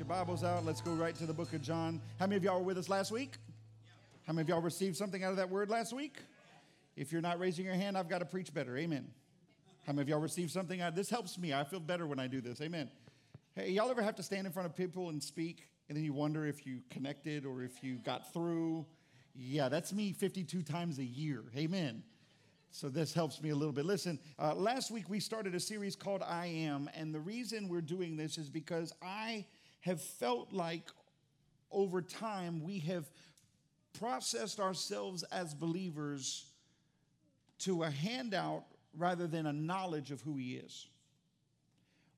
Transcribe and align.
your 0.00 0.08
Bibles 0.08 0.42
out. 0.42 0.64
Let's 0.64 0.80
go 0.80 0.92
right 0.92 1.14
to 1.16 1.26
the 1.26 1.34
book 1.34 1.52
of 1.52 1.60
John. 1.60 2.00
How 2.18 2.24
many 2.26 2.38
of 2.38 2.42
y'all 2.42 2.58
were 2.60 2.64
with 2.64 2.78
us 2.78 2.88
last 2.88 3.12
week? 3.12 3.34
How 4.26 4.32
many 4.32 4.44
of 4.44 4.48
y'all 4.48 4.62
received 4.62 4.96
something 4.96 5.22
out 5.22 5.30
of 5.30 5.36
that 5.36 5.50
word 5.50 5.68
last 5.68 5.92
week? 5.92 6.16
If 6.96 7.12
you're 7.12 7.20
not 7.20 7.38
raising 7.38 7.66
your 7.66 7.74
hand, 7.74 7.98
I've 7.98 8.08
got 8.08 8.20
to 8.20 8.24
preach 8.24 8.54
better. 8.54 8.78
Amen. 8.78 9.08
How 9.86 9.92
many 9.92 10.00
of 10.00 10.08
y'all 10.08 10.18
received 10.18 10.52
something 10.52 10.80
out? 10.80 10.96
This 10.96 11.10
helps 11.10 11.36
me. 11.36 11.52
I 11.52 11.64
feel 11.64 11.80
better 11.80 12.06
when 12.06 12.18
I 12.18 12.28
do 12.28 12.40
this. 12.40 12.62
Amen. 12.62 12.88
Hey, 13.54 13.72
y'all 13.72 13.90
ever 13.90 14.00
have 14.00 14.14
to 14.14 14.22
stand 14.22 14.46
in 14.46 14.54
front 14.54 14.70
of 14.70 14.74
people 14.74 15.10
and 15.10 15.22
speak, 15.22 15.68
and 15.90 15.98
then 15.98 16.02
you 16.02 16.14
wonder 16.14 16.46
if 16.46 16.64
you 16.66 16.80
connected 16.88 17.44
or 17.44 17.62
if 17.62 17.84
you 17.84 17.96
got 17.96 18.32
through? 18.32 18.86
Yeah, 19.34 19.68
that's 19.68 19.92
me 19.92 20.14
52 20.14 20.62
times 20.62 20.98
a 20.98 21.04
year. 21.04 21.42
Amen. 21.54 22.02
So 22.70 22.88
this 22.88 23.12
helps 23.12 23.42
me 23.42 23.50
a 23.50 23.54
little 23.54 23.74
bit. 23.74 23.84
Listen, 23.84 24.18
uh, 24.38 24.54
last 24.54 24.90
week 24.90 25.10
we 25.10 25.20
started 25.20 25.54
a 25.54 25.60
series 25.60 25.94
called 25.94 26.22
I 26.22 26.46
Am, 26.46 26.88
and 26.94 27.14
the 27.14 27.20
reason 27.20 27.68
we're 27.68 27.82
doing 27.82 28.16
this 28.16 28.38
is 28.38 28.48
because 28.48 28.94
I 29.02 29.44
have 29.80 30.00
felt 30.00 30.52
like 30.52 30.88
over 31.70 32.02
time 32.02 32.62
we 32.62 32.78
have 32.80 33.08
processed 33.98 34.60
ourselves 34.60 35.22
as 35.24 35.54
believers 35.54 36.46
to 37.58 37.82
a 37.82 37.90
handout 37.90 38.64
rather 38.96 39.26
than 39.26 39.46
a 39.46 39.52
knowledge 39.52 40.10
of 40.10 40.20
who 40.22 40.36
He 40.36 40.54
is. 40.54 40.86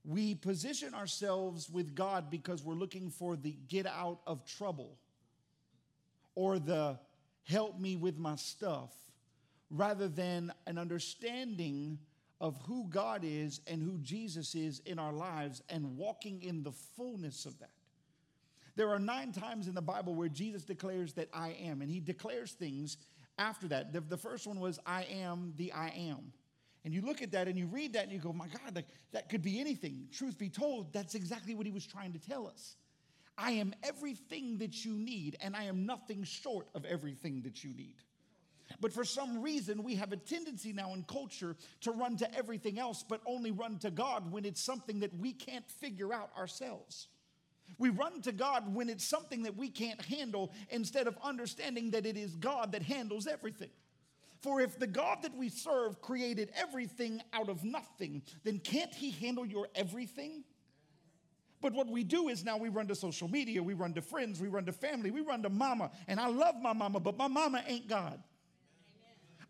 We 0.05 0.35
position 0.35 0.95
ourselves 0.95 1.71
with 1.71 1.95
God 1.95 2.31
because 2.31 2.65
we're 2.65 2.75
looking 2.75 3.11
for 3.11 3.37
the 3.37 3.57
get 3.69 3.87
out 3.87 4.21
of 4.27 4.45
trouble 4.45 4.99
or 6.35 6.59
the 6.59 6.99
help 7.45 7.79
me 7.79 7.97
with 7.97 8.19
my 8.19 8.37
stuff 8.37 8.91
rather 9.71 10.09
than 10.09 10.53
an 10.67 10.79
understanding 10.79 11.99
of 12.43 12.59
who 12.67 12.87
God 12.91 13.23
is 13.25 13.61
and 13.69 13.81
who 13.81 13.99
Jesus 14.01 14.57
is 14.57 14.81
in 14.85 14.99
our 14.99 15.13
lives 15.13 15.63
and 15.69 15.97
walking 15.97 16.43
in 16.43 16.65
the 16.65 16.73
fullness 16.73 17.47
of 17.47 17.57
that. 17.61 17.71
There 18.75 18.91
are 18.91 18.99
nine 18.99 19.31
times 19.33 19.69
in 19.69 19.75
the 19.75 19.81
Bible 19.81 20.15
where 20.15 20.29
Jesus 20.29 20.65
declares 20.65 21.13
that 21.15 21.29
I 21.33 21.51
am, 21.63 21.83
and 21.83 21.91
he 21.91 22.01
declares 22.01 22.53
things 22.53 22.97
after 23.39 23.69
that. 23.69 23.93
The, 23.93 24.01
the 24.01 24.17
first 24.17 24.47
one 24.47 24.59
was, 24.59 24.81
I 24.85 25.05
am 25.05 25.55
the 25.57 25.73
I 25.73 25.89
am. 26.11 26.33
And 26.85 26.93
you 26.93 27.01
look 27.03 27.23
at 27.23 27.31
that 27.31 27.47
and 27.47 27.57
you 27.57 27.67
read 27.67 27.93
that 27.93 28.05
and 28.05 28.13
you 28.13 28.19
go, 28.19 28.33
my 28.33 28.49
God, 28.49 28.75
like, 28.75 28.89
that 29.13 29.29
could 29.29 29.43
be 29.43 29.61
anything. 29.61 30.09
Truth 30.13 30.37
be 30.37 30.49
told, 30.49 30.93
that's 30.93 31.15
exactly 31.15 31.55
what 31.55 31.65
he 31.65 31.71
was 31.71 31.87
trying 31.87 32.13
to 32.13 32.19
tell 32.19 32.49
us. 32.49 32.75
I 33.39 33.53
am 33.53 33.73
everything 33.85 34.59
that 34.59 34.85
you 34.85 34.95
need, 34.95 35.37
and 35.41 35.55
I 35.55 35.65
am 35.65 35.87
nothing 35.87 36.25
short 36.25 36.67
of 36.75 36.85
everything 36.85 37.43
that 37.43 37.63
you 37.63 37.73
need. 37.73 37.95
But 38.83 38.93
for 38.93 39.05
some 39.05 39.41
reason, 39.41 39.85
we 39.85 39.95
have 39.95 40.13
a 40.13 40.17
tendency 40.17 40.73
now 40.73 40.93
in 40.93 41.05
culture 41.05 41.55
to 41.83 41.93
run 41.93 42.17
to 42.17 42.35
everything 42.37 42.81
else, 42.81 43.05
but 43.09 43.21
only 43.27 43.53
run 43.53 43.79
to 43.79 43.93
God 43.93 44.33
when 44.33 44.45
it's 44.45 44.61
something 44.61 44.99
that 45.01 45.17
we 45.17 45.33
can't 45.33 45.71
figure 45.71 46.13
out 46.13 46.31
ourselves. 46.37 47.07
We 47.79 47.91
run 47.91 48.23
to 48.23 48.33
God 48.33 48.75
when 48.75 48.91
it's 48.91 49.05
something 49.05 49.45
that 49.45 49.57
we 49.57 49.69
can't 49.69 50.03
handle 50.03 50.53
instead 50.69 51.07
of 51.07 51.17
understanding 51.23 51.93
that 51.93 52.07
it 52.07 52.17
is 52.17 52.35
God 52.35 52.73
that 52.73 52.83
handles 52.83 53.29
everything. 53.29 53.71
For 54.41 54.61
if 54.61 54.77
the 54.81 54.89
God 54.89 55.19
that 55.23 55.37
we 55.37 55.49
serve 55.49 56.03
created 56.03 56.51
everything 56.57 57.23
out 57.33 57.49
of 57.49 57.63
nothing, 57.63 58.23
then 58.43 58.59
can't 58.59 58.93
He 58.93 59.13
handle 59.13 59.47
your 59.47 59.69
everything? 59.77 60.43
But 61.61 61.73
what 61.73 61.87
we 61.87 62.03
do 62.03 62.29
is 62.29 62.45
now 62.45 62.57
we 62.57 62.69
run 62.69 62.89
to 62.89 62.97
social 62.97 63.29
media, 63.29 63.63
we 63.63 63.75
run 63.75 63.95
to 63.95 64.03
friends, 64.03 64.41
we 64.41 64.49
run 64.49 64.67
to 64.67 64.73
family, 64.73 65.13
we 65.13 65.21
run 65.21 65.45
to 65.45 65.51
mama. 65.51 65.93
And 66.09 66.19
I 66.19 66.27
love 66.27 66.57
my 66.61 66.73
mama, 66.73 66.99
but 66.99 67.17
my 67.17 67.29
mama 67.29 67.63
ain't 67.69 67.87
God. 67.87 68.21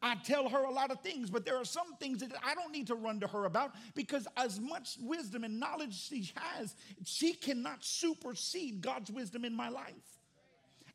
I 0.02 0.16
tell 0.16 0.48
her 0.48 0.64
a 0.64 0.70
lot 0.70 0.90
of 0.90 1.00
things, 1.00 1.30
but 1.30 1.44
there 1.44 1.56
are 1.56 1.64
some 1.64 1.94
things 1.96 2.18
that 2.18 2.32
I 2.44 2.54
don't 2.54 2.72
need 2.72 2.88
to 2.88 2.96
run 2.96 3.20
to 3.20 3.28
her 3.28 3.44
about 3.44 3.74
because, 3.94 4.26
as 4.36 4.58
much 4.58 4.98
wisdom 5.00 5.44
and 5.44 5.60
knowledge 5.60 5.94
she 5.94 6.32
has, 6.34 6.74
she 7.04 7.34
cannot 7.34 7.84
supersede 7.84 8.80
God's 8.80 9.12
wisdom 9.12 9.44
in 9.44 9.54
my 9.54 9.68
life. 9.68 10.18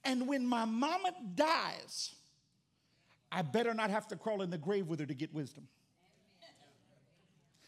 And 0.03 0.27
when 0.27 0.45
my 0.45 0.65
mama 0.65 1.11
dies, 1.35 2.13
I 3.31 3.41
better 3.41 3.73
not 3.73 3.89
have 3.89 4.07
to 4.09 4.15
crawl 4.15 4.41
in 4.41 4.49
the 4.49 4.57
grave 4.57 4.87
with 4.87 4.99
her 4.99 5.05
to 5.05 5.13
get 5.13 5.33
wisdom. 5.33 5.67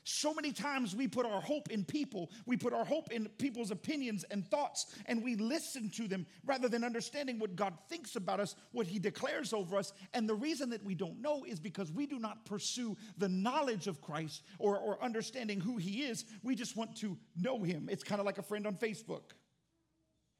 So 0.10 0.34
many 0.34 0.52
times 0.52 0.96
we 0.96 1.08
put 1.08 1.28
our 1.28 1.40
hope 1.40 1.70
in 1.70 1.86
people, 1.86 2.32
we 2.48 2.58
put 2.58 2.74
our 2.74 2.84
hope 2.84 3.12
in 3.12 3.28
people's 3.38 3.70
opinions 3.70 4.26
and 4.32 4.44
thoughts, 4.50 4.88
and 5.06 5.24
we 5.24 5.36
listen 5.36 5.88
to 5.92 6.08
them 6.08 6.26
rather 6.48 6.68
than 6.68 6.84
understanding 6.84 7.38
what 7.38 7.56
God 7.56 7.76
thinks 7.90 8.16
about 8.16 8.40
us, 8.40 8.56
what 8.72 8.88
He 8.88 8.98
declares 8.98 9.54
over 9.54 9.78
us. 9.78 9.94
And 10.16 10.28
the 10.28 10.34
reason 10.34 10.72
that 10.72 10.84
we 10.84 10.96
don't 10.96 11.22
know 11.22 11.44
is 11.44 11.60
because 11.60 11.92
we 11.92 12.08
do 12.08 12.18
not 12.18 12.44
pursue 12.44 12.98
the 13.20 13.30
knowledge 13.30 13.86
of 13.86 14.02
Christ 14.02 14.42
or, 14.58 14.80
or 14.80 15.02
understanding 15.04 15.60
who 15.60 15.78
He 15.78 16.02
is. 16.02 16.26
We 16.42 16.56
just 16.56 16.76
want 16.76 16.98
to 16.98 17.16
know 17.36 17.62
Him. 17.62 17.88
It's 17.92 18.04
kind 18.04 18.20
of 18.20 18.26
like 18.26 18.40
a 18.40 18.44
friend 18.44 18.66
on 18.66 18.78
Facebook. 18.78 19.34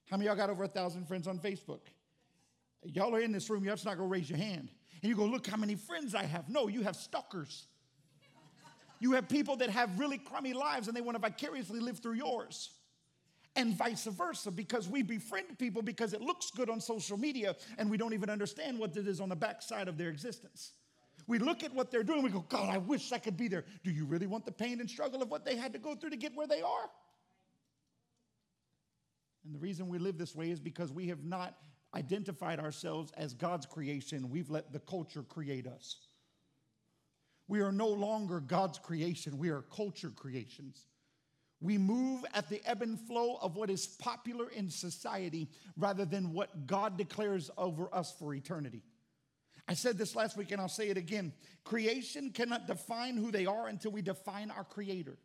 How 0.10 0.18
many 0.18 0.26
y'all 0.26 0.36
got 0.36 0.50
over 0.50 0.64
a 0.64 0.68
thousand 0.68 1.08
friends 1.08 1.28
on 1.28 1.38
Facebook? 1.38 1.82
Y'all 2.82 3.14
are 3.14 3.22
in 3.22 3.32
this 3.32 3.48
room, 3.52 3.64
you're 3.64 3.76
just 3.76 3.86
not 3.86 3.98
gonna 3.98 4.10
raise 4.10 4.32
your 4.32 4.40
hand. 4.40 4.72
And 5.04 5.10
you 5.10 5.16
go, 5.16 5.26
look 5.26 5.46
how 5.46 5.58
many 5.58 5.76
friends 5.76 6.16
I 6.16 6.24
have. 6.24 6.50
No, 6.50 6.68
you 6.68 6.82
have 6.82 6.96
stalkers. 6.96 7.68
You 9.00 9.14
have 9.14 9.30
people 9.30 9.56
that 9.58 9.70
have 9.70 9.98
really 9.98 10.18
crummy 10.18 10.54
lives 10.54 10.88
and 10.88 10.96
they 10.96 11.02
want 11.02 11.16
to 11.16 11.22
vicariously 11.22 11.80
live 11.80 12.00
through 12.00 12.16
yours. 12.16 12.72
And 13.56 13.76
vice 13.76 14.06
versa, 14.06 14.52
because 14.52 14.88
we 14.88 15.02
befriend 15.02 15.58
people 15.58 15.82
because 15.82 16.14
it 16.14 16.22
looks 16.22 16.52
good 16.52 16.70
on 16.70 16.80
social 16.80 17.18
media 17.18 17.56
and 17.78 17.90
we 17.90 17.98
don't 17.98 18.14
even 18.14 18.30
understand 18.30 18.78
what 18.78 18.96
it 18.96 19.08
is 19.08 19.20
on 19.20 19.30
the 19.30 19.36
backside 19.36 19.88
of 19.88 19.98
their 19.98 20.10
existence. 20.10 20.74
We 21.28 21.40
look 21.40 21.64
at 21.64 21.74
what 21.74 21.92
they're 21.92 22.04
doing, 22.04 22.24
we 22.24 22.30
go, 22.30 22.46
God, 22.48 22.70
I 22.70 22.78
wish 22.78 23.12
I 23.12 23.18
could 23.18 23.38
be 23.38 23.48
there. 23.48 23.66
Do 23.84 23.92
you 23.92 24.06
really 24.06 24.28
want 24.28 24.46
the 24.46 24.52
pain 24.52 24.80
and 24.80 24.90
struggle 24.90 25.22
of 25.22 25.30
what 25.30 25.46
they 25.46 25.56
had 25.56 25.74
to 25.74 25.80
go 25.80 25.96
through 25.96 26.12
to 26.12 26.18
get 26.18 26.36
where 26.36 26.48
they 26.48 26.62
are? 26.62 26.90
And 29.46 29.54
the 29.54 29.60
reason 29.60 29.88
we 29.88 29.98
live 29.98 30.18
this 30.18 30.36
way 30.36 30.52
is 30.52 30.60
because 30.60 30.92
we 30.92 31.08
have 31.08 31.24
not 31.24 31.56
identified 31.96 32.60
ourselves 32.60 33.12
as 33.18 33.34
God's 33.34 33.66
creation, 33.66 34.30
we've 34.30 34.50
let 34.50 34.72
the 34.72 34.80
culture 34.80 35.24
create 35.24 35.66
us. 35.68 35.98
We 37.50 37.62
are 37.62 37.72
no 37.72 37.88
longer 37.88 38.40
God's 38.40 38.78
creation, 38.78 39.38
we 39.38 39.50
are 39.50 39.64
culture 39.76 40.12
creations. 40.16 40.86
We 41.62 41.78
move 41.78 42.24
at 42.34 42.48
the 42.48 42.62
ebb 42.66 42.84
and 42.84 42.98
flow 42.98 43.38
of 43.42 43.58
what 43.58 43.70
is 43.70 43.86
popular 43.86 44.50
in 44.50 44.70
society 44.70 45.50
rather 45.76 46.06
than 46.06 46.32
what 46.32 46.68
God 46.68 46.98
declares 46.98 47.52
over 47.58 47.94
us 47.94 48.16
for 48.18 48.34
eternity. 48.34 48.82
I 49.68 49.74
said 49.74 49.98
this 49.98 50.16
last 50.16 50.38
week 50.38 50.52
and 50.52 50.62
I'll 50.62 50.70
say 50.70 50.88
it 50.88 50.96
again. 50.96 51.34
Creation 51.66 52.30
cannot 52.30 52.66
define 52.66 53.18
who 53.18 53.30
they 53.30 53.46
are 53.46 53.68
until 53.68 53.92
we 53.92 54.02
define 54.02 54.52
our 54.52 54.64
Creator. 54.64 55.18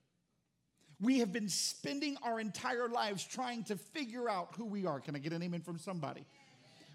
We 1.01 1.21
have 1.21 1.33
been 1.33 1.49
spending 1.49 2.17
our 2.23 2.41
entire 2.41 2.89
lives 2.89 3.25
trying 3.25 3.65
to 3.65 3.77
figure 3.77 4.29
out 4.29 4.55
who 4.56 4.65
we 4.65 4.87
are. 4.87 4.99
Can 4.99 5.15
I 5.15 5.19
get 5.19 5.33
an 5.33 5.43
amen 5.43 5.61
from 5.61 5.79
somebody? 5.79 6.25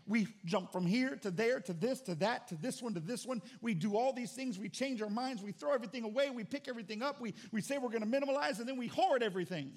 We 0.10 0.28
jump 0.44 0.72
from 0.72 0.88
here 0.88 1.16
to 1.18 1.30
there 1.30 1.60
to 1.60 1.72
this 1.72 2.02
to 2.02 2.16
that 2.16 2.48
to 2.48 2.56
this 2.56 2.82
one 2.82 2.96
to 2.96 3.00
this 3.00 3.28
one. 3.28 3.44
We 3.62 3.76
do 3.76 3.96
all 3.96 4.12
these 4.12 4.32
things. 4.32 4.58
We 4.58 4.68
change 4.68 5.04
our 5.04 5.10
minds. 5.10 5.44
We 5.44 5.52
throw 5.52 5.72
everything 5.72 6.04
away. 6.04 6.32
We 6.32 6.44
pick 6.44 6.68
everything 6.68 7.04
up. 7.04 7.22
We, 7.22 7.36
we 7.52 7.62
say 7.62 7.78
we're 7.78 7.90
going 7.90 8.02
to 8.02 8.08
minimalize 8.08 8.58
and 8.58 8.68
then 8.68 8.76
we 8.76 8.88
hoard 8.88 9.22
everything. 9.22 9.72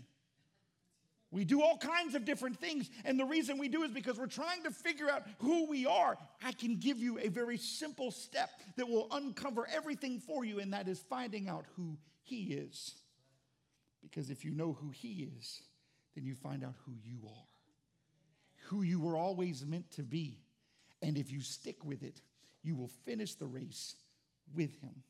We 1.31 1.45
do 1.45 1.61
all 1.63 1.77
kinds 1.77 2.15
of 2.15 2.25
different 2.25 2.59
things. 2.59 2.89
And 3.05 3.21
the 3.21 3.27
reason 3.27 3.59
we 3.59 3.69
do 3.69 3.83
is 3.83 3.91
because 3.91 4.19
we're 4.19 4.27
trying 4.27 4.63
to 4.63 4.71
figure 4.71 5.11
out 5.11 5.25
who 5.41 5.69
we 5.69 5.85
are. 5.85 6.17
I 6.43 6.53
can 6.53 6.79
give 6.79 6.99
you 6.99 7.19
a 7.19 7.29
very 7.29 7.59
simple 7.59 8.11
step 8.11 8.49
that 8.77 8.89
will 8.89 9.09
uncover 9.13 9.69
everything 9.75 10.19
for 10.19 10.47
you, 10.47 10.61
and 10.61 10.73
that 10.73 10.89
is 10.89 11.03
finding 11.11 11.49
out 11.49 11.65
who 11.77 11.99
He 12.23 12.55
is. 12.55 12.95
Because 14.03 14.31
if 14.31 14.45
you 14.45 14.51
know 14.53 14.73
who 14.81 14.91
He 14.91 15.31
is, 15.39 15.63
then 16.15 16.25
you 16.25 16.35
find 16.35 16.65
out 16.65 16.75
who 16.85 16.93
you 17.03 17.19
are 17.27 17.52
who 18.73 18.83
you 18.83 18.99
were 18.99 19.17
always 19.19 19.67
meant 19.67 19.91
to 19.93 20.03
be. 20.03 20.39
And 21.03 21.19
if 21.19 21.31
you 21.31 21.43
stick 21.43 21.85
with 21.85 22.03
it, 22.03 22.23
you 22.63 22.75
will 22.75 22.91
finish 23.05 23.35
the 23.35 23.47
race 23.47 23.97
with 24.55 24.81
him. 24.81 25.03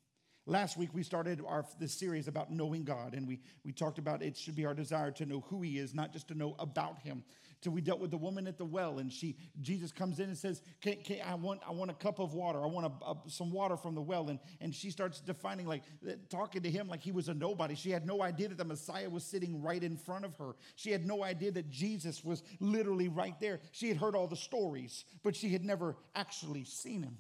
Last 0.47 0.77
week 0.77 0.91
we 0.93 1.05
started 1.05 1.41
our 1.47 1.65
this 1.78 1.95
series 1.95 2.27
about 2.27 2.50
knowing 2.50 2.83
God, 2.83 3.15
and 3.15 3.28
we 3.28 3.39
we 3.65 3.71
talked 3.71 3.99
about 3.99 4.21
it 4.21 4.37
should 4.37 4.56
be 4.56 4.67
our 4.67 4.75
desire 4.75 5.12
to 5.12 5.27
know 5.27 5.45
who 5.49 5.62
He 5.62 5.78
is, 5.78 5.95
not 5.95 6.12
just 6.12 6.27
to 6.28 6.34
know 6.34 6.56
about 6.59 6.99
Him. 6.99 7.23
So 7.62 7.70
we 7.70 7.81
dealt 7.81 8.00
with 8.00 8.11
the 8.11 8.19
woman 8.19 8.49
at 8.49 8.59
the 8.59 8.64
well, 8.64 8.99
and 8.99 9.12
she 9.12 9.37
Jesus 9.61 9.93
comes 9.93 10.19
in 10.19 10.29
and 10.29 10.37
says, 10.37 10.62
can, 10.81 10.97
can, 10.97 11.19
"I 11.25 11.37
want 11.37 11.61
I 11.67 11.70
want 11.70 11.93
a 11.93 11.94
cup 11.94 12.19
of 12.19 12.35
water. 12.35 12.61
I 12.61 12.67
want 12.67 12.87
a, 12.87 13.05
a, 13.05 13.17
some 13.29 13.53
water 13.53 13.76
from 13.76 13.94
the 13.94 14.00
well." 14.00 14.31
And 14.31 14.41
and 14.61 14.75
she 14.75 14.91
starts 14.91 15.20
defining 15.20 15.69
like 15.69 15.85
eh, 16.09 16.14
talking 16.29 16.62
to 16.62 16.70
him 16.70 16.88
like 16.88 17.03
he 17.03 17.12
was 17.12 17.29
a 17.29 17.35
nobody. 17.35 17.76
She 17.76 17.91
had 17.91 18.05
no 18.05 18.20
idea 18.20 18.49
that 18.49 18.59
the 18.59 18.64
Messiah 18.64 19.09
was 19.09 19.23
sitting 19.23 19.62
right 19.62 19.82
in 19.82 19.97
front 19.97 20.25
of 20.25 20.37
her. 20.38 20.56
She 20.75 20.91
had 20.91 21.06
no 21.06 21.23
idea 21.23 21.53
that 21.53 21.70
Jesus 21.70 22.25
was 22.25 22.43
literally 22.59 23.09
right 23.09 23.38
there. 23.38 23.61
She 23.70 23.87
had 23.87 23.97
heard 23.97 24.17
all 24.17 24.26
the 24.26 24.37
stories, 24.37 25.05
but 25.23 25.37
she 25.37 25.50
had 25.50 25.64
never 25.64 25.97
actually 26.17 26.64
seen 26.64 27.05
him. 27.05 27.19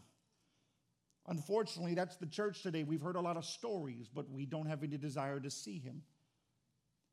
Unfortunately, 1.28 1.94
that's 1.94 2.16
the 2.16 2.26
church 2.26 2.62
today. 2.62 2.82
We've 2.82 3.00
heard 3.00 3.14
a 3.14 3.20
lot 3.20 3.36
of 3.36 3.44
stories, 3.44 4.08
but 4.12 4.28
we 4.28 4.44
don't 4.44 4.66
have 4.66 4.82
any 4.82 4.96
desire 4.96 5.38
to 5.38 5.50
see 5.50 5.78
him. 5.78 6.02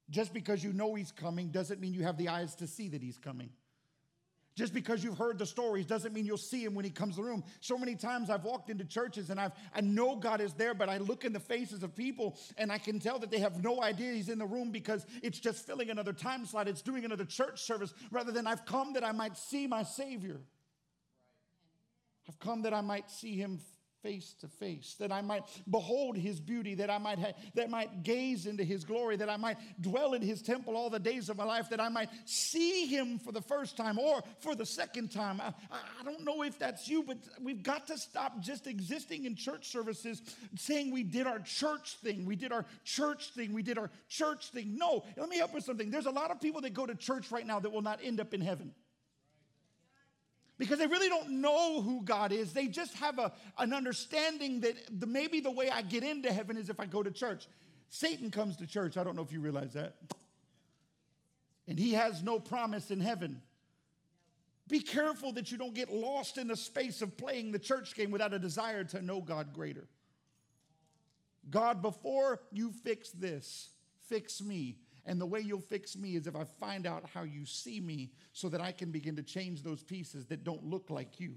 Just 0.10 0.34
because 0.34 0.64
you 0.64 0.74
know 0.74 0.96
he's 0.96 1.12
coming 1.12 1.50
doesn't 1.50 1.80
mean 1.80 1.94
you 1.94 2.04
have 2.04 2.18
the 2.18 2.30
eyes 2.30 2.56
to 2.56 2.68
see 2.68 2.90
that 2.90 3.02
he's 3.02 3.18
coming. 3.18 3.50
Just 4.56 4.74
because 4.74 5.04
you've 5.04 5.18
heard 5.18 5.38
the 5.40 5.46
stories 5.46 5.86
doesn't 5.86 6.14
mean 6.14 6.26
you'll 6.26 6.36
see 6.36 6.66
him 6.66 6.76
when 6.76 6.84
he 6.84 6.92
comes 6.92 7.16
to 7.16 7.22
the 7.22 7.28
room. 7.28 7.46
So 7.62 7.78
many 7.78 7.96
times 7.96 8.30
I've 8.30 8.44
walked 8.44 8.70
into 8.70 8.84
churches 8.84 9.30
and 9.30 9.40
I've, 9.40 9.54
I 9.74 9.80
know 9.80 10.18
God 10.18 10.42
is 10.42 10.54
there, 10.54 10.74
but 10.74 10.90
I 10.90 10.98
look 10.98 11.24
in 11.24 11.32
the 11.32 11.40
faces 11.40 11.82
of 11.82 11.96
people 11.96 12.38
and 12.58 12.70
I 12.70 12.78
can 12.78 13.00
tell 13.00 13.20
that 13.20 13.32
they 13.32 13.40
have 13.40 13.64
no 13.64 13.82
idea 13.82 14.12
he's 14.12 14.28
in 14.28 14.38
the 14.38 14.46
room 14.46 14.72
because 14.72 15.06
it's 15.24 15.40
just 15.40 15.66
filling 15.66 15.92
another 15.92 16.12
time 16.12 16.46
slot. 16.46 16.68
It's 16.68 16.82
doing 16.82 17.06
another 17.06 17.24
church 17.24 17.62
service 17.62 17.94
rather 18.12 18.34
than 18.34 18.48
I've 18.48 18.66
come 18.66 18.94
that 18.94 19.04
I 19.04 19.14
might 19.14 19.38
see 19.38 19.66
my 19.66 19.84
Savior. 19.84 20.42
I've 22.28 22.40
come 22.40 22.64
that 22.64 22.74
I 22.74 22.82
might 22.82 23.10
see 23.10 23.38
him 23.38 23.60
face 24.02 24.36
to 24.40 24.48
face, 24.48 24.96
that 25.00 25.12
I 25.12 25.22
might 25.22 25.44
behold 25.70 26.18
his 26.18 26.40
beauty, 26.40 26.76
that 26.76 26.90
I 26.90 26.98
might 26.98 27.20
ha- 27.20 27.34
that 27.56 27.70
might 27.70 28.04
gaze 28.04 28.46
into 28.46 28.64
his 28.64 28.84
glory, 28.84 29.16
that 29.18 29.30
I 29.30 29.38
might 29.38 29.58
dwell 29.82 30.14
in 30.14 30.22
his 30.22 30.42
temple 30.42 30.76
all 30.76 30.90
the 30.90 31.00
days 31.00 31.30
of 31.30 31.38
my 31.38 31.44
life, 31.44 31.70
that 31.70 31.80
I 31.80 31.90
might 31.90 32.10
see 32.26 32.86
him 32.86 33.20
for 33.20 33.32
the 33.32 33.42
first 33.42 33.78
time 33.78 34.00
or 34.00 34.22
for 34.40 34.56
the 34.56 34.66
second 34.66 35.12
time. 35.12 35.42
I, 35.42 35.54
I 35.72 36.04
don't 36.04 36.24
know 36.24 36.44
if 36.44 36.58
that's 36.60 36.88
you, 36.88 37.04
but 37.04 37.18
we've 37.42 37.64
got 37.64 37.88
to 37.88 37.98
stop 37.98 38.40
just 38.40 38.68
existing 38.68 39.26
in 39.26 39.36
church 39.36 39.72
services 39.72 40.22
saying 40.56 40.92
we 40.92 41.04
did 41.04 41.28
our 41.28 41.40
church 41.40 41.98
thing, 42.04 42.26
we 42.26 42.36
did 42.36 42.52
our 42.52 42.66
church 42.84 43.32
thing, 43.32 43.54
we 43.54 43.64
did 43.64 43.78
our 43.78 43.90
church 44.08 44.52
thing. 44.52 44.78
No, 44.78 45.04
let 45.18 45.30
me 45.30 45.38
help 45.38 45.54
with 45.54 45.64
something. 45.64 45.90
There's 45.90 46.06
a 46.06 46.12
lot 46.12 46.32
of 46.32 46.42
people 46.42 46.62
that 46.62 46.74
go 46.74 46.86
to 46.86 46.96
church 46.96 47.32
right 47.32 47.46
now 47.46 47.60
that 47.60 47.72
will 47.72 47.82
not 47.82 48.00
end 48.04 48.20
up 48.20 48.34
in 48.34 48.42
heaven 48.42 48.74
because 50.60 50.78
they 50.78 50.88
really 50.88 51.08
don't 51.08 51.42
know 51.42 51.82
who 51.82 52.04
God 52.04 52.32
is. 52.34 52.52
They 52.52 52.68
just 52.68 52.94
have 52.98 53.18
a, 53.18 53.32
an 53.58 53.74
understanding 53.74 54.60
that 54.60 54.76
the, 54.92 55.08
maybe 55.08 55.40
the 55.40 55.50
way 55.50 55.70
I 55.70 55.82
get 55.82 56.04
into 56.04 56.32
heaven 56.32 56.58
is 56.58 56.70
if 56.70 56.80
I 56.80 56.86
go 56.86 57.02
to 57.02 57.10
church. 57.10 57.48
Satan 57.88 58.30
comes 58.30 58.58
to 58.58 58.68
church. 58.68 58.98
I 58.98 59.04
don't 59.06 59.16
know 59.16 59.22
if 59.24 59.32
you 59.32 59.40
realize 59.40 59.74
that. 59.74 59.96
And 61.68 61.80
he 61.80 61.94
has 61.94 62.22
no 62.22 62.40
promise 62.40 62.92
in 62.92 63.00
heaven. 63.00 63.42
Be 64.68 64.82
careful 64.82 65.32
that 65.34 65.50
you 65.50 65.58
don't 65.58 65.74
get 65.74 65.92
lost 65.92 66.38
in 66.38 66.48
the 66.48 66.58
space 66.58 67.02
of 67.02 67.18
playing 67.18 67.52
the 67.52 67.60
church 67.60 67.96
game 67.96 68.12
without 68.12 68.34
a 68.34 68.40
desire 68.40 68.84
to 68.84 69.02
know 69.02 69.22
God 69.22 69.54
greater. 69.54 69.88
God, 71.50 71.82
before 71.82 72.42
you 72.52 72.72
fix 72.72 73.10
this, 73.12 73.70
fix 74.08 74.42
me 74.42 74.78
and 75.10 75.20
the 75.20 75.26
way 75.26 75.40
you'll 75.40 75.60
fix 75.60 75.98
me 75.98 76.16
is 76.16 76.28
if 76.28 76.36
I 76.36 76.44
find 76.44 76.86
out 76.86 77.04
how 77.12 77.24
you 77.24 77.44
see 77.44 77.80
me 77.80 78.12
so 78.32 78.48
that 78.50 78.62
I 78.62 78.72
can 78.72 78.92
begin 78.92 79.16
to 79.16 79.24
change 79.24 79.64
those 79.64 79.82
pieces 79.82 80.28
that 80.28 80.44
don't 80.44 80.64
look 80.64 80.92
like 80.92 81.20
you. 81.20 81.34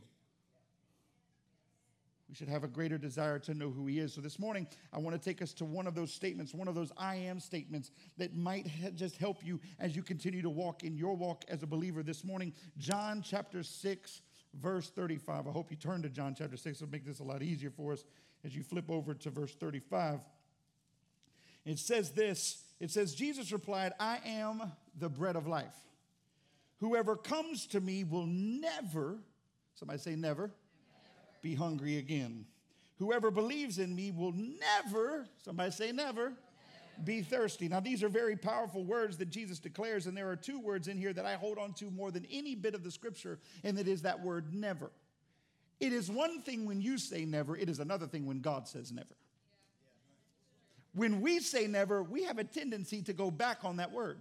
We 2.28 2.34
should 2.34 2.50
have 2.50 2.64
a 2.64 2.68
greater 2.68 2.98
desire 2.98 3.38
to 3.40 3.54
know 3.54 3.70
who 3.70 3.86
He 3.86 3.98
is. 3.98 4.12
So 4.12 4.20
this 4.20 4.38
morning, 4.38 4.66
I 4.92 4.98
want 4.98 5.16
to 5.16 5.30
take 5.30 5.40
us 5.40 5.54
to 5.54 5.64
one 5.64 5.86
of 5.86 5.94
those 5.94 6.12
statements, 6.12 6.52
one 6.52 6.68
of 6.68 6.74
those 6.74 6.92
I 6.98 7.16
am 7.16 7.40
statements 7.40 7.90
that 8.18 8.36
might 8.36 8.68
just 8.94 9.16
help 9.16 9.42
you 9.42 9.58
as 9.78 9.96
you 9.96 10.02
continue 10.02 10.42
to 10.42 10.50
walk 10.50 10.82
in 10.84 10.94
your 10.94 11.16
walk 11.16 11.46
as 11.48 11.62
a 11.62 11.66
believer. 11.66 12.02
This 12.02 12.24
morning, 12.24 12.52
John 12.76 13.22
chapter 13.24 13.62
6, 13.62 14.20
verse 14.52 14.90
35. 14.90 15.46
I 15.46 15.50
hope 15.50 15.70
you 15.70 15.78
turn 15.78 16.02
to 16.02 16.10
John 16.10 16.34
chapter 16.36 16.58
6. 16.58 16.76
It'll 16.76 16.92
make 16.92 17.06
this 17.06 17.20
a 17.20 17.24
lot 17.24 17.42
easier 17.42 17.70
for 17.70 17.94
us 17.94 18.04
as 18.44 18.54
you 18.54 18.62
flip 18.62 18.90
over 18.90 19.14
to 19.14 19.30
verse 19.30 19.54
35. 19.54 20.20
It 21.64 21.78
says 21.78 22.10
this 22.10 22.62
it 22.82 22.90
says, 22.90 23.14
Jesus 23.14 23.52
replied, 23.52 23.92
I 24.00 24.18
am 24.26 24.72
the 24.98 25.08
bread 25.08 25.36
of 25.36 25.46
life. 25.46 25.76
Whoever 26.80 27.14
comes 27.14 27.64
to 27.68 27.80
me 27.80 28.02
will 28.02 28.26
never, 28.26 29.18
somebody 29.76 30.00
say 30.00 30.16
never, 30.16 30.42
never. 30.42 30.52
be 31.42 31.54
hungry 31.54 31.98
again. 31.98 32.44
Whoever 32.98 33.30
believes 33.30 33.78
in 33.78 33.94
me 33.94 34.10
will 34.10 34.32
never, 34.32 35.28
somebody 35.44 35.70
say 35.70 35.92
never, 35.92 36.30
never, 36.30 36.32
be 37.04 37.22
thirsty. 37.22 37.68
Now, 37.68 37.78
these 37.78 38.02
are 38.02 38.08
very 38.08 38.34
powerful 38.34 38.84
words 38.84 39.16
that 39.18 39.30
Jesus 39.30 39.60
declares, 39.60 40.08
and 40.08 40.16
there 40.16 40.28
are 40.28 40.34
two 40.34 40.58
words 40.58 40.88
in 40.88 40.98
here 40.98 41.12
that 41.12 41.24
I 41.24 41.36
hold 41.36 41.58
on 41.58 41.74
to 41.74 41.88
more 41.88 42.10
than 42.10 42.26
any 42.32 42.56
bit 42.56 42.74
of 42.74 42.82
the 42.82 42.90
scripture, 42.90 43.38
and 43.62 43.78
it 43.78 43.86
is 43.86 44.02
that 44.02 44.20
word 44.20 44.52
never. 44.52 44.90
It 45.78 45.92
is 45.92 46.10
one 46.10 46.42
thing 46.42 46.66
when 46.66 46.80
you 46.80 46.98
say 46.98 47.24
never, 47.26 47.56
it 47.56 47.68
is 47.68 47.78
another 47.78 48.08
thing 48.08 48.26
when 48.26 48.40
God 48.40 48.66
says 48.66 48.90
never. 48.90 49.14
When 50.94 51.20
we 51.20 51.40
say 51.40 51.66
never, 51.66 52.02
we 52.02 52.24
have 52.24 52.38
a 52.38 52.44
tendency 52.44 53.02
to 53.02 53.12
go 53.12 53.30
back 53.30 53.64
on 53.64 53.76
that 53.76 53.92
word. 53.92 54.20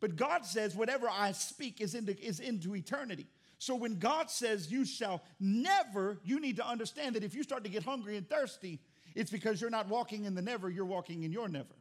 But 0.00 0.16
God 0.16 0.44
says, 0.44 0.74
whatever 0.74 1.08
I 1.10 1.32
speak 1.32 1.80
is 1.80 1.94
into, 1.94 2.18
is 2.18 2.40
into 2.40 2.74
eternity. 2.74 3.26
So 3.58 3.74
when 3.74 3.98
God 3.98 4.30
says, 4.30 4.72
you 4.72 4.86
shall 4.86 5.22
never, 5.38 6.18
you 6.24 6.40
need 6.40 6.56
to 6.56 6.66
understand 6.66 7.14
that 7.16 7.24
if 7.24 7.34
you 7.34 7.42
start 7.42 7.64
to 7.64 7.70
get 7.70 7.84
hungry 7.84 8.16
and 8.16 8.28
thirsty, 8.28 8.80
it's 9.14 9.30
because 9.30 9.60
you're 9.60 9.70
not 9.70 9.88
walking 9.88 10.24
in 10.24 10.34
the 10.34 10.42
never, 10.42 10.70
you're 10.70 10.86
walking 10.86 11.24
in 11.24 11.32
your 11.32 11.48
never. 11.48 11.74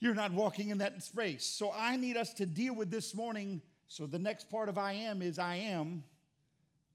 You're 0.00 0.14
not 0.14 0.32
walking 0.32 0.70
in 0.70 0.78
that 0.78 1.00
space. 1.04 1.44
So 1.44 1.72
I 1.72 1.96
need 1.96 2.16
us 2.16 2.34
to 2.34 2.46
deal 2.46 2.74
with 2.74 2.90
this 2.90 3.14
morning. 3.14 3.62
So 3.86 4.06
the 4.06 4.18
next 4.18 4.50
part 4.50 4.68
of 4.68 4.76
I 4.76 4.94
am 4.94 5.22
is 5.22 5.38
I 5.38 5.56
am 5.56 6.02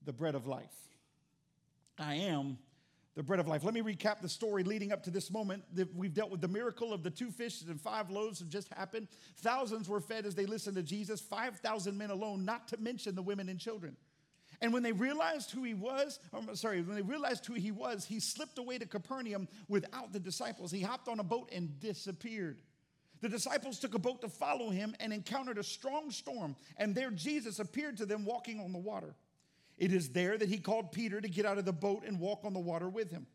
the 0.04 0.12
bread 0.12 0.36
of 0.36 0.46
life. 0.46 0.75
I 1.98 2.16
am 2.16 2.58
the 3.18 3.24
bread 3.24 3.40
of 3.40 3.48
life. 3.48 3.64
Let 3.64 3.74
me 3.74 3.81
recap 3.81 4.22
the 4.22 4.30
story 4.30 4.64
leading 4.64 4.92
up 4.92 5.02
to 5.06 5.10
this 5.10 5.31
moment. 5.31 5.64
We've 5.96 6.14
dealt 6.14 6.30
with 6.30 6.40
the 6.40 6.48
miracle 6.48 6.94
of 6.94 7.02
the 7.02 7.10
two 7.10 7.31
fishes 7.31 7.68
and 7.68 7.81
five 7.81 8.12
loaves 8.12 8.38
have 8.38 8.48
just 8.48 8.72
happened. 8.72 9.08
Thousands 9.38 9.90
were 9.90 10.00
fed 10.00 10.28
as 10.28 10.36
they 10.36 10.46
listened 10.46 10.75
to 10.75 10.84
Jesus, 10.84 11.19
5,000 11.19 11.98
men 11.98 12.12
alone, 12.12 12.46
not 12.46 12.68
to 12.68 12.78
mention 12.78 13.16
the 13.16 13.24
women 13.24 13.50
and 13.50 13.60
children. 13.60 13.98
And 14.62 14.72
when 14.72 14.84
they 14.84 14.92
realized 14.92 15.50
who 15.50 15.64
he 15.64 15.74
was, 15.74 16.19
I'm 16.31 16.56
sorry, 16.56 16.84
when 16.84 16.96
they 16.96 17.02
realized 17.02 17.44
who 17.48 17.56
he 17.56 17.72
was, 17.72 18.06
he 18.06 18.19
slipped 18.19 18.60
away 18.60 18.78
to 18.78 18.86
Capernaum 18.86 19.48
without 19.68 20.14
the 20.14 20.19
disciples. 20.19 20.72
He 20.72 20.81
hopped 20.81 21.08
on 21.08 21.19
a 21.19 21.24
boat 21.24 21.50
and 21.52 21.80
disappeared. 21.80 22.60
The 23.22 23.30
disciples 23.30 23.80
took 23.80 23.96
a 23.96 24.00
boat 24.00 24.22
to 24.22 24.30
follow 24.30 24.69
him 24.69 24.94
and 25.00 25.12
encountered 25.12 25.58
a 25.58 25.64
strong 25.64 26.12
storm, 26.12 26.56
and 26.78 26.94
there 26.94 27.10
Jesus 27.10 27.58
appeared 27.58 27.98
to 27.98 28.06
them 28.06 28.25
walking 28.25 28.60
on 28.60 28.74
the 28.74 28.78
water. 28.78 29.16
It 29.78 29.94
is 29.94 30.10
there 30.10 30.38
that 30.38 30.50
he 30.50 30.58
called 30.58 30.92
Peter 30.92 31.22
to 31.22 31.30
get 31.30 31.46
out 31.46 31.58
of 31.58 31.66
the 31.66 31.74
boat 31.74 32.04
and 32.06 32.20
walk 32.20 32.42
on 32.44 32.54
the 32.54 32.60
water 32.60 32.90
with 32.90 33.12
him. 33.12 33.28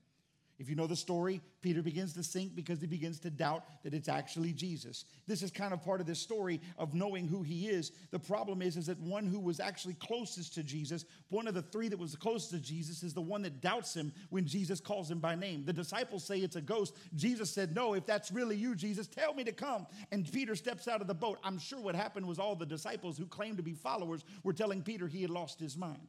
If 0.63 0.69
you 0.69 0.77
know 0.77 0.87
the 0.87 0.95
story, 0.95 1.41
Peter 1.61 1.83
begins 1.83 2.13
to 2.13 2.23
sink 2.23 2.55
because 2.55 2.81
he 2.81 2.87
begins 2.87 3.19
to 3.21 3.31
doubt 3.31 3.65
that 3.83 3.95
it's 3.95 4.09
actually 4.09 4.53
Jesus. 4.53 5.07
This 5.27 5.43
is 5.43 5.51
kind 5.51 5.73
of 5.73 5.83
part 5.83 6.01
of 6.01 6.07
this 6.07 6.21
story 6.21 6.61
of 6.79 6.95
knowing 6.95 7.27
who 7.27 7.43
he 7.43 7.67
is. 7.69 7.91
The 8.13 8.21
problem 8.21 8.63
is, 8.63 8.77
is 8.77 8.87
that 8.87 9.01
one 9.01 9.27
who 9.27 9.41
was 9.41 9.59
actually 9.59 9.95
closest 9.95 10.55
to 10.55 10.63
Jesus, 10.63 11.05
one 11.31 11.49
of 11.49 11.55
the 11.55 11.63
three 11.63 11.89
that 11.89 11.99
was 11.99 12.15
closest 12.15 12.53
to 12.53 12.61
Jesus, 12.61 13.03
is 13.03 13.13
the 13.13 13.21
one 13.21 13.43
that 13.43 13.61
doubts 13.61 13.95
him 13.95 14.13
when 14.31 14.47
Jesus 14.47 14.79
calls 14.79 15.11
him 15.11 15.19
by 15.19 15.35
name. 15.35 15.65
The 15.65 15.73
disciples 15.73 16.23
say 16.23 16.39
it's 16.39 16.55
a 16.55 16.61
ghost. 16.61 16.97
Jesus 17.17 17.51
said, 17.51 17.75
No, 17.75 17.95
if 17.95 18.07
that's 18.07 18.31
really 18.31 18.55
you, 18.55 18.77
Jesus, 18.77 19.09
tell 19.09 19.35
me 19.35 19.43
to 19.43 19.53
come. 19.53 19.87
And 20.13 20.31
Peter 20.31 20.55
steps 20.55 20.87
out 20.87 21.01
of 21.01 21.09
the 21.09 21.15
boat. 21.15 21.39
I'm 21.43 21.59
sure 21.59 21.81
what 21.81 21.97
happened 21.97 22.29
was 22.29 22.39
all 22.39 22.55
the 22.55 22.67
disciples 22.67 23.19
who 23.19 23.27
claimed 23.27 23.57
to 23.57 23.65
be 23.65 23.75
followers 23.75 24.25
were 24.45 24.53
telling 24.53 24.83
Peter 24.83 25.09
he 25.09 25.23
had 25.23 25.31
lost 25.31 25.59
his 25.59 25.77
mind. 25.77 26.07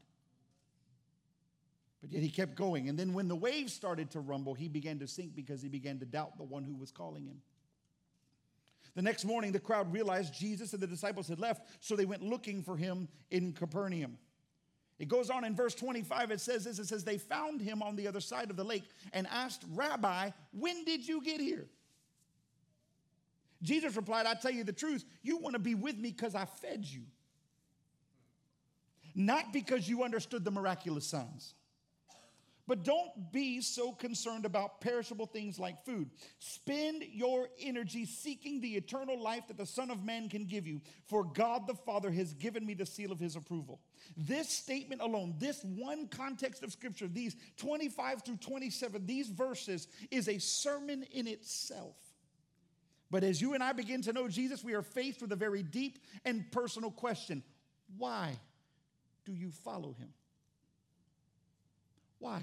But 2.03 2.11
yet 2.11 2.21
he 2.21 2.29
kept 2.29 2.55
going. 2.55 2.89
And 2.89 2.99
then 2.99 3.13
when 3.13 3.29
the 3.29 3.35
waves 3.35 3.71
started 3.71 4.11
to 4.11 4.19
rumble, 4.19 4.53
he 4.53 4.67
began 4.67 4.99
to 4.99 5.07
sink 5.07 5.33
because 5.37 5.61
he 5.61 5.69
began 5.69 5.99
to 5.99 6.05
doubt 6.05 6.37
the 6.37 6.43
one 6.43 6.65
who 6.65 6.75
was 6.75 6.91
calling 6.91 7.25
him. 7.25 7.41
The 8.93 9.01
next 9.01 9.23
morning, 9.23 9.53
the 9.53 9.59
crowd 9.59 9.91
realized 9.91 10.33
Jesus 10.33 10.73
and 10.73 10.83
the 10.83 10.87
disciples 10.87 11.29
had 11.29 11.39
left, 11.39 11.65
so 11.79 11.95
they 11.95 12.03
went 12.03 12.21
looking 12.21 12.61
for 12.61 12.75
him 12.75 13.07
in 13.31 13.53
Capernaum. 13.53 14.17
It 14.99 15.07
goes 15.07 15.29
on 15.29 15.45
in 15.45 15.55
verse 15.55 15.73
25, 15.75 16.31
it 16.31 16.41
says 16.41 16.65
this 16.65 16.77
it 16.77 16.87
says, 16.87 17.05
They 17.05 17.17
found 17.17 17.61
him 17.61 17.81
on 17.81 17.95
the 17.95 18.05
other 18.05 18.19
side 18.19 18.49
of 18.49 18.57
the 18.57 18.65
lake 18.65 18.83
and 19.13 19.25
asked, 19.31 19.63
Rabbi, 19.71 20.31
when 20.51 20.83
did 20.83 21.07
you 21.07 21.23
get 21.23 21.39
here? 21.39 21.67
Jesus 23.61 23.95
replied, 23.95 24.25
I 24.25 24.33
tell 24.33 24.51
you 24.51 24.65
the 24.65 24.73
truth, 24.73 25.05
you 25.21 25.37
want 25.37 25.53
to 25.53 25.59
be 25.59 25.73
with 25.73 25.97
me 25.97 26.11
because 26.11 26.35
I 26.35 26.43
fed 26.43 26.85
you, 26.85 27.03
not 29.15 29.53
because 29.53 29.87
you 29.87 30.03
understood 30.03 30.43
the 30.43 30.51
miraculous 30.51 31.07
signs. 31.07 31.55
But 32.65 32.85
don't 32.85 33.31
be 33.33 33.59
so 33.59 33.91
concerned 33.91 34.45
about 34.45 34.79
perishable 34.79 35.25
things 35.25 35.59
like 35.59 35.83
food. 35.83 36.09
Spend 36.39 37.03
your 37.11 37.49
energy 37.59 38.05
seeking 38.05 38.61
the 38.61 38.75
eternal 38.75 39.21
life 39.21 39.47
that 39.47 39.57
the 39.57 39.65
Son 39.65 39.91
of 39.91 40.05
Man 40.05 40.29
can 40.29 40.45
give 40.45 40.65
you, 40.65 40.79
for 41.05 41.25
God 41.25 41.67
the 41.67 41.73
Father 41.73 42.09
has 42.11 42.33
given 42.33 42.65
me 42.65 42.73
the 42.73 42.85
seal 42.85 43.11
of 43.11 43.19
his 43.19 43.35
approval. 43.35 43.81
This 44.15 44.47
statement 44.47 45.01
alone, 45.01 45.35
this 45.39 45.61
one 45.63 46.07
context 46.07 46.63
of 46.63 46.71
Scripture, 46.71 47.07
these 47.07 47.35
25 47.57 48.23
through 48.23 48.37
27, 48.37 49.05
these 49.05 49.27
verses, 49.27 49.89
is 50.09 50.29
a 50.29 50.39
sermon 50.39 51.03
in 51.11 51.27
itself. 51.27 51.97
But 53.11 53.25
as 53.25 53.41
you 53.41 53.55
and 53.55 53.63
I 53.63 53.73
begin 53.73 54.01
to 54.03 54.13
know 54.13 54.29
Jesus, 54.29 54.63
we 54.63 54.73
are 54.73 54.81
faced 54.81 55.21
with 55.21 55.33
a 55.33 55.35
very 55.35 55.63
deep 55.63 55.99
and 56.23 56.49
personal 56.51 56.91
question 56.91 57.43
Why 57.97 58.39
do 59.25 59.33
you 59.33 59.51
follow 59.51 59.93
him? 59.93 60.13
Why? 62.23 62.41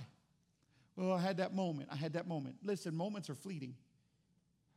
Well, 0.95 1.15
I 1.15 1.21
had 1.23 1.39
that 1.39 1.55
moment. 1.55 1.89
I 1.91 1.97
had 1.97 2.13
that 2.13 2.29
moment. 2.29 2.57
Listen, 2.63 2.95
moments 2.95 3.31
are 3.31 3.35
fleeting. 3.35 3.75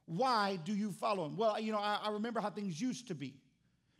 Why 0.05 0.57
do 0.63 0.73
you 0.73 0.93
follow 0.93 1.25
him? 1.25 1.35
Well, 1.35 1.59
you 1.59 1.73
know, 1.73 1.77
I, 1.77 1.99
I 2.05 2.11
remember 2.11 2.39
how 2.39 2.49
things 2.49 2.79
used 2.79 3.09
to 3.09 3.15
be. 3.15 3.33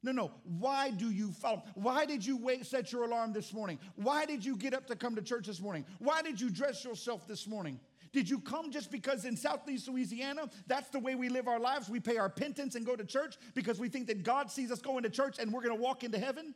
No, 0.01 0.13
no. 0.13 0.31
Why 0.45 0.91
do 0.91 1.11
you 1.11 1.33
follow? 1.33 1.63
Why 1.75 2.05
did 2.05 2.25
you 2.25 2.39
set 2.61 2.93
your 2.93 3.03
alarm 3.03 3.33
this 3.33 3.51
morning? 3.51 3.79
Why 3.95 4.25
did 4.25 4.45
you 4.45 4.55
get 4.55 4.73
up 4.73 4.87
to 4.87 4.95
come 4.95 5.13
to 5.15 5.21
church 5.21 5.45
this 5.45 5.59
morning? 5.59 5.85
Why 5.99 6.21
did 6.21 6.39
you 6.39 6.49
dress 6.49 6.85
yourself 6.85 7.27
this 7.27 7.47
morning? 7.47 7.81
Did 8.13 8.29
you 8.29 8.39
come 8.39 8.71
just 8.71 8.89
because 8.89 9.25
in 9.25 9.35
Southeast 9.35 9.89
Louisiana, 9.89 10.49
that's 10.67 10.89
the 10.89 10.99
way 10.99 11.15
we 11.15 11.27
live 11.27 11.49
our 11.49 11.59
lives? 11.59 11.89
We 11.89 11.99
pay 11.99 12.15
our 12.15 12.29
penance 12.29 12.75
and 12.75 12.85
go 12.85 12.95
to 12.95 13.03
church 13.03 13.35
because 13.55 13.77
we 13.77 13.89
think 13.89 14.07
that 14.07 14.23
God 14.23 14.49
sees 14.49 14.71
us 14.71 14.81
going 14.81 15.03
to 15.03 15.09
church 15.09 15.35
and 15.37 15.51
we're 15.51 15.63
going 15.63 15.75
to 15.75 15.81
walk 15.81 16.05
into 16.05 16.19
heaven? 16.19 16.55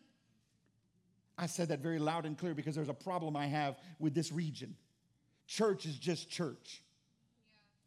I 1.38 1.46
said 1.46 1.70
that 1.70 1.80
very 1.80 2.00
loud 2.00 2.26
and 2.26 2.38
clear 2.38 2.54
because 2.54 2.76
there's 2.76 2.90
a 2.90 2.94
problem 2.94 3.36
I 3.36 3.48
have 3.48 3.78
with 4.00 4.14
this 4.14 4.32
region. 4.32 4.76
Church 5.46 5.86
is 5.86 5.98
just 5.98 6.30
church. 6.30 6.82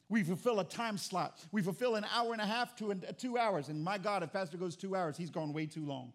We 0.08 0.22
fulfill 0.22 0.60
a 0.60 0.64
time 0.64 0.98
slot. 0.98 1.38
We 1.52 1.62
fulfill 1.62 1.94
an 1.94 2.04
hour 2.14 2.32
and 2.32 2.40
a 2.40 2.46
half 2.46 2.74
to 2.76 2.94
two 3.16 3.38
hours. 3.38 3.68
And 3.68 3.82
my 3.82 3.98
God, 3.98 4.22
if 4.22 4.32
Pastor 4.32 4.56
goes 4.56 4.76
two 4.76 4.96
hours, 4.96 5.16
he's 5.16 5.30
gone 5.30 5.52
way 5.52 5.66
too 5.66 5.84
long. 5.84 6.12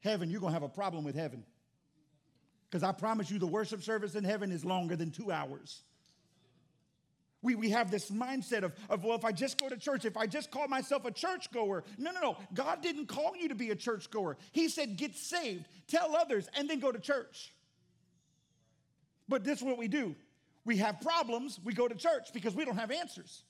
Heaven, 0.00 0.30
you're 0.30 0.40
going 0.40 0.52
to 0.52 0.54
have 0.54 0.62
a 0.62 0.68
problem 0.68 1.04
with 1.04 1.14
heaven. 1.14 1.44
Because 2.68 2.82
I 2.82 2.92
promise 2.92 3.30
you, 3.30 3.38
the 3.38 3.46
worship 3.46 3.82
service 3.82 4.14
in 4.14 4.24
heaven 4.24 4.52
is 4.52 4.64
longer 4.64 4.96
than 4.96 5.10
two 5.10 5.30
hours. 5.30 5.82
We, 7.42 7.54
we 7.54 7.70
have 7.70 7.90
this 7.90 8.10
mindset 8.10 8.64
of, 8.64 8.74
of, 8.90 9.02
well, 9.02 9.16
if 9.16 9.24
I 9.24 9.32
just 9.32 9.58
go 9.58 9.68
to 9.68 9.76
church, 9.76 10.04
if 10.04 10.16
I 10.16 10.26
just 10.26 10.50
call 10.50 10.68
myself 10.68 11.06
a 11.06 11.10
churchgoer. 11.10 11.84
No, 11.96 12.12
no, 12.12 12.20
no. 12.20 12.36
God 12.52 12.82
didn't 12.82 13.06
call 13.06 13.34
you 13.34 13.48
to 13.48 13.54
be 13.54 13.70
a 13.70 13.76
churchgoer. 13.76 14.36
He 14.52 14.68
said, 14.68 14.96
get 14.96 15.16
saved, 15.16 15.66
tell 15.88 16.14
others, 16.14 16.48
and 16.54 16.68
then 16.68 16.80
go 16.80 16.92
to 16.92 16.98
church. 16.98 17.54
But 19.28 19.44
this 19.44 19.58
is 19.58 19.64
what 19.64 19.78
we 19.78 19.88
do 19.88 20.14
we 20.64 20.76
have 20.76 21.00
problems, 21.00 21.58
we 21.64 21.72
go 21.72 21.88
to 21.88 21.94
church 21.94 22.32
because 22.32 22.54
we 22.54 22.64
don't 22.64 22.76
have 22.76 22.90
answers. 22.90 23.44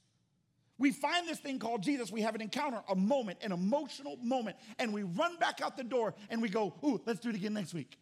We 0.78 0.92
find 0.92 1.28
this 1.28 1.38
thing 1.38 1.58
called 1.58 1.82
Jesus, 1.82 2.10
we 2.10 2.22
have 2.22 2.34
an 2.34 2.40
encounter, 2.40 2.82
a 2.88 2.94
moment, 2.94 3.38
an 3.42 3.52
emotional 3.52 4.16
moment, 4.22 4.56
and 4.78 4.94
we 4.94 5.02
run 5.02 5.36
back 5.36 5.60
out 5.60 5.76
the 5.76 5.84
door 5.84 6.14
and 6.30 6.40
we 6.40 6.48
go, 6.48 6.72
ooh, 6.84 7.00
let's 7.04 7.20
do 7.20 7.28
it 7.28 7.34
again 7.34 7.52
next 7.52 7.74
week. 7.74 7.98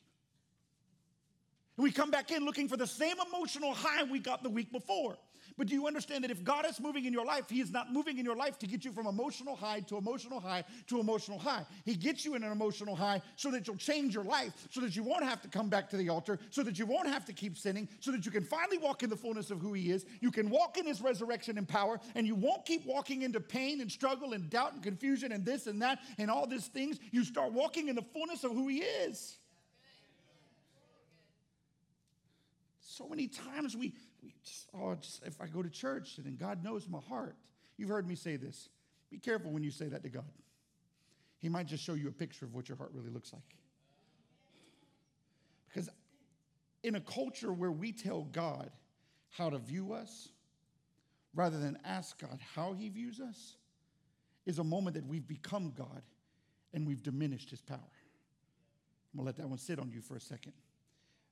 And 1.77 1.85
we 1.85 1.91
come 1.91 2.11
back 2.11 2.31
in 2.31 2.45
looking 2.45 2.69
for 2.69 2.77
the 2.77 2.87
same 2.87 3.17
emotional 3.29 3.73
high 3.73 4.05
we 4.05 4.19
got 4.19 4.43
the 4.43 4.51
week 4.51 4.71
before. 4.71 5.17
But 5.59 5.67
do 5.67 5.75
you 5.75 5.89
understand 5.89 6.23
that 6.23 6.31
if 6.31 6.45
God 6.45 6.65
is 6.67 6.79
moving 6.79 7.05
in 7.05 7.13
your 7.13 7.25
life, 7.25 7.51
He 7.51 7.61
is 7.61 7.73
not 7.73 7.93
moving 7.93 8.19
in 8.19 8.25
your 8.25 8.37
life 8.37 8.61
to 8.61 8.67
get 8.69 8.85
you 8.85 8.93
from 8.93 9.09
emotional 9.09 9.57
high 9.57 9.81
to 9.81 9.97
emotional 9.97 10.39
high 10.39 10.65
to 10.87 11.01
emotional 11.01 11.37
high. 11.37 11.67
He 11.85 11.97
gets 11.97 12.25
you 12.25 12.37
in 12.37 12.45
an 12.45 12.53
emotional 12.53 12.95
high 12.95 13.21
so 13.35 13.51
that 13.51 13.67
you'll 13.67 13.77
change 13.77 14.15
your 14.15 14.23
life, 14.23 14.53
so 14.71 14.81
that 14.81 14.95
you 14.95 15.03
won't 15.03 15.25
have 15.25 15.43
to 15.43 15.49
come 15.49 15.69
back 15.69 15.91
to 15.91 15.97
the 15.97 16.11
altar, 16.11 16.39
so 16.51 16.63
that 16.63 16.79
you 16.79 16.87
won't 16.87 17.09
have 17.09 17.25
to 17.25 17.33
keep 17.33 17.59
sinning, 17.59 17.89
so 17.99 18.13
that 18.13 18.25
you 18.25 18.31
can 18.31 18.45
finally 18.45 18.79
walk 18.79 19.03
in 19.03 19.11
the 19.11 19.17
fullness 19.17 19.51
of 19.51 19.61
who 19.61 19.73
He 19.73 19.91
is. 19.91 20.07
You 20.21 20.31
can 20.31 20.49
walk 20.49 20.79
in 20.79 20.87
His 20.87 21.01
resurrection 21.01 21.59
and 21.59 21.67
power, 21.67 21.99
and 22.15 22.25
you 22.25 22.37
won't 22.37 22.65
keep 22.65 22.87
walking 22.87 23.23
into 23.23 23.41
pain 23.41 23.81
and 23.81 23.91
struggle 23.91 24.35
and 24.35 24.49
doubt 24.49 24.75
and 24.75 24.83
confusion 24.83 25.33
and 25.33 25.45
this 25.45 25.67
and 25.67 25.83
that 25.83 25.99
and 26.19 26.31
all 26.31 26.47
these 26.47 26.69
things. 26.69 27.01
You 27.11 27.25
start 27.25 27.53
walking 27.53 27.89
in 27.89 27.97
the 27.97 28.03
fullness 28.03 28.45
of 28.45 28.53
who 28.53 28.69
He 28.69 28.79
is. 28.79 29.39
So 32.81 33.09
many 33.09 33.29
times 33.29 33.77
we 33.77 33.95
we 34.23 34.35
just, 34.45 34.69
oh, 34.75 34.95
just, 34.95 35.23
if 35.25 35.41
I 35.41 35.47
go 35.47 35.63
to 35.63 35.71
church, 35.71 36.17
and 36.17 36.27
then 36.27 36.37
God 36.37 36.63
knows 36.65 36.89
my 36.89 37.01
heart. 37.01 37.37
You've 37.77 37.89
heard 37.89 38.09
me 38.09 38.15
say 38.15 38.37
this. 38.37 38.69
Be 39.11 39.19
careful 39.19 39.51
when 39.51 39.63
you 39.63 39.71
say 39.71 39.87
that 39.89 40.03
to 40.03 40.09
God. 40.09 40.25
He 41.39 41.49
might 41.49 41.67
just 41.67 41.85
show 41.85 41.95
you 41.95 42.09
a 42.09 42.13
picture 42.13 42.45
of 42.45 42.55
what 42.55 42.69
your 42.69 42.77
heart 42.77 42.91
really 42.93 43.11
looks 43.11 43.33
like. 43.33 43.43
Because 45.69 45.89
in 46.83 46.97
a 46.97 47.01
culture 47.01 47.53
where 47.53 47.71
we 47.71 47.93
tell 47.93 48.23
God 48.23 48.71
how 49.31 49.51
to 49.51 49.59
view 49.59 49.93
us, 49.93 50.31
rather 51.35 51.59
than 51.59 51.79
ask 51.85 52.21
God 52.21 52.39
how 52.55 52.73
he 52.73 52.89
views 52.89 53.21
us, 53.21 53.57
is 54.47 54.59
a 54.59 54.65
moment 54.65 54.95
that 54.95 55.07
we've 55.07 55.27
become 55.27 55.73
God 55.77 56.03
and 56.73 56.87
we've 56.87 57.03
diminished 57.03 57.51
his 57.51 57.61
power. 57.61 57.79
I'm 59.13 59.19
gonna 59.19 59.27
let 59.27 59.37
that 59.37 59.49
one 59.49 59.59
sit 59.59 59.79
on 59.79 59.91
you 59.91 60.01
for 60.01 60.17
a 60.17 60.21
second. 60.21 60.53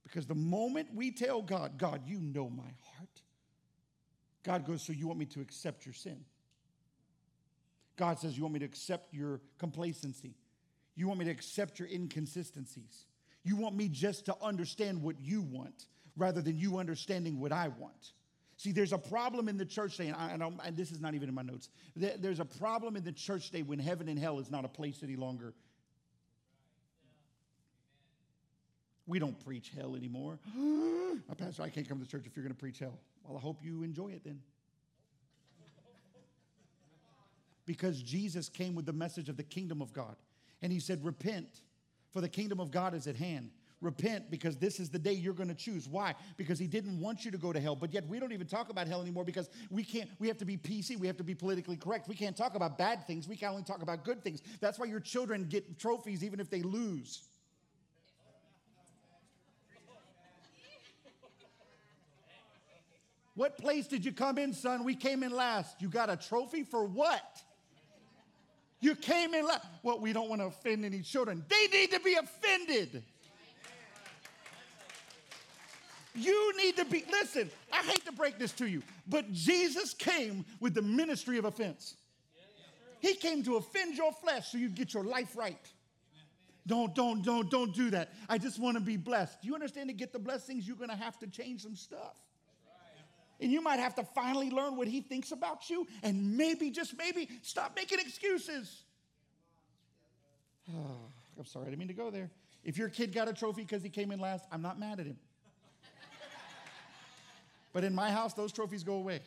Because 0.06 0.24
the 0.24 0.36
moment 0.36 0.86
we 0.94 1.10
tell 1.10 1.42
God, 1.42 1.78
God, 1.78 2.02
you 2.06 2.20
know 2.20 2.48
my 2.48 2.62
heart, 2.62 3.22
God 4.44 4.64
goes, 4.64 4.80
So 4.82 4.92
you 4.92 5.08
want 5.08 5.18
me 5.18 5.26
to 5.26 5.40
accept 5.40 5.84
your 5.84 5.94
sin? 5.94 6.24
God 7.96 8.20
says, 8.20 8.36
You 8.36 8.44
want 8.44 8.54
me 8.54 8.60
to 8.60 8.66
accept 8.66 9.12
your 9.12 9.40
complacency? 9.58 10.36
You 10.94 11.08
want 11.08 11.18
me 11.18 11.24
to 11.24 11.32
accept 11.32 11.80
your 11.80 11.88
inconsistencies? 11.88 13.06
You 13.42 13.56
want 13.56 13.74
me 13.74 13.88
just 13.88 14.26
to 14.26 14.36
understand 14.40 15.02
what 15.02 15.16
you 15.20 15.42
want 15.42 15.86
rather 16.16 16.40
than 16.40 16.56
you 16.56 16.78
understanding 16.78 17.40
what 17.40 17.52
I 17.52 17.68
want. 17.68 18.12
See, 18.58 18.70
there's 18.70 18.92
a 18.92 18.98
problem 18.98 19.48
in 19.48 19.58
the 19.58 19.66
church 19.66 19.96
today, 19.96 20.14
and, 20.16 20.42
I, 20.42 20.50
and 20.64 20.76
this 20.76 20.92
is 20.92 21.00
not 21.00 21.14
even 21.14 21.28
in 21.28 21.34
my 21.34 21.42
notes. 21.42 21.68
There's 21.96 22.40
a 22.40 22.44
problem 22.44 22.96
in 22.96 23.02
the 23.02 23.12
church 23.12 23.46
today 23.50 23.62
when 23.62 23.80
heaven 23.80 24.08
and 24.08 24.18
hell 24.18 24.38
is 24.38 24.50
not 24.52 24.64
a 24.64 24.68
place 24.68 25.00
any 25.02 25.16
longer 25.16 25.52
We 29.06 29.18
don't 29.18 29.38
preach 29.44 29.72
hell 29.76 29.94
anymore. 29.94 30.38
Pastor, 31.38 31.62
I 31.62 31.68
can't 31.68 31.88
come 31.88 32.00
to 32.00 32.06
church 32.06 32.24
if 32.26 32.36
you're 32.36 32.44
going 32.44 32.54
to 32.54 32.58
preach 32.58 32.78
hell. 32.78 32.98
Well, 33.24 33.36
I 33.36 33.40
hope 33.40 33.58
you 33.62 33.82
enjoy 33.82 34.08
it 34.08 34.22
then. 34.24 34.40
Because 37.64 38.00
Jesus 38.00 38.48
came 38.48 38.74
with 38.74 38.86
the 38.86 38.92
message 38.92 39.28
of 39.28 39.36
the 39.36 39.42
kingdom 39.42 39.82
of 39.82 39.92
God. 39.92 40.16
And 40.62 40.72
he 40.72 40.80
said, 40.80 41.04
Repent, 41.04 41.60
for 42.12 42.20
the 42.20 42.28
kingdom 42.28 42.60
of 42.60 42.70
God 42.70 42.94
is 42.94 43.06
at 43.06 43.16
hand. 43.16 43.50
Repent 43.82 44.30
because 44.30 44.56
this 44.56 44.80
is 44.80 44.88
the 44.88 44.98
day 44.98 45.12
you're 45.12 45.34
going 45.34 45.50
to 45.50 45.54
choose. 45.54 45.86
Why? 45.86 46.14
Because 46.38 46.58
he 46.58 46.66
didn't 46.66 46.98
want 46.98 47.26
you 47.26 47.30
to 47.30 47.36
go 47.36 47.52
to 47.52 47.60
hell. 47.60 47.76
But 47.76 47.92
yet 47.92 48.06
we 48.08 48.18
don't 48.18 48.32
even 48.32 48.46
talk 48.46 48.70
about 48.70 48.88
hell 48.88 49.02
anymore 49.02 49.24
because 49.24 49.50
we 49.70 49.84
can't, 49.84 50.08
we 50.18 50.26
have 50.28 50.38
to 50.38 50.46
be 50.46 50.56
PC, 50.56 50.98
we 50.98 51.06
have 51.06 51.18
to 51.18 51.24
be 51.24 51.34
politically 51.34 51.76
correct. 51.76 52.08
We 52.08 52.14
can't 52.14 52.34
talk 52.34 52.54
about 52.54 52.78
bad 52.78 53.06
things, 53.06 53.28
we 53.28 53.36
can 53.36 53.50
only 53.50 53.64
talk 53.64 53.82
about 53.82 54.02
good 54.02 54.24
things. 54.24 54.42
That's 54.60 54.78
why 54.78 54.86
your 54.86 55.00
children 55.00 55.44
get 55.44 55.78
trophies 55.78 56.24
even 56.24 56.40
if 56.40 56.48
they 56.48 56.62
lose. 56.62 57.22
What 63.36 63.58
place 63.58 63.86
did 63.86 64.04
you 64.04 64.12
come 64.12 64.38
in, 64.38 64.54
son? 64.54 64.82
We 64.82 64.94
came 64.94 65.22
in 65.22 65.30
last. 65.30 65.80
You 65.80 65.88
got 65.88 66.10
a 66.10 66.16
trophy 66.16 66.64
for 66.64 66.84
what? 66.84 67.42
You 68.80 68.96
came 68.96 69.34
in 69.34 69.46
last. 69.46 69.64
Well, 69.82 70.00
we 70.00 70.14
don't 70.14 70.28
want 70.28 70.40
to 70.40 70.46
offend 70.46 70.84
any 70.84 71.02
children. 71.02 71.44
They 71.48 71.78
need 71.78 71.92
to 71.92 72.00
be 72.00 72.14
offended. 72.14 73.02
You 76.14 76.56
need 76.56 76.76
to 76.78 76.86
be, 76.86 77.04
listen, 77.10 77.50
I 77.70 77.82
hate 77.82 78.06
to 78.06 78.12
break 78.12 78.38
this 78.38 78.52
to 78.52 78.66
you, 78.66 78.82
but 79.06 79.30
Jesus 79.32 79.92
came 79.92 80.46
with 80.60 80.72
the 80.72 80.80
ministry 80.80 81.36
of 81.36 81.44
offense. 81.44 81.94
He 83.00 83.14
came 83.14 83.42
to 83.44 83.56
offend 83.56 83.96
your 83.96 84.12
flesh 84.12 84.50
so 84.50 84.56
you 84.56 84.70
get 84.70 84.94
your 84.94 85.04
life 85.04 85.36
right. 85.36 85.60
Don't, 86.66 86.94
don't, 86.94 87.22
don't, 87.22 87.50
don't 87.50 87.74
do 87.74 87.90
that. 87.90 88.12
I 88.30 88.38
just 88.38 88.58
want 88.58 88.78
to 88.78 88.82
be 88.82 88.96
blessed. 88.96 89.42
Do 89.42 89.48
you 89.48 89.54
understand 89.54 89.90
to 89.90 89.94
get 89.94 90.14
the 90.14 90.18
blessings, 90.18 90.66
you're 90.66 90.76
going 90.76 90.88
to 90.88 90.96
have 90.96 91.18
to 91.18 91.26
change 91.26 91.62
some 91.62 91.76
stuff. 91.76 92.16
And 93.40 93.52
you 93.52 93.60
might 93.60 93.78
have 93.78 93.94
to 93.96 94.04
finally 94.04 94.50
learn 94.50 94.76
what 94.76 94.88
he 94.88 95.00
thinks 95.00 95.30
about 95.32 95.68
you 95.68 95.86
and 96.02 96.36
maybe, 96.36 96.70
just 96.70 96.96
maybe, 96.96 97.28
stop 97.42 97.76
making 97.76 97.98
excuses. 97.98 98.84
Oh, 100.70 100.96
I'm 101.38 101.44
sorry, 101.44 101.66
I 101.66 101.70
didn't 101.70 101.80
mean 101.80 101.88
to 101.88 101.94
go 101.94 102.10
there. 102.10 102.30
If 102.64 102.78
your 102.78 102.88
kid 102.88 103.12
got 103.12 103.28
a 103.28 103.32
trophy 103.32 103.62
because 103.62 103.82
he 103.82 103.90
came 103.90 104.10
in 104.10 104.18
last, 104.18 104.44
I'm 104.50 104.62
not 104.62 104.78
mad 104.78 105.00
at 105.00 105.06
him. 105.06 105.18
but 107.72 107.84
in 107.84 107.94
my 107.94 108.10
house, 108.10 108.34
those 108.34 108.52
trophies 108.52 108.82
go 108.82 108.94
away. 108.94 109.20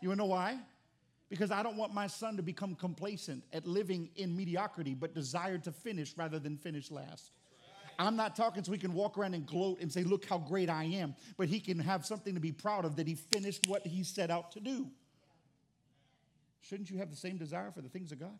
You 0.00 0.08
wanna 0.08 0.18
know 0.18 0.26
why? 0.26 0.58
Because 1.28 1.50
I 1.50 1.62
don't 1.62 1.76
want 1.76 1.92
my 1.92 2.06
son 2.06 2.36
to 2.36 2.42
become 2.42 2.76
complacent 2.76 3.42
at 3.52 3.66
living 3.66 4.10
in 4.14 4.36
mediocrity, 4.36 4.94
but 4.94 5.12
desire 5.12 5.58
to 5.58 5.72
finish 5.72 6.14
rather 6.16 6.38
than 6.38 6.56
finish 6.56 6.90
last. 6.90 7.35
I'm 7.98 8.16
not 8.16 8.36
talking 8.36 8.62
so 8.62 8.72
he 8.72 8.78
can 8.78 8.92
walk 8.92 9.16
around 9.16 9.34
and 9.34 9.46
gloat 9.46 9.80
and 9.80 9.90
say, 9.90 10.02
Look 10.02 10.26
how 10.26 10.38
great 10.38 10.68
I 10.68 10.84
am, 10.84 11.14
but 11.36 11.48
he 11.48 11.60
can 11.60 11.78
have 11.78 12.04
something 12.04 12.34
to 12.34 12.40
be 12.40 12.52
proud 12.52 12.84
of 12.84 12.96
that 12.96 13.06
he 13.06 13.14
finished 13.14 13.66
what 13.66 13.86
he 13.86 14.02
set 14.04 14.30
out 14.30 14.52
to 14.52 14.60
do. 14.60 14.88
Shouldn't 16.60 16.90
you 16.90 16.98
have 16.98 17.10
the 17.10 17.16
same 17.16 17.36
desire 17.36 17.70
for 17.70 17.80
the 17.80 17.88
things 17.88 18.12
of 18.12 18.18
God? 18.18 18.38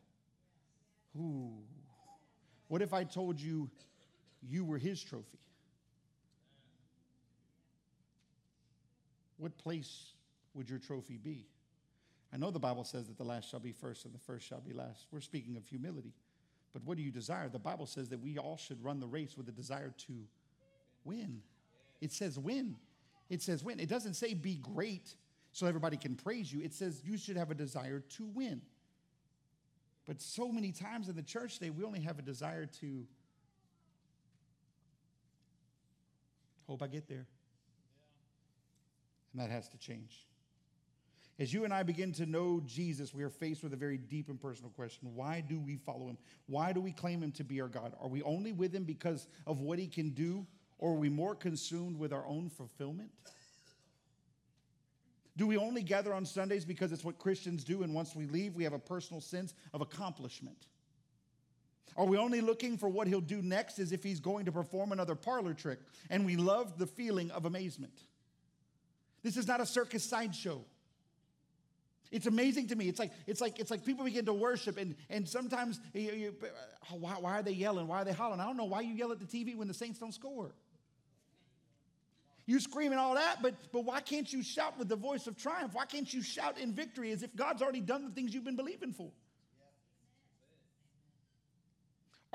Ooh. 1.16 1.52
What 2.68 2.82
if 2.82 2.92
I 2.92 3.04
told 3.04 3.40
you 3.40 3.70
you 4.42 4.64
were 4.64 4.78
his 4.78 5.02
trophy? 5.02 5.38
What 9.38 9.56
place 9.58 10.12
would 10.54 10.68
your 10.68 10.78
trophy 10.78 11.18
be? 11.18 11.46
I 12.32 12.38
know 12.38 12.50
the 12.50 12.58
Bible 12.58 12.84
says 12.84 13.06
that 13.06 13.16
the 13.16 13.24
last 13.24 13.48
shall 13.48 13.60
be 13.60 13.72
first 13.72 14.04
and 14.04 14.14
the 14.14 14.18
first 14.18 14.46
shall 14.46 14.60
be 14.60 14.72
last. 14.72 15.06
We're 15.12 15.20
speaking 15.20 15.56
of 15.56 15.66
humility. 15.66 16.12
But 16.72 16.84
what 16.84 16.96
do 16.96 17.02
you 17.02 17.10
desire? 17.10 17.48
The 17.48 17.58
Bible 17.58 17.86
says 17.86 18.08
that 18.10 18.20
we 18.20 18.38
all 18.38 18.56
should 18.56 18.82
run 18.84 19.00
the 19.00 19.06
race 19.06 19.36
with 19.36 19.48
a 19.48 19.52
desire 19.52 19.94
to 20.06 20.12
win. 21.04 21.40
It 22.00 22.12
says 22.12 22.38
win. 22.38 22.76
It 23.30 23.42
says 23.42 23.64
win. 23.64 23.80
It 23.80 23.88
doesn't 23.88 24.14
say 24.14 24.34
be 24.34 24.56
great 24.56 25.14
so 25.52 25.66
everybody 25.66 25.96
can 25.96 26.16
praise 26.16 26.52
you. 26.52 26.60
It 26.60 26.74
says 26.74 27.00
you 27.04 27.16
should 27.16 27.36
have 27.36 27.50
a 27.50 27.54
desire 27.54 28.00
to 28.00 28.26
win. 28.26 28.60
But 30.06 30.20
so 30.20 30.52
many 30.52 30.70
times 30.70 31.08
in 31.08 31.16
the 31.16 31.22
church 31.22 31.58
today, 31.58 31.70
we 31.70 31.82
only 31.84 32.00
have 32.00 32.18
a 32.18 32.22
desire 32.22 32.66
to 32.80 33.06
hope 36.68 36.82
I 36.82 36.86
get 36.86 37.08
there. 37.08 37.26
And 39.32 39.42
that 39.42 39.50
has 39.50 39.68
to 39.68 39.78
change. 39.78 40.26
As 41.38 41.52
you 41.52 41.64
and 41.64 41.74
I 41.74 41.82
begin 41.82 42.12
to 42.12 42.24
know 42.24 42.62
Jesus, 42.64 43.12
we 43.12 43.22
are 43.22 43.28
faced 43.28 43.62
with 43.62 43.74
a 43.74 43.76
very 43.76 43.98
deep 43.98 44.30
and 44.30 44.40
personal 44.40 44.70
question. 44.70 45.14
Why 45.14 45.44
do 45.46 45.60
we 45.60 45.76
follow 45.76 46.08
him? 46.08 46.16
Why 46.46 46.72
do 46.72 46.80
we 46.80 46.92
claim 46.92 47.22
him 47.22 47.32
to 47.32 47.44
be 47.44 47.60
our 47.60 47.68
God? 47.68 47.92
Are 48.00 48.08
we 48.08 48.22
only 48.22 48.52
with 48.52 48.74
him 48.74 48.84
because 48.84 49.26
of 49.46 49.60
what 49.60 49.78
he 49.78 49.86
can 49.86 50.10
do, 50.10 50.46
or 50.78 50.92
are 50.92 50.98
we 50.98 51.10
more 51.10 51.34
consumed 51.34 51.98
with 51.98 52.12
our 52.12 52.26
own 52.26 52.48
fulfillment? 52.48 53.10
Do 55.36 55.46
we 55.46 55.58
only 55.58 55.82
gather 55.82 56.14
on 56.14 56.24
Sundays 56.24 56.64
because 56.64 56.92
it's 56.92 57.04
what 57.04 57.18
Christians 57.18 57.64
do, 57.64 57.82
and 57.82 57.92
once 57.92 58.16
we 58.16 58.24
leave, 58.24 58.54
we 58.54 58.64
have 58.64 58.72
a 58.72 58.78
personal 58.78 59.20
sense 59.20 59.52
of 59.74 59.82
accomplishment? 59.82 60.56
Are 61.98 62.06
we 62.06 62.16
only 62.16 62.40
looking 62.40 62.78
for 62.78 62.88
what 62.88 63.06
he'll 63.06 63.20
do 63.20 63.42
next 63.42 63.78
as 63.78 63.92
if 63.92 64.02
he's 64.02 64.20
going 64.20 64.46
to 64.46 64.52
perform 64.52 64.92
another 64.92 65.14
parlor 65.14 65.52
trick? 65.52 65.80
And 66.08 66.24
we 66.24 66.36
love 66.36 66.78
the 66.78 66.86
feeling 66.86 67.30
of 67.30 67.44
amazement. 67.44 67.92
This 69.22 69.36
is 69.36 69.46
not 69.46 69.60
a 69.60 69.66
circus 69.66 70.08
sideshow. 70.08 70.64
It's 72.10 72.26
amazing 72.26 72.68
to 72.68 72.76
me. 72.76 72.88
It's 72.88 72.98
like 72.98 73.12
it's 73.26 73.40
like 73.40 73.58
it's 73.58 73.70
like 73.70 73.84
people 73.84 74.04
begin 74.04 74.26
to 74.26 74.34
worship, 74.34 74.78
and 74.78 74.94
and 75.10 75.28
sometimes 75.28 75.80
you, 75.92 76.12
you, 76.12 76.34
why, 76.90 77.14
why 77.14 77.38
are 77.38 77.42
they 77.42 77.52
yelling? 77.52 77.88
Why 77.88 78.02
are 78.02 78.04
they 78.04 78.12
hollering? 78.12 78.40
I 78.40 78.44
don't 78.44 78.56
know 78.56 78.64
why 78.64 78.80
you 78.80 78.94
yell 78.94 79.12
at 79.12 79.18
the 79.18 79.26
TV 79.26 79.56
when 79.56 79.68
the 79.68 79.74
Saints 79.74 79.98
don't 79.98 80.12
score. 80.12 80.52
You 82.46 82.60
screaming 82.60 82.98
all 82.98 83.14
that, 83.14 83.42
but 83.42 83.54
but 83.72 83.84
why 83.84 84.00
can't 84.00 84.32
you 84.32 84.42
shout 84.42 84.78
with 84.78 84.88
the 84.88 84.96
voice 84.96 85.26
of 85.26 85.36
triumph? 85.36 85.74
Why 85.74 85.84
can't 85.84 86.12
you 86.12 86.22
shout 86.22 86.58
in 86.58 86.72
victory 86.72 87.10
as 87.10 87.22
if 87.22 87.34
God's 87.34 87.60
already 87.60 87.80
done 87.80 88.04
the 88.04 88.10
things 88.10 88.32
you've 88.32 88.44
been 88.44 88.56
believing 88.56 88.92
for? 88.92 89.10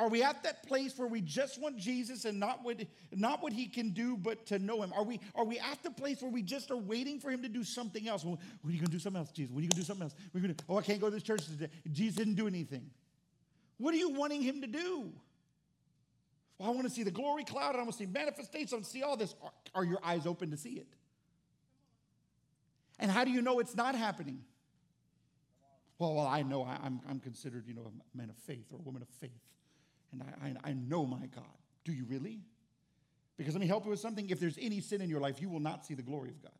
Are 0.02 0.10
we 0.10 0.24
at 0.24 0.42
that 0.42 0.66
place 0.66 0.98
where 0.98 1.08
we 1.08 1.22
just 1.22 1.62
want 1.62 1.78
Jesus 1.78 2.26
and 2.26 2.40
not 2.40 2.64
what, 2.64 2.84
not 3.16 3.44
what 3.44 3.54
he 3.54 3.68
can 3.68 3.92
do, 3.92 4.18
but 4.18 4.48
to 4.48 4.58
know 4.58 4.82
him? 4.82 4.92
Are 4.98 5.04
we, 5.04 5.20
are 5.36 5.46
we 5.46 5.60
at 5.60 5.84
the 5.84 5.92
place 5.92 6.24
where 6.24 6.32
we 6.32 6.42
just 6.42 6.72
are 6.72 6.78
waiting 6.78 7.20
for 7.20 7.30
him 7.30 7.44
to 7.44 7.48
do 7.48 7.64
something 7.64 8.08
else? 8.08 8.26
Well, 8.26 8.40
when 8.64 8.72
are 8.72 8.74
you 8.74 8.80
going 8.80 8.88
to 8.88 8.94
do 8.94 8.98
something 8.98 9.20
else, 9.20 9.30
Jesus? 9.30 9.54
When 9.54 9.60
are 9.60 9.66
you 9.66 9.70
going 9.70 9.76
to 9.76 9.82
do 9.82 9.86
something 9.86 10.06
else? 10.06 10.16
We're 10.34 10.42
gonna, 10.42 10.56
oh, 10.68 10.80
I 10.80 10.82
can't 10.82 11.00
go 11.00 11.06
to 11.06 11.14
this 11.14 11.22
church 11.22 11.46
today. 11.46 11.68
Jesus 11.92 12.16
didn't 12.16 12.34
do 12.34 12.48
anything. 12.48 12.90
What 13.78 13.94
are 13.94 13.98
you 13.98 14.10
wanting 14.10 14.42
him 14.42 14.62
to 14.62 14.68
do? 14.68 15.12
Well, 16.58 16.70
I 16.70 16.72
want 16.72 16.88
to 16.88 16.90
see 16.90 17.04
the 17.04 17.12
glory 17.12 17.44
cloud. 17.44 17.76
I 17.76 17.78
want 17.78 17.92
to 17.92 17.98
see 17.98 18.08
manifestation. 18.08 18.70
I 18.72 18.76
want 18.78 18.86
to 18.86 18.92
see 18.92 19.04
all 19.04 19.18
this. 19.18 19.36
Are, 19.44 19.52
are 19.76 19.86
your 19.86 20.00
eyes 20.04 20.26
open 20.26 20.50
to 20.50 20.58
see 20.58 20.80
it? 20.80 20.88
And 22.98 23.12
how 23.12 23.24
do 23.24 23.30
you 23.30 23.44
know 23.44 23.60
it's 23.60 23.76
not 23.76 23.94
happening? 23.94 24.40
Well, 26.00 26.16
well 26.16 26.26
I 26.26 26.42
know 26.42 26.64
I, 26.64 26.80
I'm, 26.84 27.02
I'm 27.08 27.20
considered, 27.20 27.68
you 27.68 27.76
know, 27.76 27.84
a 27.84 28.18
man 28.18 28.32
of 28.32 28.36
faith 28.48 28.66
or 28.72 28.80
a 28.80 28.82
woman 28.82 29.04
of 29.04 29.08
faith 29.20 29.30
and 30.12 30.24
I, 30.24 30.48
I, 30.48 30.72
I 30.72 30.74
know 30.74 31.06
my 31.06 31.26
God. 31.28 31.44
Do 31.84 31.94
you 31.94 32.06
really? 32.06 32.42
Because 33.38 33.54
let 33.54 33.62
me 33.62 33.68
help 33.68 33.86
you 33.86 33.92
with 33.92 34.00
something. 34.00 34.30
If 34.30 34.40
there's 34.40 34.58
any 34.60 34.82
sin 34.82 35.02
in 35.02 35.10
your 35.10 35.20
life, 35.20 35.42
you 35.42 35.50
will 35.50 35.60
not 35.60 35.86
see 35.86 35.94
the 35.94 36.04
glory 36.04 36.30
of 36.30 36.42
God. 36.42 36.52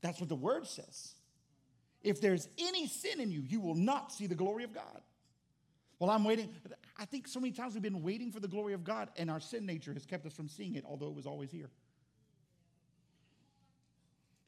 That's 0.00 0.18
what 0.18 0.28
the 0.28 0.34
word 0.34 0.66
says. 0.66 1.14
If 2.02 2.20
there's 2.20 2.48
any 2.58 2.86
sin 2.86 3.20
in 3.20 3.30
you, 3.30 3.42
you 3.46 3.60
will 3.60 3.74
not 3.74 4.12
see 4.12 4.26
the 4.26 4.34
glory 4.34 4.64
of 4.64 4.72
God. 4.74 5.02
Well, 5.98 6.10
I'm 6.10 6.24
waiting. 6.24 6.48
I 6.98 7.04
think 7.04 7.28
so 7.28 7.40
many 7.40 7.52
times 7.52 7.74
we've 7.74 7.82
been 7.82 8.02
waiting 8.02 8.32
for 8.32 8.40
the 8.40 8.48
glory 8.48 8.72
of 8.72 8.84
God, 8.84 9.10
and 9.16 9.30
our 9.30 9.40
sin 9.40 9.66
nature 9.66 9.92
has 9.92 10.06
kept 10.06 10.24
us 10.24 10.32
from 10.32 10.48
seeing 10.48 10.74
it, 10.74 10.84
although 10.86 11.08
it 11.08 11.14
was 11.14 11.26
always 11.26 11.50
here. 11.50 11.70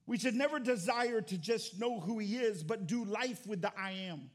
We 0.07 0.19
should 0.19 0.35
never 0.35 0.59
desire 0.59 1.21
to 1.21 1.39
just 1.39 1.79
know 1.79 2.01
who 2.01 2.19
He 2.19 2.37
is, 2.37 2.65
but 2.65 2.87
do 2.87 3.05
life 3.05 3.47
with 3.47 3.61
the 3.61 3.73
I 3.79 3.93
am. 4.09 4.31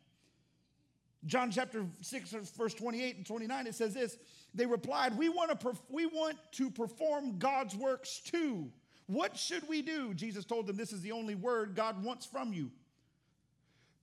John 1.25 1.51
chapter 1.51 1.86
6, 2.01 2.29
verse 2.55 2.74
28 2.74 3.17
and 3.17 3.25
29, 3.25 3.67
it 3.67 3.75
says 3.75 3.93
this 3.93 4.17
They 4.53 4.65
replied, 4.65 5.17
We 5.17 5.29
want 5.29 5.50
to, 5.50 5.67
perf- 5.67 5.81
we 5.89 6.05
want 6.05 6.38
to 6.53 6.69
perform 6.69 7.39
God's 7.39 7.75
works 7.75 8.19
too. 8.19 8.71
What 9.07 9.38
should 9.38 9.67
we 9.67 9.81
do? 9.81 10.13
Jesus 10.13 10.45
told 10.45 10.67
them, 10.67 10.77
This 10.77 10.93
is 10.93 11.01
the 11.01 11.12
only 11.12 11.36
word 11.36 11.75
God 11.75 12.03
wants 12.03 12.25
from 12.25 12.53
you. 12.53 12.71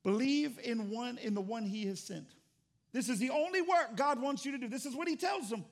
Believe 0.02 0.58
in 0.62 0.90
one 0.90 1.18
in 1.18 1.34
the 1.34 1.40
one 1.40 1.64
he 1.64 1.86
has 1.86 2.00
sent. 2.00 2.26
This 2.92 3.08
is 3.08 3.18
the 3.18 3.30
only 3.30 3.60
work 3.60 3.96
God 3.96 4.20
wants 4.20 4.44
you 4.44 4.52
to 4.52 4.58
do. 4.58 4.68
This 4.68 4.86
is 4.86 4.94
what 4.94 5.08
he 5.08 5.16
tells 5.16 5.50
them. 5.50 5.64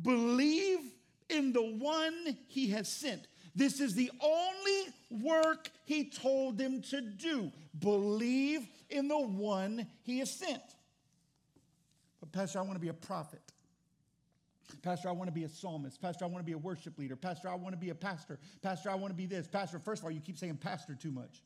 Believe 0.00 0.80
in 1.28 1.52
the 1.52 1.62
one 1.62 2.36
he 2.48 2.70
has 2.70 2.88
sent. 2.88 3.26
This 3.54 3.80
is 3.80 3.94
the 3.94 4.10
only 4.20 5.22
work 5.22 5.68
he 5.84 6.10
told 6.10 6.58
them 6.58 6.80
to 6.82 7.00
do. 7.00 7.52
Believe 7.78 8.68
in 8.90 9.08
the 9.08 9.18
one 9.18 9.86
he 10.02 10.18
has 10.20 10.30
sent. 10.30 10.62
But, 12.20 12.32
Pastor, 12.32 12.58
I 12.58 12.62
want 12.62 12.74
to 12.74 12.80
be 12.80 12.88
a 12.88 12.94
prophet. 12.94 13.42
Pastor, 14.82 15.08
I 15.08 15.12
want 15.12 15.28
to 15.28 15.32
be 15.32 15.44
a 15.44 15.48
psalmist. 15.48 16.00
Pastor, 16.00 16.24
I 16.24 16.28
want 16.28 16.40
to 16.40 16.46
be 16.46 16.52
a 16.52 16.58
worship 16.58 16.98
leader. 16.98 17.16
Pastor, 17.16 17.48
I 17.48 17.54
want 17.54 17.74
to 17.74 17.78
be 17.78 17.90
a 17.90 17.94
pastor. 17.94 18.38
Pastor, 18.60 18.90
I 18.90 18.94
want 18.94 19.12
to 19.12 19.16
be 19.16 19.26
this. 19.26 19.46
Pastor, 19.46 19.78
first 19.78 20.00
of 20.00 20.04
all, 20.04 20.10
you 20.10 20.20
keep 20.20 20.38
saying 20.38 20.56
pastor 20.56 20.94
too 20.94 21.10
much. 21.10 21.42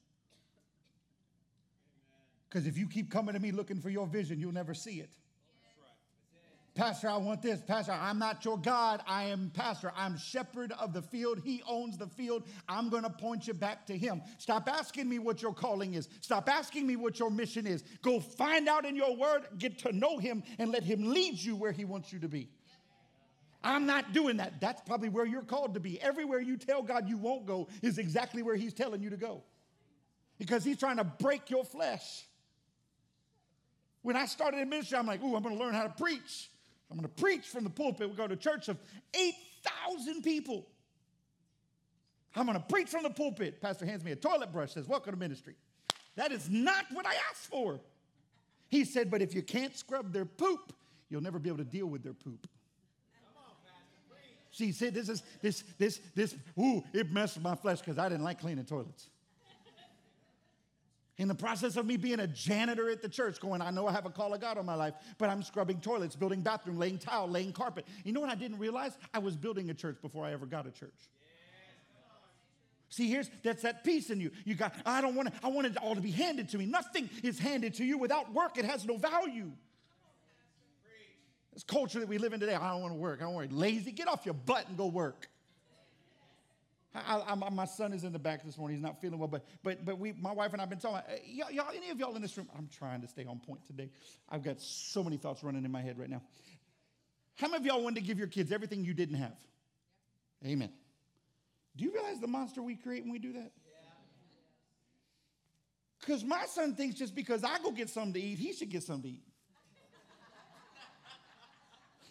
Because 2.48 2.66
if 2.66 2.76
you 2.76 2.88
keep 2.88 3.10
coming 3.10 3.34
to 3.34 3.40
me 3.40 3.52
looking 3.52 3.80
for 3.80 3.90
your 3.90 4.06
vision, 4.06 4.40
you'll 4.40 4.52
never 4.52 4.74
see 4.74 5.00
it. 5.00 5.10
Pastor, 6.74 7.10
I 7.10 7.18
want 7.18 7.42
this. 7.42 7.60
Pastor, 7.60 7.92
I'm 7.92 8.18
not 8.18 8.42
your 8.46 8.56
God. 8.56 9.02
I 9.06 9.24
am 9.24 9.50
pastor. 9.52 9.92
I'm 9.94 10.16
shepherd 10.16 10.72
of 10.80 10.94
the 10.94 11.02
field. 11.02 11.42
He 11.44 11.62
owns 11.68 11.98
the 11.98 12.06
field. 12.06 12.44
I'm 12.66 12.88
going 12.88 13.02
to 13.02 13.10
point 13.10 13.46
you 13.46 13.52
back 13.52 13.84
to 13.88 13.98
him. 13.98 14.22
Stop 14.38 14.70
asking 14.70 15.06
me 15.06 15.18
what 15.18 15.42
your 15.42 15.52
calling 15.52 15.92
is. 15.92 16.08
Stop 16.22 16.48
asking 16.48 16.86
me 16.86 16.96
what 16.96 17.18
your 17.18 17.30
mission 17.30 17.66
is. 17.66 17.84
Go 18.00 18.20
find 18.20 18.68
out 18.68 18.86
in 18.86 18.96
your 18.96 19.14
word, 19.14 19.42
get 19.58 19.80
to 19.80 19.92
know 19.92 20.16
him, 20.16 20.42
and 20.58 20.72
let 20.72 20.82
him 20.82 21.12
lead 21.12 21.38
you 21.38 21.56
where 21.56 21.72
he 21.72 21.84
wants 21.84 22.10
you 22.10 22.18
to 22.20 22.28
be. 22.28 22.48
I'm 23.62 23.84
not 23.84 24.14
doing 24.14 24.38
that. 24.38 24.58
That's 24.60 24.80
probably 24.80 25.10
where 25.10 25.26
you're 25.26 25.42
called 25.42 25.74
to 25.74 25.80
be. 25.80 26.00
Everywhere 26.00 26.40
you 26.40 26.56
tell 26.56 26.82
God 26.82 27.06
you 27.06 27.18
won't 27.18 27.44
go 27.44 27.68
is 27.82 27.98
exactly 27.98 28.42
where 28.42 28.56
he's 28.56 28.72
telling 28.72 29.02
you 29.02 29.10
to 29.10 29.18
go. 29.18 29.42
Because 30.38 30.64
he's 30.64 30.78
trying 30.78 30.96
to 30.96 31.04
break 31.04 31.50
your 31.50 31.64
flesh. 31.64 32.24
When 34.00 34.16
I 34.16 34.24
started 34.24 34.58
in 34.60 34.70
ministry, 34.70 34.96
I'm 34.96 35.06
like, 35.06 35.22
ooh, 35.22 35.36
I'm 35.36 35.42
going 35.42 35.56
to 35.56 35.62
learn 35.62 35.74
how 35.74 35.84
to 35.84 35.90
preach. 35.90 36.48
I'm 36.92 36.98
going 36.98 37.08
to 37.08 37.22
preach 37.22 37.46
from 37.46 37.64
the 37.64 37.70
pulpit. 37.70 38.10
We 38.10 38.14
go 38.14 38.26
to 38.26 38.34
a 38.34 38.36
church 38.36 38.68
of 38.68 38.76
8,000 39.14 40.20
people. 40.20 40.66
I'm 42.36 42.44
going 42.44 42.58
to 42.58 42.64
preach 42.64 42.90
from 42.90 43.02
the 43.02 43.10
pulpit. 43.10 43.62
Pastor 43.62 43.86
hands 43.86 44.04
me 44.04 44.12
a 44.12 44.16
toilet 44.16 44.52
brush, 44.52 44.74
says, 44.74 44.86
Welcome 44.86 45.14
to 45.14 45.18
ministry. 45.18 45.54
That 46.16 46.32
is 46.32 46.50
not 46.50 46.84
what 46.92 47.06
I 47.06 47.14
asked 47.30 47.46
for. 47.50 47.80
He 48.68 48.84
said, 48.84 49.10
But 49.10 49.22
if 49.22 49.34
you 49.34 49.40
can't 49.40 49.74
scrub 49.74 50.12
their 50.12 50.26
poop, 50.26 50.74
you'll 51.08 51.22
never 51.22 51.38
be 51.38 51.48
able 51.48 51.58
to 51.58 51.64
deal 51.64 51.86
with 51.86 52.02
their 52.02 52.12
poop. 52.12 52.46
She 54.50 54.70
said, 54.72 54.92
This 54.92 55.08
is, 55.08 55.22
this, 55.40 55.64
this, 55.78 55.98
this, 56.14 56.36
ooh, 56.60 56.84
it 56.92 57.10
messed 57.10 57.40
my 57.40 57.54
flesh 57.54 57.78
because 57.78 57.96
I 57.96 58.10
didn't 58.10 58.24
like 58.24 58.38
cleaning 58.38 58.66
toilets. 58.66 59.08
In 61.22 61.28
the 61.28 61.36
process 61.36 61.76
of 61.76 61.86
me 61.86 61.96
being 61.96 62.18
a 62.18 62.26
janitor 62.26 62.90
at 62.90 63.00
the 63.00 63.08
church, 63.08 63.38
going, 63.38 63.62
I 63.62 63.70
know 63.70 63.86
I 63.86 63.92
have 63.92 64.06
a 64.06 64.10
call 64.10 64.34
of 64.34 64.40
God 64.40 64.58
on 64.58 64.66
my 64.66 64.74
life, 64.74 64.94
but 65.18 65.28
I'm 65.28 65.44
scrubbing 65.44 65.78
toilets, 65.78 66.16
building 66.16 66.40
bathroom, 66.40 66.80
laying 66.80 66.98
tile, 66.98 67.28
laying 67.28 67.52
carpet. 67.52 67.86
You 68.02 68.12
know 68.12 68.18
what 68.18 68.28
I 68.28 68.34
didn't 68.34 68.58
realize? 68.58 68.98
I 69.14 69.20
was 69.20 69.36
building 69.36 69.70
a 69.70 69.74
church 69.74 69.98
before 70.02 70.24
I 70.24 70.32
ever 70.32 70.46
got 70.46 70.66
a 70.66 70.72
church. 70.72 70.90
See, 72.88 73.08
here's 73.08 73.30
that's 73.44 73.62
that 73.62 73.84
peace 73.84 74.10
in 74.10 74.20
you. 74.20 74.32
You 74.44 74.56
got, 74.56 74.74
I 74.84 75.00
don't 75.00 75.14
want 75.14 75.32
to, 75.32 75.34
I 75.44 75.48
want 75.48 75.68
it 75.68 75.76
all 75.76 75.94
to 75.94 76.00
be 76.00 76.10
handed 76.10 76.48
to 76.48 76.58
me. 76.58 76.66
Nothing 76.66 77.08
is 77.22 77.38
handed 77.38 77.74
to 77.74 77.84
you 77.84 77.98
without 77.98 78.34
work. 78.34 78.58
It 78.58 78.64
has 78.64 78.84
no 78.84 78.96
value. 78.96 79.52
This 81.52 81.62
culture 81.62 82.00
that 82.00 82.08
we 82.08 82.18
live 82.18 82.32
in 82.32 82.40
today, 82.40 82.56
I 82.56 82.72
don't 82.72 82.82
want 82.82 82.94
to 82.94 82.98
work. 82.98 83.22
I 83.22 83.30
don't 83.30 83.48
to 83.48 83.54
lazy. 83.54 83.92
Get 83.92 84.08
off 84.08 84.26
your 84.26 84.34
butt 84.34 84.66
and 84.66 84.76
go 84.76 84.88
work. 84.88 85.28
I, 86.94 87.22
I, 87.26 87.50
my 87.50 87.64
son 87.64 87.94
is 87.94 88.04
in 88.04 88.12
the 88.12 88.18
back 88.18 88.44
this 88.44 88.58
morning. 88.58 88.76
He's 88.76 88.82
not 88.82 89.00
feeling 89.00 89.18
well, 89.18 89.28
but 89.28 89.44
but 89.62 89.84
but 89.84 89.98
we, 89.98 90.12
my 90.12 90.32
wife 90.32 90.52
and 90.52 90.60
I've 90.60 90.68
been 90.68 90.78
talking. 90.78 90.98
Uh, 90.98 91.16
y'all, 91.26 91.50
y'all, 91.50 91.70
any 91.74 91.88
of 91.90 91.98
y'all 91.98 92.14
in 92.14 92.20
this 92.20 92.36
room? 92.36 92.48
I'm 92.56 92.68
trying 92.68 93.00
to 93.00 93.08
stay 93.08 93.24
on 93.24 93.38
point 93.38 93.64
today. 93.66 93.88
I've 94.28 94.42
got 94.42 94.60
so 94.60 95.02
many 95.02 95.16
thoughts 95.16 95.42
running 95.42 95.64
in 95.64 95.72
my 95.72 95.80
head 95.80 95.98
right 95.98 96.10
now. 96.10 96.20
How 97.36 97.48
many 97.48 97.58
of 97.58 97.66
y'all 97.66 97.82
wanted 97.82 98.00
to 98.00 98.06
give 98.06 98.18
your 98.18 98.28
kids 98.28 98.52
everything 98.52 98.84
you 98.84 98.92
didn't 98.92 99.16
have? 99.16 99.36
Amen. 100.44 100.70
Do 101.76 101.84
you 101.84 101.92
realize 101.92 102.20
the 102.20 102.26
monster 102.26 102.62
we 102.62 102.74
create 102.74 103.04
when 103.04 103.12
we 103.12 103.18
do 103.18 103.32
that? 103.32 103.52
Because 106.00 106.24
my 106.24 106.44
son 106.46 106.74
thinks 106.74 106.96
just 106.96 107.14
because 107.14 107.44
I 107.44 107.58
go 107.62 107.70
get 107.70 107.88
something 107.88 108.14
to 108.14 108.20
eat, 108.20 108.38
he 108.38 108.52
should 108.52 108.68
get 108.68 108.82
something 108.82 109.12
to 109.12 109.16
eat. 109.16 109.22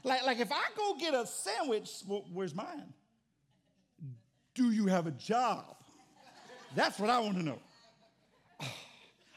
like, 0.04 0.26
like 0.26 0.40
if 0.40 0.52
I 0.52 0.64
go 0.76 0.96
get 0.98 1.14
a 1.14 1.28
sandwich, 1.28 1.90
well, 2.08 2.24
where's 2.32 2.56
mine? 2.56 2.94
Do 4.62 4.70
you 4.70 4.86
have 4.86 5.08
a 5.08 5.12
job? 5.12 5.76
That's 6.76 7.00
what 7.00 7.10
I 7.10 7.20
want 7.20 7.36
to 7.38 7.44
know. 7.44 7.58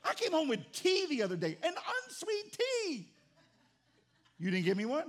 I 0.05 0.13
came 0.15 0.33
home 0.33 0.49
with 0.49 0.71
tea 0.73 1.07
the 1.09 1.23
other 1.23 1.35
day, 1.35 1.57
an 1.63 1.73
unsweet 1.73 2.59
tea. 2.59 3.09
You 4.39 4.51
didn't 4.51 4.67
give 4.67 4.77
me 4.77 4.85
one? 4.85 5.07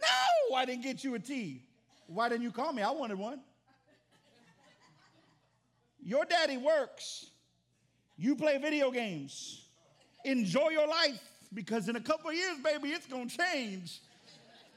No, 0.00 0.56
I 0.56 0.64
didn't 0.64 0.84
get 0.84 1.02
you 1.02 1.16
a 1.16 1.18
tea. 1.18 1.64
Why 2.06 2.28
didn't 2.28 2.44
you 2.44 2.52
call 2.52 2.72
me? 2.72 2.82
I 2.82 2.92
wanted 2.92 3.18
one. 3.18 3.40
Your 6.04 6.24
daddy 6.24 6.56
works. 6.56 7.26
You 8.16 8.36
play 8.36 8.58
video 8.58 8.92
games. 8.92 9.64
Enjoy 10.24 10.68
your 10.68 10.86
life 10.86 11.20
because 11.52 11.88
in 11.88 11.96
a 11.96 12.00
couple 12.00 12.30
of 12.30 12.36
years, 12.36 12.58
baby, 12.62 12.90
it's 12.90 13.06
going 13.06 13.28
to 13.28 13.36
change. 13.36 14.02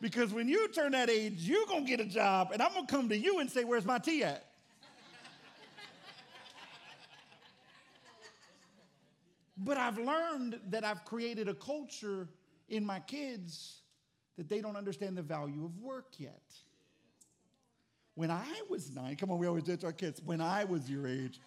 Because 0.01 0.34
when 0.34 0.49
you 0.49 0.67
turn 0.69 0.93
that 0.93 1.12
age, 1.12 1.36
you're 1.41 1.67
going 1.67 1.86
to 1.86 1.88
get 1.88 1.99
a 1.99 2.10
job, 2.10 2.49
and 2.51 2.63
I'm 2.63 2.73
going 2.73 2.88
to 2.88 2.91
come 2.91 3.10
to 3.10 3.17
you 3.17 3.39
and 3.41 3.51
say, 3.51 3.63
Where's 3.63 3.86
my 3.86 3.99
tea 3.99 4.23
at? 4.23 4.43
But 9.57 9.77
I've 9.77 9.97
learned 9.97 10.59
that 10.69 10.83
I've 10.83 11.05
created 11.05 11.47
a 11.47 11.53
culture 11.53 12.27
in 12.67 12.85
my 12.85 12.99
kids 12.99 13.81
that 14.37 14.49
they 14.49 14.59
don't 14.59 14.75
understand 14.75 15.17
the 15.17 15.21
value 15.21 15.63
of 15.63 15.77
work 15.79 16.13
yet. 16.17 16.41
When 18.15 18.31
I 18.31 18.61
was 18.69 18.93
nine, 18.93 19.15
come 19.15 19.31
on, 19.31 19.39
we 19.39 19.47
always 19.47 19.63
do 19.63 19.73
it 19.73 19.81
to 19.81 19.87
our 19.87 19.93
kids. 19.93 20.21
When 20.23 20.41
I 20.41 20.63
was 20.63 20.89
your 20.89 21.07
age, 21.07 21.39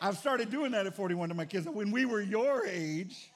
I've 0.00 0.16
started 0.16 0.50
doing 0.50 0.72
that 0.72 0.86
at 0.86 0.96
41 0.96 1.28
to 1.30 1.34
my 1.34 1.44
kids. 1.44 1.66
When 1.66 1.90
we 1.90 2.04
were 2.04 2.20
your 2.20 2.66
age, 2.66 3.30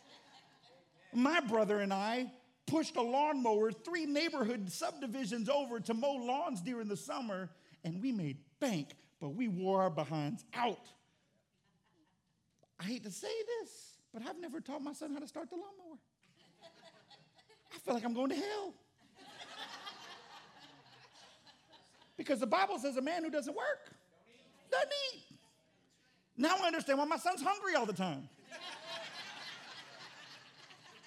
my 1.12 1.40
brother 1.40 1.80
and 1.80 1.92
I 1.92 2.30
pushed 2.66 2.96
a 2.96 3.02
lawnmower 3.02 3.72
three 3.72 4.06
neighborhood 4.06 4.70
subdivisions 4.70 5.48
over 5.48 5.80
to 5.80 5.94
mow 5.94 6.14
lawns 6.14 6.60
during 6.62 6.88
the 6.88 6.96
summer, 6.96 7.50
and 7.84 8.02
we 8.02 8.12
made 8.12 8.38
bank, 8.60 8.88
but 9.20 9.30
we 9.30 9.48
wore 9.48 9.82
our 9.82 9.90
behinds 9.90 10.44
out. 10.54 10.86
I 12.80 12.84
hate 12.84 13.04
to 13.04 13.10
say 13.10 13.28
this, 13.60 13.93
but 14.14 14.22
I've 14.28 14.40
never 14.40 14.60
taught 14.60 14.80
my 14.80 14.92
son 14.92 15.12
how 15.12 15.18
to 15.18 15.26
start 15.26 15.50
the 15.50 15.56
lawnmower. 15.56 15.98
I 17.74 17.78
feel 17.78 17.94
like 17.94 18.04
I'm 18.04 18.14
going 18.14 18.28
to 18.28 18.36
hell. 18.36 18.72
Because 22.16 22.38
the 22.38 22.46
Bible 22.46 22.78
says 22.78 22.96
a 22.96 23.02
man 23.02 23.24
who 23.24 23.30
doesn't 23.30 23.54
work 23.54 23.90
doesn't 24.70 24.92
eat. 25.12 25.24
Now 26.36 26.54
I 26.62 26.66
understand 26.68 27.00
why 27.00 27.06
my 27.06 27.16
son's 27.16 27.42
hungry 27.42 27.74
all 27.74 27.86
the 27.86 27.92
time. 27.92 28.28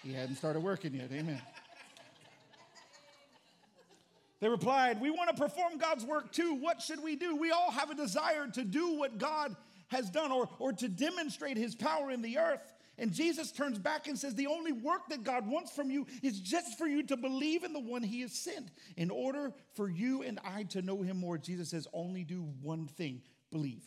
he 0.04 0.12
hadn't 0.12 0.36
started 0.36 0.60
working 0.60 0.94
yet. 0.94 1.10
Amen. 1.14 1.42
They 4.42 4.50
replied, 4.50 5.00
We 5.00 5.12
want 5.12 5.30
to 5.30 5.42
perform 5.42 5.78
God's 5.78 6.06
work 6.06 6.34
too. 6.34 6.56
What 6.56 6.82
should 6.82 7.02
we 7.02 7.16
do? 7.16 7.38
We 7.38 7.52
all 7.52 7.72
have 7.72 7.90
a 7.90 7.96
desire 7.96 8.48
to 8.48 8.66
do 8.66 8.98
what 8.98 9.18
God 9.18 9.56
has 9.88 10.10
done 10.10 10.34
or, 10.34 10.50
or 10.60 10.74
to 10.74 10.90
demonstrate 10.90 11.56
his 11.56 11.74
power 11.74 12.12
in 12.12 12.22
the 12.22 12.38
earth. 12.38 12.77
And 13.00 13.14
Jesus 13.14 13.52
turns 13.52 13.78
back 13.78 14.08
and 14.08 14.18
says, 14.18 14.34
The 14.34 14.48
only 14.48 14.72
work 14.72 15.10
that 15.10 15.24
God 15.24 15.48
wants 15.48 15.72
from 15.72 15.92
you 15.92 16.08
is 16.24 16.40
just 16.40 16.78
for 16.78 16.88
you 16.88 17.04
to 17.04 17.18
believe 17.18 17.64
in 17.64 17.74
the 17.74 17.80
one 17.80 18.02
he 18.02 18.22
has 18.22 18.34
sent. 18.34 18.72
In 18.96 19.12
order 19.12 19.54
for 19.76 19.88
you 19.88 20.24
and 20.24 20.40
I 20.44 20.64
to 20.64 20.82
know 20.82 21.02
him 21.02 21.18
more, 21.18 21.38
Jesus 21.38 21.70
says, 21.70 21.88
Only 21.94 22.24
do 22.24 22.42
one 22.62 22.88
thing 22.88 23.22
believe. 23.52 23.84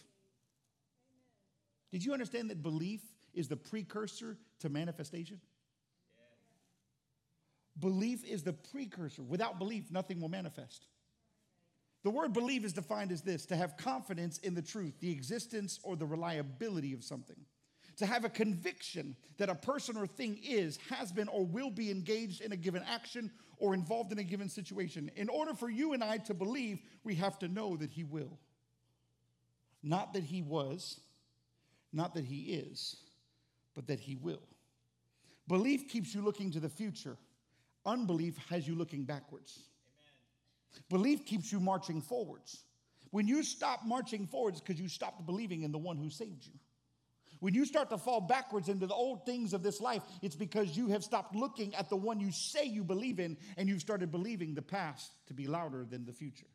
Did 1.91 2.05
you 2.05 2.13
understand 2.13 2.51
that 2.51 2.63
belief 2.63 3.01
is 3.35 3.49
the 3.49 3.57
precursor 3.57 4.37
to 4.61 4.69
manifestation? 4.69 5.41
Belief 7.81 8.25
is 8.25 8.45
the 8.45 8.53
precursor. 8.53 9.23
Without 9.23 9.59
belief, 9.59 9.91
nothing 9.91 10.21
will 10.21 10.29
manifest. 10.29 10.87
The 12.05 12.11
word 12.11 12.33
believe 12.33 12.65
is 12.65 12.73
defined 12.73 13.11
as 13.11 13.23
this 13.23 13.45
to 13.47 13.57
have 13.57 13.77
confidence 13.77 14.39
in 14.39 14.55
the 14.55 14.63
truth, 14.63 14.95
the 15.01 15.11
existence 15.11 15.81
or 15.83 15.97
the 15.97 16.07
reliability 16.07 16.93
of 16.93 17.03
something. 17.03 17.37
To 18.01 18.07
have 18.07 18.25
a 18.25 18.31
conviction 18.31 19.15
that 19.37 19.51
a 19.51 19.55
person 19.55 19.99
or 19.99 20.07
thing 20.07 20.41
is, 20.43 20.79
has 20.89 21.13
been, 21.13 21.29
or 21.29 21.45
will 21.45 21.71
be 21.71 21.91
engaged 21.91 22.41
in 22.41 22.51
a 22.51 22.57
given 22.57 22.83
action 22.89 23.31
or 23.59 23.75
involved 23.75 24.11
in 24.11 24.19
a 24.19 24.25
given 24.25 24.49
situation. 24.49 25.11
In 25.17 25.29
order 25.29 25.53
for 25.53 25.69
you 25.69 25.93
and 25.93 26.03
I 26.03 26.17
to 26.17 26.33
believe, 26.33 26.79
we 27.05 27.15
have 27.17 27.39
to 27.41 27.49
know 27.49 27.77
that 27.77 27.91
He 27.91 28.05
will. 28.05 28.39
Not 29.83 30.15
that 30.15 30.25
He 30.25 30.41
was, 30.41 30.99
not 31.93 32.15
that 32.15 32.25
He 32.25 32.55
is, 32.55 32.97
but 33.75 33.87
that 33.89 34.01
He 34.01 34.17
will. 34.17 34.49
Belief 35.47 35.87
keeps 35.87 36.15
you 36.15 36.23
looking 36.23 36.51
to 36.53 36.61
the 36.61 36.71
future, 36.71 37.19
unbelief 37.85 38.39
has 38.49 38.67
you 38.67 38.77
looking 38.77 39.05
backwards. 39.05 39.65
Belief 40.89 41.27
keeps 41.27 41.53
you 41.53 41.61
marching 41.61 42.01
forwards. 42.01 42.65
When 43.11 43.29
you 43.29 43.43
stop 43.43 43.81
marching 43.85 44.27
forwards, 44.27 44.59
because 44.59 44.81
you 44.81 44.89
stopped 44.89 45.27
believing 45.27 45.65
in 45.65 45.73
the 45.73 45.79
one 45.79 45.99
who 45.99 46.09
saved 46.09 46.47
you. 46.47 46.55
When 47.41 47.55
you 47.55 47.65
start 47.65 47.91
to 47.91 47.99
fall 47.99 48.21
backwards 48.21 48.69
into 48.69 48.87
the 48.87 48.95
old 48.95 49.25
things 49.25 49.53
of 49.55 49.63
this 49.63 49.81
life, 49.81 50.03
it's 50.23 50.37
because 50.37 50.77
you 50.77 50.89
have 50.89 51.03
stopped 51.03 51.35
looking 51.35 51.75
at 51.75 51.89
the 51.89 51.97
one 51.97 52.21
you 52.21 52.31
say 52.31 52.65
you 52.65 52.85
believe 52.85 53.19
in 53.19 53.37
and 53.57 53.69
you've 53.69 53.81
started 53.81 54.11
believing 54.11 54.55
the 54.55 54.63
past 54.63 55.11
to 55.27 55.35
be 55.35 55.47
louder 55.47 55.87
than 55.89 56.05
the 56.05 56.13
future. 56.13 56.47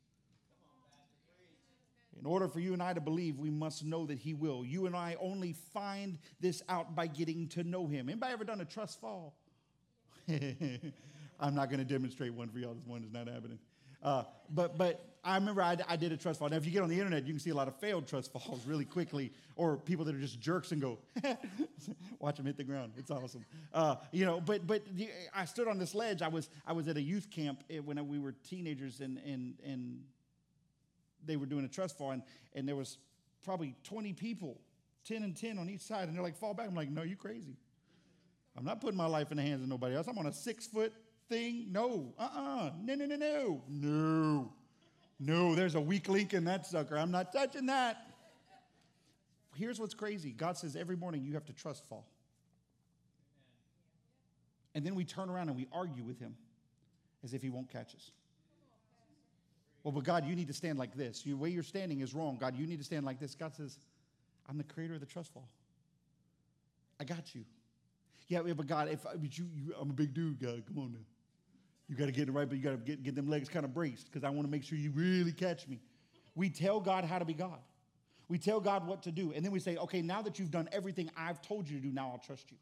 In 2.19 2.26
order 2.26 2.48
for 2.48 2.60
you 2.60 2.74
and 2.74 2.82
I 2.82 2.93
to 2.93 3.02
believe, 3.02 3.38
we 3.39 3.50
must 3.50 3.84
know 3.84 4.06
that 4.06 4.19
He 4.19 4.34
will. 4.34 4.63
You 4.63 4.86
and 4.86 4.95
I 4.95 5.17
only 5.19 5.54
find 5.74 6.17
this 6.39 6.62
out 6.69 6.95
by 6.95 7.08
getting 7.08 7.48
to 7.50 7.63
know 7.63 7.88
Him. 7.88 8.08
Anybody 8.08 8.34
ever 8.34 8.45
done 8.45 8.62
a 8.62 8.65
trust 8.65 9.02
fall? 9.02 9.36
I'm 10.30 11.56
not 11.56 11.69
going 11.69 11.80
to 11.80 11.86
demonstrate 11.86 12.34
one 12.34 12.50
for 12.50 12.60
y'all 12.60 12.74
this 12.74 12.86
one 12.86 13.04
is 13.04 13.12
not 13.12 13.28
happening. 13.28 13.60
Uh, 14.02 14.24
but 14.50 14.78
but 14.78 15.14
I 15.25 15.35
remember 15.35 15.61
I, 15.61 15.75
I, 15.89 15.95
did 15.95 16.11
a 16.11 16.17
trust 16.17 16.39
fall. 16.39 16.49
Now, 16.49 16.57
if 16.57 16.65
you 16.65 16.71
get 16.71 16.83
on 16.83 16.89
the 16.89 16.97
internet, 16.97 17.25
you 17.25 17.33
can 17.33 17.39
see 17.39 17.49
a 17.49 17.55
lot 17.55 17.67
of 17.67 17.75
failed 17.77 18.07
trust 18.07 18.31
falls 18.31 18.65
really 18.67 18.85
quickly, 18.85 19.31
or 19.55 19.75
people 19.75 20.05
that 20.05 20.13
are 20.13 20.19
just 20.19 20.39
jerks 20.39 20.71
and 20.71 20.79
go, 20.79 20.99
watch 22.19 22.38
them 22.38 22.45
hit 22.45 22.57
the 22.57 22.63
ground. 22.63 22.93
It's 22.95 23.09
awesome. 23.09 23.43
Uh, 23.73 23.95
you 24.11 24.25
know, 24.25 24.39
but 24.39 24.67
but 24.67 24.83
I 25.33 25.45
stood 25.45 25.67
on 25.67 25.79
this 25.79 25.95
ledge. 25.95 26.21
I 26.21 26.27
was 26.27 26.49
I 26.67 26.73
was 26.73 26.88
at 26.88 26.97
a 26.97 27.01
youth 27.01 27.29
camp 27.31 27.63
eh, 27.71 27.79
when 27.79 28.07
we 28.07 28.19
were 28.19 28.33
teenagers, 28.47 29.01
and 29.01 29.19
and 29.25 29.55
and 29.65 30.03
they 31.25 31.38
were 31.38 31.47
doing 31.47 31.65
a 31.65 31.69
trust 31.69 31.97
fall, 31.97 32.11
and, 32.11 32.21
and 32.53 32.67
there 32.67 32.75
was 32.75 32.99
probably 33.43 33.75
20 33.83 34.13
people, 34.13 34.59
10 35.05 35.23
and 35.23 35.35
10 35.35 35.57
on 35.57 35.69
each 35.69 35.81
side, 35.81 36.07
and 36.07 36.15
they're 36.15 36.23
like, 36.23 36.38
fall 36.38 36.53
back. 36.53 36.67
I'm 36.67 36.75
like, 36.75 36.89
no, 36.89 37.01
you 37.03 37.15
crazy. 37.15 37.57
I'm 38.57 38.63
not 38.63 38.79
putting 38.79 38.97
my 38.97 39.07
life 39.07 39.31
in 39.31 39.38
the 39.38 39.43
hands 39.43 39.63
of 39.63 39.69
nobody 39.69 39.95
else. 39.95 40.07
I'm 40.07 40.17
on 40.17 40.27
a 40.27 40.33
six 40.33 40.67
foot 40.67 40.93
thing? 41.27 41.67
No. 41.71 42.13
Uh 42.17 42.29
uh 42.33 42.69
No, 42.81 42.95
no, 42.95 43.05
no, 43.05 43.15
no. 43.15 43.63
No. 43.67 44.53
No, 45.19 45.56
there's 45.56 45.75
a 45.75 45.82
weak 45.82 46.10
link 46.10 46.34
in 46.34 46.45
that 46.45 46.65
sucker. 46.65 46.97
I'm 46.97 47.12
not 47.12 47.32
touching 47.32 47.67
that. 47.67 47.97
Here's 49.56 49.80
what's 49.80 49.93
crazy 49.93 50.32
God 50.32 50.58
says 50.58 50.75
every 50.75 50.97
morning 50.97 51.23
you 51.23 51.34
have 51.34 51.45
to 51.45 51.54
trust 51.54 51.86
fall. 51.88 52.06
And 54.73 54.86
then 54.86 54.95
we 54.95 55.06
turn 55.06 55.30
around 55.30 55.47
and 55.47 55.58
we 55.58 55.67
argue 55.71 56.04
with 56.04 56.19
him 56.19 56.36
as 57.23 57.34
if 57.34 57.41
he 57.41 57.49
won't 57.49 57.71
catch 57.71 57.95
us. 57.95 58.12
Well, 59.84 59.93
but 59.93 60.04
God, 60.04 60.25
you 60.25 60.36
need 60.36 60.47
to 60.47 60.54
stand 60.54 60.78
like 60.78 60.95
this. 60.95 61.21
The 61.21 61.34
way 61.34 61.49
you're 61.49 61.63
standing 61.63 62.01
is 62.01 62.13
wrong. 62.13 62.38
God, 62.39 62.58
you 62.58 62.67
need 62.67 62.80
to 62.80 62.84
stand 62.84 63.06
like 63.06 63.19
this. 63.19 63.36
God 63.36 63.56
says, 63.56 63.78
I'm 64.49 64.58
the 64.58 64.63
creator 64.63 64.95
of 64.95 64.99
the 64.99 65.06
trust 65.06 65.34
fall. 65.34 65.47
I 66.99 67.04
got 67.04 67.34
you. 67.34 67.45
Yeah, 68.28 68.41
but 68.41 68.67
God, 68.67 68.89
if 68.89 69.04
but 69.04 69.38
you, 69.38 69.45
you, 69.56 69.75
I'm 69.80 69.91
a 69.91 69.93
big 69.93 70.13
dude, 70.13 70.41
God, 70.41 70.63
come 70.67 70.80
on 70.80 70.91
now. 70.93 71.06
You 71.88 71.95
got 71.95 72.06
to 72.06 72.12
get 72.12 72.28
it 72.28 72.32
right, 72.32 72.48
but 72.48 72.58
you 72.58 72.63
got 72.63 72.71
to 72.71 72.78
get, 72.78 73.04
get 73.04 73.15
them 73.15 73.30
legs 73.30 73.48
kind 73.48 73.63
of 73.63 73.74
braced 73.74 74.06
because 74.06 74.24
I 74.24 74.30
want 74.30 74.48
to 74.48 74.52
make 74.52 74.63
sure 74.63 74.78
you 74.78 74.91
really 74.91 75.32
catch 75.32 75.67
me. 75.67 75.80
We 76.34 76.50
tell 76.50 76.80
God 76.80 77.06
how 77.06 77.19
to 77.19 77.26
be 77.26 77.34
God. 77.34 77.60
We 78.28 78.39
tell 78.39 78.60
God 78.60 78.88
what 78.88 79.04
to 79.04 79.12
do. 79.12 79.34
And 79.34 79.45
then 79.45 79.52
we 79.52 79.60
say, 79.60 79.78
okay, 79.78 80.02
now 80.02 80.21
that 80.24 80.39
you've 80.39 80.52
done 80.52 80.67
everything 80.71 81.12
I've 81.15 81.41
told 81.41 81.69
you 81.69 81.78
to 81.78 81.84
do, 81.84 81.91
now 81.91 82.10
I'll 82.12 82.21
trust 82.26 82.52
you. 82.52 82.58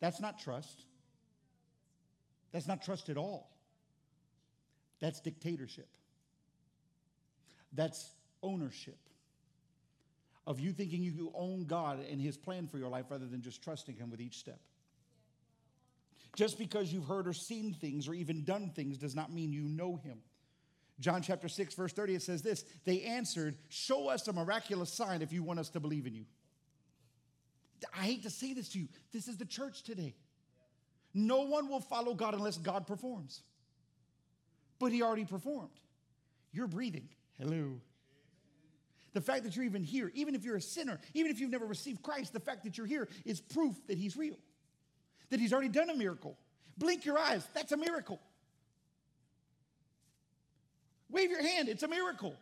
That's 0.00 0.20
not 0.20 0.38
trust. 0.40 0.84
That's 2.52 2.66
not 2.66 2.82
trust 2.82 3.08
at 3.08 3.16
all. 3.16 3.50
That's 4.98 5.20
dictatorship. 5.20 5.88
That's 7.72 8.10
ownership 8.42 8.98
of 10.46 10.58
you 10.58 10.72
thinking 10.72 11.02
you 11.02 11.30
own 11.34 11.64
God 11.64 12.04
and 12.10 12.20
His 12.20 12.36
plan 12.36 12.66
for 12.66 12.78
your 12.78 12.88
life 12.88 13.06
rather 13.10 13.26
than 13.26 13.42
just 13.42 13.62
trusting 13.62 13.96
Him 13.96 14.10
with 14.10 14.20
each 14.20 14.38
step. 14.38 14.58
Just 16.36 16.58
because 16.58 16.92
you've 16.92 17.06
heard 17.06 17.26
or 17.26 17.32
seen 17.32 17.74
things 17.74 18.08
or 18.08 18.14
even 18.14 18.44
done 18.44 18.70
things 18.70 18.98
does 18.98 19.14
not 19.14 19.32
mean 19.32 19.52
you 19.52 19.62
know 19.62 19.96
him. 19.96 20.18
John 21.00 21.22
chapter 21.22 21.48
6, 21.48 21.74
verse 21.74 21.92
30, 21.92 22.14
it 22.14 22.22
says 22.22 22.42
this 22.42 22.64
They 22.84 23.02
answered, 23.02 23.56
Show 23.68 24.08
us 24.08 24.28
a 24.28 24.32
miraculous 24.32 24.92
sign 24.92 25.22
if 25.22 25.32
you 25.32 25.42
want 25.42 25.58
us 25.58 25.70
to 25.70 25.80
believe 25.80 26.06
in 26.06 26.14
you. 26.14 26.26
I 27.94 28.04
hate 28.04 28.22
to 28.24 28.30
say 28.30 28.52
this 28.52 28.68
to 28.70 28.78
you. 28.78 28.88
This 29.12 29.26
is 29.26 29.38
the 29.38 29.46
church 29.46 29.82
today. 29.82 30.14
No 31.14 31.42
one 31.42 31.68
will 31.68 31.80
follow 31.80 32.14
God 32.14 32.34
unless 32.34 32.58
God 32.58 32.86
performs. 32.86 33.42
But 34.78 34.92
He 34.92 35.02
already 35.02 35.24
performed. 35.24 35.80
You're 36.52 36.68
breathing. 36.68 37.08
Hello. 37.38 37.80
The 39.12 39.20
fact 39.20 39.44
that 39.44 39.56
you're 39.56 39.64
even 39.64 39.82
here, 39.82 40.12
even 40.14 40.34
if 40.34 40.44
you're 40.44 40.56
a 40.56 40.62
sinner, 40.62 41.00
even 41.14 41.32
if 41.32 41.40
you've 41.40 41.50
never 41.50 41.66
received 41.66 42.02
Christ, 42.02 42.32
the 42.32 42.40
fact 42.40 42.62
that 42.64 42.78
you're 42.78 42.86
here 42.86 43.08
is 43.24 43.40
proof 43.40 43.74
that 43.88 43.98
He's 43.98 44.16
real 44.16 44.36
that 45.30 45.40
he's 45.40 45.52
already 45.52 45.68
done 45.68 45.90
a 45.90 45.96
miracle. 45.96 46.36
Blink 46.76 47.04
your 47.04 47.18
eyes, 47.18 47.46
that's 47.54 47.72
a 47.72 47.76
miracle. 47.76 48.20
Wave 51.10 51.30
your 51.30 51.42
hand, 51.42 51.68
it's 51.68 51.82
a 51.82 51.88
miracle. 51.88 52.34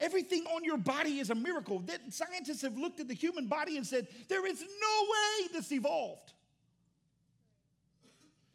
Everything 0.00 0.44
on 0.54 0.64
your 0.64 0.76
body 0.76 1.20
is 1.20 1.30
a 1.30 1.34
miracle. 1.34 1.80
That 1.80 2.00
scientists 2.10 2.62
have 2.62 2.76
looked 2.76 3.00
at 3.00 3.08
the 3.08 3.14
human 3.14 3.46
body 3.46 3.76
and 3.76 3.86
said, 3.86 4.08
there 4.28 4.46
is 4.46 4.60
no 4.60 5.02
way 5.02 5.48
this 5.52 5.70
evolved. 5.72 6.32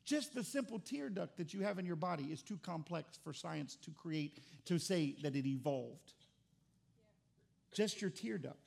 Just 0.04 0.34
the 0.34 0.44
simple 0.44 0.80
tear 0.80 1.08
duct 1.08 1.38
that 1.38 1.54
you 1.54 1.62
have 1.62 1.78
in 1.78 1.86
your 1.86 1.96
body 1.96 2.26
is 2.26 2.42
too 2.42 2.60
complex 2.64 3.20
for 3.24 3.32
science 3.32 3.78
to 3.84 3.92
create, 3.92 4.40
to 4.66 4.80
say 4.80 5.16
that 5.22 5.36
it 5.36 5.46
evolved. 5.46 6.14
Just 7.72 8.02
your 8.02 8.10
tear 8.10 8.38
duct. 8.40 8.58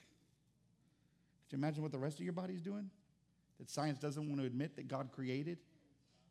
Could 1.51 1.57
you 1.57 1.59
imagine 1.59 1.83
what 1.83 1.93
the 1.93 1.99
rest 1.99 2.19
of 2.19 2.25
your 2.25 2.33
body 2.33 2.55
is 2.55 2.63
doing? 2.63 2.89
That 3.63 3.71
science 3.71 4.01
doesn't 4.01 4.29
want 4.29 4.41
to 4.41 4.47
admit 4.47 4.75
that 4.75 4.89
God 4.89 5.11
created 5.13 5.59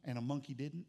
and 0.03 0.17
a 0.17 0.21
monkey 0.21 0.53
didn't? 0.53 0.85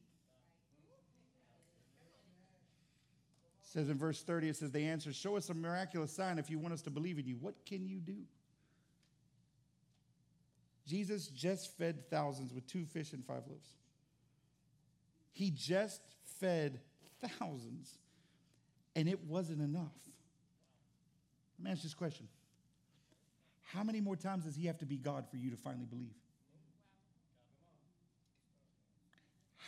It 3.62 3.68
says 3.72 3.88
in 3.88 3.96
verse 3.96 4.22
30, 4.22 4.48
it 4.48 4.56
says, 4.56 4.72
They 4.72 4.84
answered, 4.84 5.14
Show 5.14 5.36
us 5.36 5.48
a 5.50 5.54
miraculous 5.54 6.12
sign 6.12 6.40
if 6.40 6.50
you 6.50 6.58
want 6.58 6.74
us 6.74 6.82
to 6.82 6.90
believe 6.90 7.20
in 7.20 7.26
you. 7.26 7.36
What 7.36 7.54
can 7.64 7.86
you 7.86 7.98
do? 8.00 8.16
Jesus 10.84 11.28
just 11.28 11.78
fed 11.78 12.10
thousands 12.10 12.52
with 12.52 12.66
two 12.66 12.84
fish 12.86 13.12
and 13.12 13.24
five 13.24 13.44
loaves. 13.48 13.68
He 15.30 15.50
just 15.50 16.02
fed 16.40 16.80
thousands, 17.38 17.98
and 18.96 19.08
it 19.08 19.24
wasn't 19.24 19.62
enough. 19.62 19.94
Let 21.56 21.64
me 21.64 21.70
ask 21.70 21.82
this 21.84 21.94
question 21.94 22.26
How 23.62 23.84
many 23.84 24.00
more 24.00 24.16
times 24.16 24.44
does 24.44 24.56
he 24.56 24.66
have 24.66 24.78
to 24.78 24.86
be 24.86 24.96
God 24.96 25.24
for 25.30 25.36
you 25.36 25.50
to 25.50 25.56
finally 25.56 25.86
believe? 25.86 26.16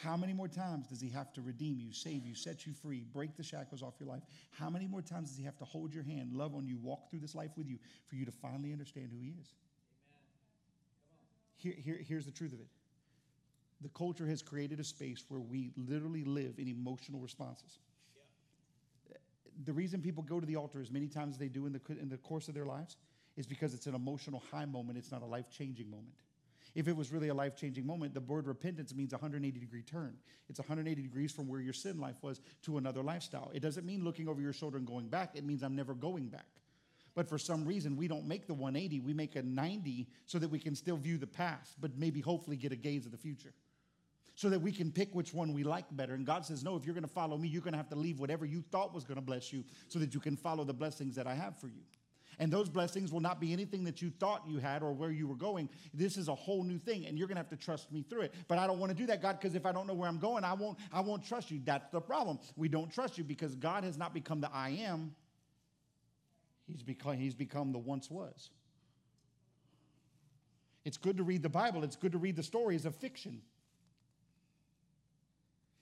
How 0.04 0.18
many 0.18 0.34
more 0.34 0.48
times 0.48 0.88
does 0.88 1.00
he 1.00 1.08
have 1.10 1.32
to 1.32 1.40
redeem 1.40 1.78
you, 1.80 1.90
save 1.90 2.26
you, 2.26 2.34
set 2.34 2.66
you 2.66 2.74
free, 2.74 3.06
break 3.10 3.36
the 3.36 3.42
shackles 3.42 3.82
off 3.82 3.94
your 3.98 4.08
life? 4.08 4.22
How 4.50 4.68
many 4.68 4.86
more 4.86 5.00
times 5.00 5.30
does 5.30 5.38
he 5.38 5.44
have 5.44 5.56
to 5.56 5.64
hold 5.64 5.94
your 5.94 6.04
hand, 6.04 6.34
love 6.34 6.54
on 6.54 6.66
you, 6.66 6.76
walk 6.76 7.08
through 7.10 7.20
this 7.20 7.34
life 7.34 7.52
with 7.56 7.66
you 7.68 7.78
for 8.04 8.16
you 8.16 8.26
to 8.26 8.30
finally 8.30 8.70
understand 8.70 9.08
who 9.10 9.18
he 9.22 9.32
is? 9.40 9.54
Here, 11.56 11.72
here, 11.82 11.98
here's 12.06 12.26
the 12.26 12.32
truth 12.32 12.52
of 12.52 12.60
it 12.60 12.66
the 13.80 13.88
culture 13.90 14.26
has 14.26 14.42
created 14.42 14.78
a 14.78 14.84
space 14.84 15.24
where 15.28 15.40
we 15.40 15.72
literally 15.76 16.24
live 16.24 16.58
in 16.58 16.68
emotional 16.68 17.20
responses. 17.20 17.78
The 19.64 19.72
reason 19.72 20.02
people 20.02 20.22
go 20.22 20.38
to 20.38 20.46
the 20.46 20.56
altar 20.56 20.80
as 20.80 20.90
many 20.90 21.08
times 21.08 21.34
as 21.34 21.38
they 21.38 21.48
do 21.48 21.66
in 21.66 21.72
the, 21.72 21.80
in 22.00 22.08
the 22.08 22.18
course 22.18 22.48
of 22.48 22.54
their 22.54 22.66
lives 22.66 22.96
is 23.36 23.46
because 23.46 23.72
it's 23.72 23.86
an 23.86 23.94
emotional 23.94 24.42
high 24.50 24.64
moment, 24.64 24.98
it's 24.98 25.12
not 25.12 25.22
a 25.22 25.26
life 25.26 25.50
changing 25.50 25.90
moment. 25.90 26.14
If 26.74 26.88
it 26.88 26.96
was 26.96 27.12
really 27.12 27.28
a 27.28 27.34
life 27.34 27.56
changing 27.56 27.86
moment, 27.86 28.14
the 28.14 28.20
word 28.20 28.48
repentance 28.48 28.94
means 28.94 29.12
180 29.12 29.60
degree 29.60 29.82
turn. 29.82 30.16
It's 30.48 30.58
180 30.58 31.02
degrees 31.02 31.30
from 31.30 31.48
where 31.48 31.60
your 31.60 31.72
sin 31.72 32.00
life 32.00 32.16
was 32.22 32.40
to 32.62 32.78
another 32.78 33.02
lifestyle. 33.02 33.50
It 33.54 33.60
doesn't 33.60 33.86
mean 33.86 34.02
looking 34.02 34.28
over 34.28 34.40
your 34.40 34.52
shoulder 34.52 34.76
and 34.76 34.86
going 34.86 35.08
back, 35.08 35.36
it 35.36 35.44
means 35.44 35.62
I'm 35.62 35.76
never 35.76 35.94
going 35.94 36.28
back. 36.28 36.46
But 37.14 37.28
for 37.28 37.38
some 37.38 37.64
reason, 37.64 37.96
we 37.96 38.08
don't 38.08 38.26
make 38.26 38.48
the 38.48 38.54
180, 38.54 39.00
we 39.00 39.14
make 39.14 39.36
a 39.36 39.42
90 39.42 40.08
so 40.26 40.40
that 40.40 40.50
we 40.50 40.58
can 40.58 40.74
still 40.74 40.96
view 40.96 41.16
the 41.16 41.28
past, 41.28 41.80
but 41.80 41.96
maybe 41.96 42.20
hopefully 42.20 42.56
get 42.56 42.72
a 42.72 42.76
gaze 42.76 43.06
of 43.06 43.12
the 43.12 43.18
future. 43.18 43.54
So 44.34 44.50
that 44.50 44.60
we 44.60 44.72
can 44.72 44.90
pick 44.90 45.14
which 45.14 45.32
one 45.32 45.52
we 45.52 45.62
like 45.62 45.84
better. 45.92 46.14
And 46.14 46.26
God 46.26 46.44
says, 46.44 46.64
No, 46.64 46.74
if 46.74 46.84
you're 46.84 46.94
going 46.94 47.06
to 47.06 47.08
follow 47.08 47.38
me, 47.38 47.46
you're 47.46 47.62
going 47.62 47.72
to 47.72 47.78
have 47.78 47.90
to 47.90 47.94
leave 47.94 48.18
whatever 48.18 48.44
you 48.44 48.62
thought 48.72 48.92
was 48.92 49.04
going 49.04 49.14
to 49.14 49.22
bless 49.22 49.52
you 49.52 49.62
so 49.86 50.00
that 50.00 50.12
you 50.12 50.18
can 50.18 50.36
follow 50.36 50.64
the 50.64 50.74
blessings 50.74 51.14
that 51.14 51.28
I 51.28 51.34
have 51.34 51.56
for 51.56 51.68
you. 51.68 51.82
And 52.38 52.52
those 52.52 52.68
blessings 52.68 53.12
will 53.12 53.20
not 53.20 53.40
be 53.40 53.52
anything 53.52 53.84
that 53.84 54.02
you 54.02 54.10
thought 54.10 54.44
you 54.46 54.58
had 54.58 54.82
or 54.82 54.92
where 54.92 55.10
you 55.10 55.26
were 55.26 55.36
going. 55.36 55.68
This 55.92 56.16
is 56.16 56.28
a 56.28 56.34
whole 56.34 56.62
new 56.62 56.78
thing, 56.78 57.06
and 57.06 57.18
you're 57.18 57.28
gonna 57.28 57.40
have 57.40 57.48
to 57.50 57.56
trust 57.56 57.92
me 57.92 58.02
through 58.02 58.22
it. 58.22 58.34
But 58.48 58.58
I 58.58 58.66
don't 58.66 58.78
want 58.78 58.90
to 58.90 58.96
do 58.96 59.06
that, 59.06 59.22
God, 59.22 59.38
because 59.40 59.54
if 59.54 59.66
I 59.66 59.72
don't 59.72 59.86
know 59.86 59.94
where 59.94 60.08
I'm 60.08 60.18
going, 60.18 60.44
I 60.44 60.54
won't, 60.54 60.78
I 60.92 61.00
won't 61.00 61.24
trust 61.24 61.50
you. 61.50 61.60
That's 61.64 61.88
the 61.90 62.00
problem. 62.00 62.38
We 62.56 62.68
don't 62.68 62.92
trust 62.92 63.18
you 63.18 63.24
because 63.24 63.54
God 63.54 63.84
has 63.84 63.96
not 63.96 64.14
become 64.14 64.40
the 64.40 64.50
I 64.52 64.70
am. 64.70 65.14
He's 66.66 66.82
become, 66.82 67.14
he's 67.14 67.34
become 67.34 67.72
the 67.72 67.78
once 67.78 68.10
was. 68.10 68.50
It's 70.84 70.96
good 70.96 71.16
to 71.16 71.22
read 71.22 71.42
the 71.42 71.48
Bible, 71.48 71.84
it's 71.84 71.96
good 71.96 72.12
to 72.12 72.18
read 72.18 72.36
the 72.36 72.42
stories 72.42 72.84
of 72.84 72.94
fiction. 72.94 73.40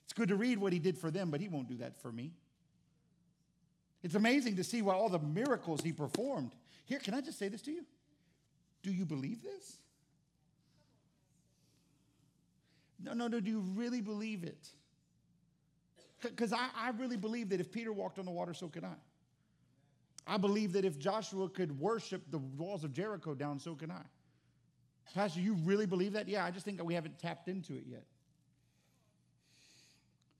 It's 0.04 0.12
good 0.12 0.28
to 0.28 0.36
read 0.36 0.58
what 0.58 0.72
he 0.72 0.78
did 0.78 0.98
for 0.98 1.10
them, 1.10 1.30
but 1.30 1.40
he 1.40 1.48
won't 1.48 1.68
do 1.68 1.78
that 1.78 2.00
for 2.02 2.12
me. 2.12 2.32
It's 4.02 4.14
amazing 4.14 4.56
to 4.56 4.64
see 4.64 4.82
what 4.82 4.96
all 4.96 5.08
the 5.08 5.18
miracles 5.18 5.80
he 5.80 5.92
performed. 5.92 6.52
Here, 6.84 6.98
can 6.98 7.14
I 7.14 7.20
just 7.20 7.38
say 7.38 7.48
this 7.48 7.62
to 7.62 7.70
you? 7.70 7.84
Do 8.82 8.92
you 8.92 9.04
believe 9.04 9.42
this? 9.42 9.76
No, 13.02 13.12
no, 13.12 13.28
no. 13.28 13.40
Do 13.40 13.50
you 13.50 13.60
really 13.60 14.00
believe 14.00 14.44
it? 14.44 14.68
Because 16.20 16.52
I, 16.52 16.68
I 16.76 16.90
really 16.90 17.16
believe 17.16 17.48
that 17.50 17.60
if 17.60 17.70
Peter 17.70 17.92
walked 17.92 18.18
on 18.18 18.24
the 18.24 18.30
water, 18.30 18.54
so 18.54 18.68
could 18.68 18.84
I. 18.84 18.94
I 20.26 20.36
believe 20.36 20.72
that 20.74 20.84
if 20.84 20.98
Joshua 20.98 21.48
could 21.48 21.78
worship 21.80 22.22
the 22.30 22.38
walls 22.38 22.84
of 22.84 22.92
Jericho 22.92 23.34
down, 23.34 23.58
so 23.58 23.74
can 23.74 23.90
I. 23.90 24.02
Pastor, 25.14 25.40
you 25.40 25.54
really 25.64 25.86
believe 25.86 26.12
that? 26.12 26.28
Yeah, 26.28 26.44
I 26.44 26.50
just 26.50 26.64
think 26.64 26.76
that 26.78 26.84
we 26.84 26.94
haven't 26.94 27.18
tapped 27.18 27.48
into 27.48 27.74
it 27.74 27.84
yet. 27.86 28.04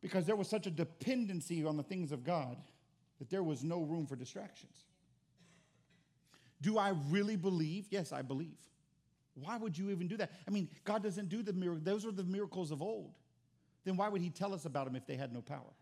Because 0.01 0.25
there 0.25 0.37
was 0.37 0.49
such 0.49 0.67
a 0.67 0.71
dependency 0.71 1.65
on 1.65 1.77
the 1.77 1.83
things 1.83 2.13
of 2.13 2.25
God 2.25 2.57
that 3.23 3.31
there 3.31 3.45
was 3.45 3.63
no 3.63 3.83
room 3.83 4.05
for 4.05 4.17
distractions. 4.17 4.77
Do 6.61 6.77
I 6.77 6.93
really 7.09 7.37
believe? 7.37 7.87
Yes, 7.89 8.11
I 8.11 8.21
believe. 8.23 8.59
Why 9.35 9.57
would 9.57 9.79
you 9.79 9.91
even 9.91 10.09
do 10.09 10.17
that? 10.17 10.33
I 10.49 10.51
mean, 10.51 10.69
God 10.83 11.05
doesn't 11.05 11.29
do 11.29 11.41
the 11.41 11.53
miracles, 11.53 11.85
those 11.85 12.05
are 12.05 12.11
the 12.11 12.25
miracles 12.25 12.73
of 12.73 12.83
old. 12.83 13.15
Then 13.85 13.97
why 13.97 14.09
would 14.09 14.23
He 14.23 14.31
tell 14.31 14.53
us 14.53 14.65
about 14.65 14.87
them 14.87 14.97
if 14.97 15.07
they 15.07 15.15
had 15.15 15.33
no 15.33 15.41
power? 15.41 15.73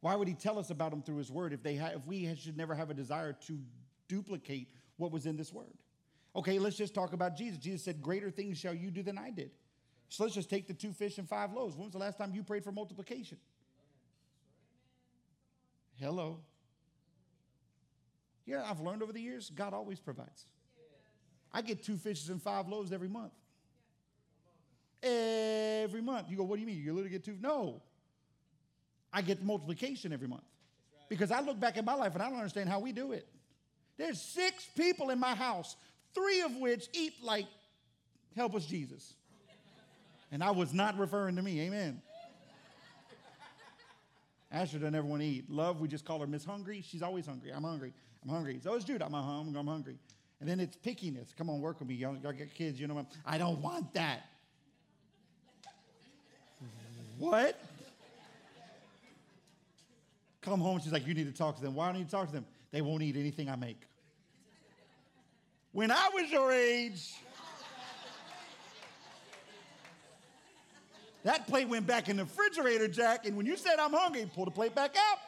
Why 0.00 0.14
would 0.14 0.28
He 0.28 0.34
tell 0.34 0.56
us 0.56 0.70
about 0.70 0.92
them 0.92 1.02
through 1.02 1.16
His 1.16 1.32
Word 1.32 1.52
if, 1.52 1.64
they 1.64 1.74
ha- 1.74 1.90
if 1.92 2.06
we 2.06 2.32
should 2.36 2.56
never 2.56 2.72
have 2.76 2.88
a 2.88 2.94
desire 2.94 3.32
to 3.48 3.58
duplicate 4.06 4.68
what 4.96 5.10
was 5.10 5.26
in 5.26 5.36
this 5.36 5.52
Word? 5.52 5.74
Okay, 6.36 6.60
let's 6.60 6.76
just 6.76 6.94
talk 6.94 7.14
about 7.14 7.36
Jesus. 7.36 7.58
Jesus 7.58 7.82
said, 7.82 8.00
Greater 8.00 8.30
things 8.30 8.58
shall 8.58 8.74
you 8.74 8.92
do 8.92 9.02
than 9.02 9.18
I 9.18 9.30
did. 9.30 9.50
So 10.08 10.22
let's 10.22 10.36
just 10.36 10.50
take 10.50 10.68
the 10.68 10.74
two 10.74 10.92
fish 10.92 11.18
and 11.18 11.28
five 11.28 11.52
loaves. 11.52 11.74
When 11.74 11.86
was 11.86 11.94
the 11.94 11.98
last 11.98 12.16
time 12.16 12.32
you 12.32 12.44
prayed 12.44 12.62
for 12.62 12.70
multiplication? 12.70 13.38
Hello. 16.00 16.40
Yeah, 18.46 18.64
I've 18.68 18.80
learned 18.80 19.02
over 19.02 19.12
the 19.12 19.20
years, 19.20 19.50
God 19.50 19.72
always 19.72 20.00
provides. 20.00 20.46
I 21.52 21.62
get 21.62 21.82
two 21.82 21.96
fishes 21.96 22.28
and 22.30 22.42
five 22.42 22.68
loaves 22.68 22.92
every 22.92 23.08
month. 23.08 23.32
Every 25.02 26.02
month. 26.02 26.28
You 26.28 26.36
go, 26.36 26.42
what 26.42 26.56
do 26.56 26.60
you 26.60 26.66
mean? 26.66 26.82
You 26.82 26.92
literally 26.92 27.10
get 27.10 27.24
two? 27.24 27.36
No. 27.40 27.82
I 29.12 29.22
get 29.22 29.42
multiplication 29.42 30.12
every 30.12 30.26
month. 30.26 30.42
Because 31.08 31.30
I 31.30 31.40
look 31.40 31.60
back 31.60 31.76
at 31.76 31.84
my 31.84 31.94
life 31.94 32.14
and 32.14 32.22
I 32.22 32.28
don't 32.28 32.38
understand 32.38 32.68
how 32.68 32.80
we 32.80 32.90
do 32.90 33.12
it. 33.12 33.28
There's 33.96 34.20
six 34.20 34.64
people 34.76 35.10
in 35.10 35.20
my 35.20 35.34
house, 35.34 35.76
three 36.14 36.40
of 36.40 36.56
which 36.56 36.88
eat 36.92 37.14
like 37.22 37.46
help 38.34 38.54
us 38.54 38.66
Jesus. 38.66 39.14
And 40.32 40.42
I 40.42 40.50
was 40.50 40.74
not 40.74 40.98
referring 40.98 41.36
to 41.36 41.42
me. 41.42 41.60
Amen. 41.60 42.02
Asher 44.54 44.78
doesn't 44.78 44.94
ever 44.94 45.06
want 45.06 45.20
to 45.20 45.26
eat. 45.26 45.50
Love, 45.50 45.80
we 45.80 45.88
just 45.88 46.04
call 46.04 46.20
her 46.20 46.28
Miss 46.28 46.44
Hungry. 46.44 46.80
She's 46.86 47.02
always 47.02 47.26
hungry. 47.26 47.50
I'm 47.52 47.64
hungry. 47.64 47.92
I'm 48.22 48.30
hungry. 48.30 48.60
So 48.62 48.74
is 48.74 48.84
Jude. 48.84 49.02
I'm, 49.02 49.12
hungry. 49.12 49.58
I'm 49.58 49.66
hungry. 49.66 49.96
And 50.40 50.48
then 50.48 50.60
it's 50.60 50.76
pickiness. 50.76 51.34
Come 51.36 51.50
on, 51.50 51.60
work 51.60 51.80
with 51.80 51.88
me. 51.88 51.96
Y'all, 51.96 52.16
y'all 52.22 52.32
get 52.32 52.54
kids, 52.54 52.78
you 52.78 52.86
know. 52.86 52.94
what? 52.94 53.06
I 53.26 53.36
don't 53.36 53.60
want 53.60 53.92
that. 53.94 54.28
what? 57.18 57.58
Come 60.40 60.60
home. 60.60 60.78
She's 60.78 60.92
like, 60.92 61.06
you 61.06 61.14
need 61.14 61.26
to 61.26 61.36
talk 61.36 61.56
to 61.56 61.62
them. 61.62 61.74
Why 61.74 61.90
don't 61.90 61.98
you 61.98 62.06
talk 62.06 62.28
to 62.28 62.32
them? 62.32 62.46
They 62.70 62.80
won't 62.80 63.02
eat 63.02 63.16
anything 63.16 63.48
I 63.48 63.56
make. 63.56 63.80
When 65.72 65.90
I 65.90 66.10
was 66.14 66.30
your 66.30 66.52
age, 66.52 67.12
That 71.24 71.48
plate 71.48 71.68
went 71.68 71.86
back 71.86 72.10
in 72.10 72.18
the 72.18 72.24
refrigerator, 72.24 72.86
Jack, 72.86 73.26
and 73.26 73.36
when 73.36 73.46
you 73.46 73.56
said 73.56 73.78
I'm 73.78 73.92
hungry, 73.92 74.30
pull 74.32 74.44
the 74.44 74.50
plate 74.50 74.74
back 74.74 74.94
out. 74.96 75.18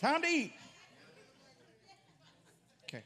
Time 0.00 0.20
to 0.20 0.28
eat. 0.28 0.52
Okay. 2.84 3.02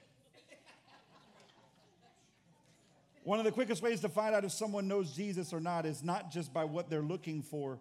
One 3.23 3.39
of 3.39 3.45
the 3.45 3.53
quickest 3.53 3.81
ways 3.81 4.01
to 4.01 4.09
find 4.09 4.35
out 4.35 4.45
if 4.45 4.51
someone 4.51 4.89
knows 4.89 5.13
Jesus 5.13 5.53
or 5.53 5.61
not 5.61 5.87
is 5.87 6.03
not 6.03 6.33
just 6.33 6.53
by 6.53 6.65
what 6.65 6.91
they're 6.91 7.01
looking 7.01 7.43
for, 7.43 7.79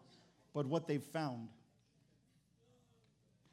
but 0.54 0.68
what 0.68 0.88
they've 0.88 1.04
found. 1.04 1.50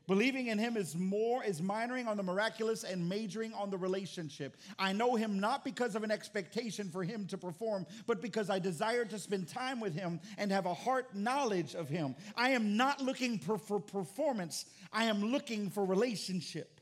Believing 0.07 0.47
in 0.47 0.59
him 0.59 0.77
is 0.77 0.95
more, 0.95 1.43
is 1.43 1.61
minoring 1.61 2.07
on 2.07 2.17
the 2.17 2.23
miraculous 2.23 2.85
and 2.85 3.09
majoring 3.09 3.53
on 3.53 3.71
the 3.71 3.79
relationship. 3.79 4.57
I 4.79 4.93
know 4.93 5.17
him 5.17 5.41
not 5.41 5.65
because 5.65 5.97
of 5.97 6.05
an 6.05 6.13
expectation 6.13 6.89
for 6.91 7.03
him 7.03 7.27
to 7.27 7.39
perform, 7.39 7.87
but 8.07 8.23
because 8.23 8.49
I 8.49 8.61
desire 8.61 9.05
to 9.05 9.19
spend 9.19 9.49
time 9.49 9.81
with 9.81 9.95
him 9.95 10.21
and 10.39 10.53
have 10.53 10.67
a 10.67 10.75
heart 10.75 11.17
knowledge 11.17 11.75
of 11.75 11.89
him. 11.89 12.15
I 12.37 12.51
am 12.51 12.77
not 12.77 13.01
looking 13.01 13.39
for, 13.39 13.59
for 13.59 13.81
performance, 13.81 14.67
I 14.93 15.05
am 15.05 15.25
looking 15.25 15.71
for 15.71 15.85
relationship. 15.85 16.81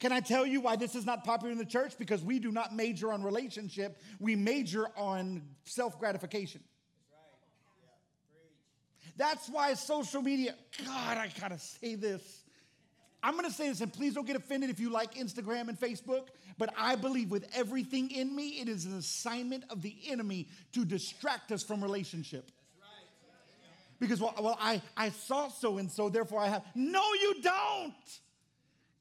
Can 0.00 0.12
I 0.12 0.20
tell 0.20 0.46
you 0.46 0.60
why 0.60 0.76
this 0.76 0.94
is 0.94 1.04
not 1.04 1.24
popular 1.24 1.52
in 1.52 1.58
the 1.58 1.64
church? 1.64 1.98
Because 1.98 2.22
we 2.22 2.38
do 2.38 2.52
not 2.52 2.74
major 2.74 3.12
on 3.12 3.22
relationship, 3.22 4.00
we 4.18 4.34
major 4.34 4.86
on 4.96 5.42
self 5.64 5.98
gratification. 5.98 6.62
That's 9.18 9.48
why 9.48 9.74
social 9.74 10.22
media, 10.22 10.54
God, 10.86 11.18
I 11.18 11.30
gotta 11.38 11.58
say 11.58 11.96
this. 11.96 12.44
I'm 13.20 13.34
gonna 13.34 13.50
say 13.50 13.68
this, 13.68 13.80
and 13.80 13.92
please 13.92 14.14
don't 14.14 14.26
get 14.26 14.36
offended 14.36 14.70
if 14.70 14.78
you 14.78 14.90
like 14.90 15.14
Instagram 15.14 15.68
and 15.68 15.78
Facebook, 15.78 16.28
but 16.56 16.72
I 16.78 16.94
believe 16.94 17.30
with 17.30 17.44
everything 17.52 18.12
in 18.12 18.34
me, 18.34 18.60
it 18.60 18.68
is 18.68 18.84
an 18.84 18.96
assignment 18.96 19.64
of 19.70 19.82
the 19.82 19.94
enemy 20.06 20.48
to 20.72 20.84
distract 20.84 21.50
us 21.50 21.64
from 21.64 21.82
relationship. 21.82 22.52
Because, 23.98 24.20
well, 24.20 24.34
well 24.40 24.56
I, 24.60 24.80
I 24.96 25.10
saw 25.10 25.48
so 25.48 25.78
and 25.78 25.90
so, 25.90 26.08
therefore 26.08 26.40
I 26.40 26.48
have. 26.48 26.64
No, 26.76 27.02
you 27.14 27.42
don't. 27.42 28.20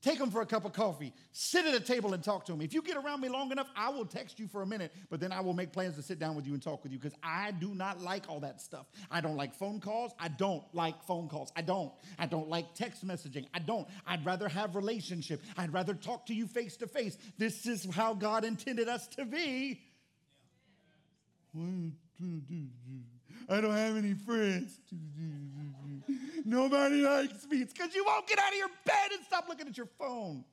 Take 0.02 0.20
them 0.20 0.30
for 0.30 0.42
a 0.42 0.46
cup 0.46 0.64
of 0.64 0.74
coffee. 0.74 1.12
Sit 1.32 1.66
at 1.66 1.74
a 1.74 1.80
table 1.80 2.14
and 2.14 2.24
talk 2.24 2.46
to 2.46 2.52
them. 2.52 2.62
If 2.62 2.74
you 2.74 2.82
get 2.82 2.98
around 2.98 3.20
me 3.20 3.30
long 3.30 3.52
enough, 3.52 3.68
I 3.76 3.90
will 3.90 4.06
text 4.06 4.40
you 4.40 4.48
for 4.48 4.62
a 4.62 4.66
minute, 4.66 4.94
but 5.10 5.20
then 5.20 5.32
I 5.32 5.42
will 5.42 5.54
make 5.54 5.72
plans 5.72 5.96
to 5.96 6.04
sit 6.04 6.20
down 6.20 6.36
with 6.36 6.46
you 6.46 6.54
and 6.54 6.62
talk 6.62 6.84
with 6.84 6.92
you 6.92 7.00
because 7.00 7.18
I 7.24 7.52
do 7.52 7.74
not 7.74 8.02
like 8.02 8.26
all 8.30 8.40
that 8.42 8.62
stuff. 8.62 8.86
I 9.10 9.22
don't 9.22 9.36
like 9.36 9.56
phone 9.56 9.80
calls. 9.80 10.12
I 10.20 10.28
don't 10.28 10.64
like 10.74 11.04
phone 11.04 11.30
calls. 11.30 11.52
I 11.56 11.62
don't. 11.62 11.92
I 12.20 12.28
don't 12.28 12.48
like 12.48 12.76
text 12.76 13.06
messaging. 13.06 13.48
I 13.54 13.60
don't. 13.60 13.88
I'd 14.06 14.24
rather 14.26 14.48
have 14.48 14.76
relationship. 14.76 15.42
I'd 15.58 15.74
rather 15.74 15.96
talk 15.96 16.28
to 16.28 16.34
you 16.34 16.46
face 16.46 16.78
to 16.78 16.88
face. 16.88 17.18
This 17.38 17.66
is 17.66 17.86
how 17.94 18.14
God 18.14 18.46
intended 18.46 18.88
us 18.88 19.08
to 19.08 19.26
be. 19.26 19.82
I 23.50 23.62
don't 23.62 23.74
have 23.74 23.96
any 23.98 24.14
friends. 24.14 24.80
Nobody 26.46 27.02
likes 27.02 27.48
me. 27.50 27.60
It's 27.60 27.74
because 27.74 27.96
you 27.96 28.04
won't 28.06 28.28
get 28.28 28.40
out 28.40 28.52
of 28.52 28.58
your 28.58 28.70
bed 28.86 29.12
and 29.14 29.24
stop 29.26 29.48
looking 29.48 29.68
at 29.68 29.78
your 29.78 29.90
phone. 29.98 30.44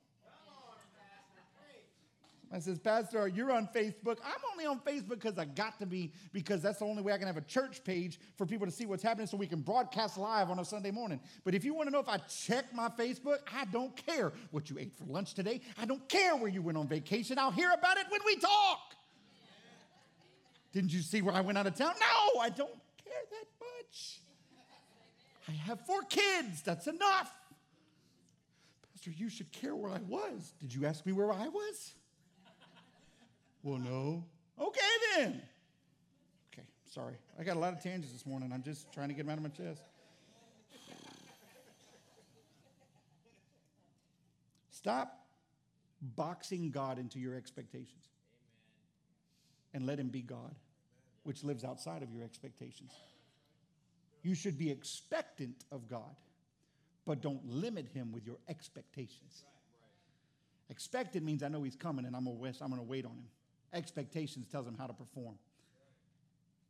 I 2.53 2.59
says, 2.59 2.79
Pastor, 2.79 3.27
you're 3.27 3.51
on 3.51 3.67
Facebook. 3.75 4.17
I'm 4.23 4.39
only 4.51 4.65
on 4.65 4.79
Facebook 4.79 5.19
because 5.21 5.37
I 5.37 5.45
got 5.45 5.77
to 5.79 5.85
be, 5.85 6.13
because 6.31 6.61
that's 6.61 6.79
the 6.79 6.85
only 6.85 7.01
way 7.01 7.11
I 7.11 7.17
can 7.17 7.27
have 7.27 7.35
a 7.35 7.41
church 7.41 7.83
page 7.83 8.17
for 8.37 8.45
people 8.45 8.65
to 8.65 8.71
see 8.71 8.85
what's 8.85 9.03
happening 9.03 9.27
so 9.27 9.35
we 9.35 9.47
can 9.47 9.61
broadcast 9.61 10.17
live 10.17 10.49
on 10.49 10.59
a 10.59 10.65
Sunday 10.65 10.91
morning. 10.91 11.19
But 11.43 11.53
if 11.53 11.65
you 11.65 11.73
want 11.73 11.87
to 11.87 11.91
know 11.91 11.99
if 11.99 12.07
I 12.07 12.17
check 12.17 12.73
my 12.73 12.87
Facebook, 12.87 13.39
I 13.53 13.65
don't 13.65 13.93
care 13.97 14.31
what 14.51 14.69
you 14.69 14.77
ate 14.79 14.93
for 14.93 15.03
lunch 15.05 15.33
today. 15.33 15.59
I 15.77 15.85
don't 15.85 16.07
care 16.07 16.35
where 16.37 16.49
you 16.49 16.61
went 16.61 16.77
on 16.77 16.87
vacation. 16.87 17.37
I'll 17.37 17.51
hear 17.51 17.71
about 17.77 17.97
it 17.97 18.05
when 18.09 18.21
we 18.25 18.37
talk. 18.37 18.94
Didn't 20.75 20.91
you 20.91 20.99
see 20.99 21.21
where 21.21 21.33
I 21.33 21.39
went 21.39 21.57
out 21.57 21.67
of 21.67 21.75
town? 21.75 21.93
No, 22.01 22.41
I 22.41 22.49
don't 22.49 22.69
care 23.01 23.13
that 23.31 23.47
much. 23.61 24.19
I 25.47 25.51
have 25.53 25.79
four 25.85 26.01
kids. 26.01 26.61
That's 26.63 26.87
enough. 26.87 27.33
Pastor, 28.91 29.11
you 29.11 29.29
should 29.29 29.49
care 29.53 29.73
where 29.73 29.89
I 29.89 29.99
was. 30.05 30.51
Did 30.59 30.75
you 30.75 30.85
ask 30.85 31.05
me 31.05 31.13
where 31.13 31.31
I 31.31 31.47
was? 31.47 31.93
Well, 33.63 33.77
no. 33.77 34.25
Okay, 34.59 34.81
then. 35.15 35.41
Okay, 36.51 36.67
sorry. 36.91 37.15
I 37.39 37.45
got 37.45 37.55
a 37.55 37.59
lot 37.59 37.71
of 37.71 37.81
tangents 37.81 38.11
this 38.11 38.25
morning. 38.25 38.51
I'm 38.53 38.61
just 38.61 38.91
trying 38.91 39.07
to 39.07 39.13
get 39.13 39.25
them 39.25 39.31
out 39.31 39.37
of 39.37 39.43
my 39.43 39.49
chest. 39.49 39.81
Stop 44.71 45.25
boxing 46.01 46.69
God 46.69 46.99
into 46.99 47.17
your 47.17 47.33
expectations 47.33 48.09
and 49.73 49.85
let 49.85 49.99
Him 49.99 50.07
be 50.07 50.21
God, 50.21 50.55
which 51.25 51.43
lives 51.43 51.63
outside 51.63 52.03
of 52.03 52.11
your 52.13 52.23
expectations. 52.23 52.91
You 54.21 54.35
should 54.35 54.57
be 54.57 54.69
expectant 54.69 55.65
of 55.71 55.87
God, 55.89 56.15
but 57.05 57.21
don't 57.21 57.43
limit 57.47 57.87
Him 57.93 58.11
with 58.11 58.25
your 58.25 58.37
expectations. 58.47 59.43
Expected 60.69 61.23
means 61.23 61.43
I 61.43 61.47
know 61.47 61.63
He's 61.63 61.75
coming 61.75 62.05
and 62.05 62.15
I'm 62.15 62.25
gonna 62.25 62.37
wait, 62.37 62.55
I'm 62.61 62.69
gonna 62.69 62.83
wait 62.83 63.05
on 63.05 63.11
Him. 63.11 63.27
Expectations 63.73 64.47
tells 64.51 64.67
Him 64.67 64.75
how 64.77 64.85
to 64.85 64.93
perform. 64.93 65.35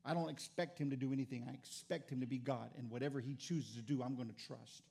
I 0.06 0.13
don't 0.13 0.30
expect 0.30 0.80
Him 0.80 0.89
to 0.89 0.96
do 0.96 1.12
anything. 1.12 1.46
I 1.50 1.54
expect 1.54 2.10
Him 2.10 2.22
to 2.22 2.28
be 2.28 2.38
God, 2.38 2.70
and 2.78 2.89
whatever 2.89 3.20
He 3.20 3.36
chooses 3.36 3.76
to 3.76 3.82
do, 3.82 4.02
I'm 4.02 4.15
gonna 4.15 4.32
trust. 4.48 4.84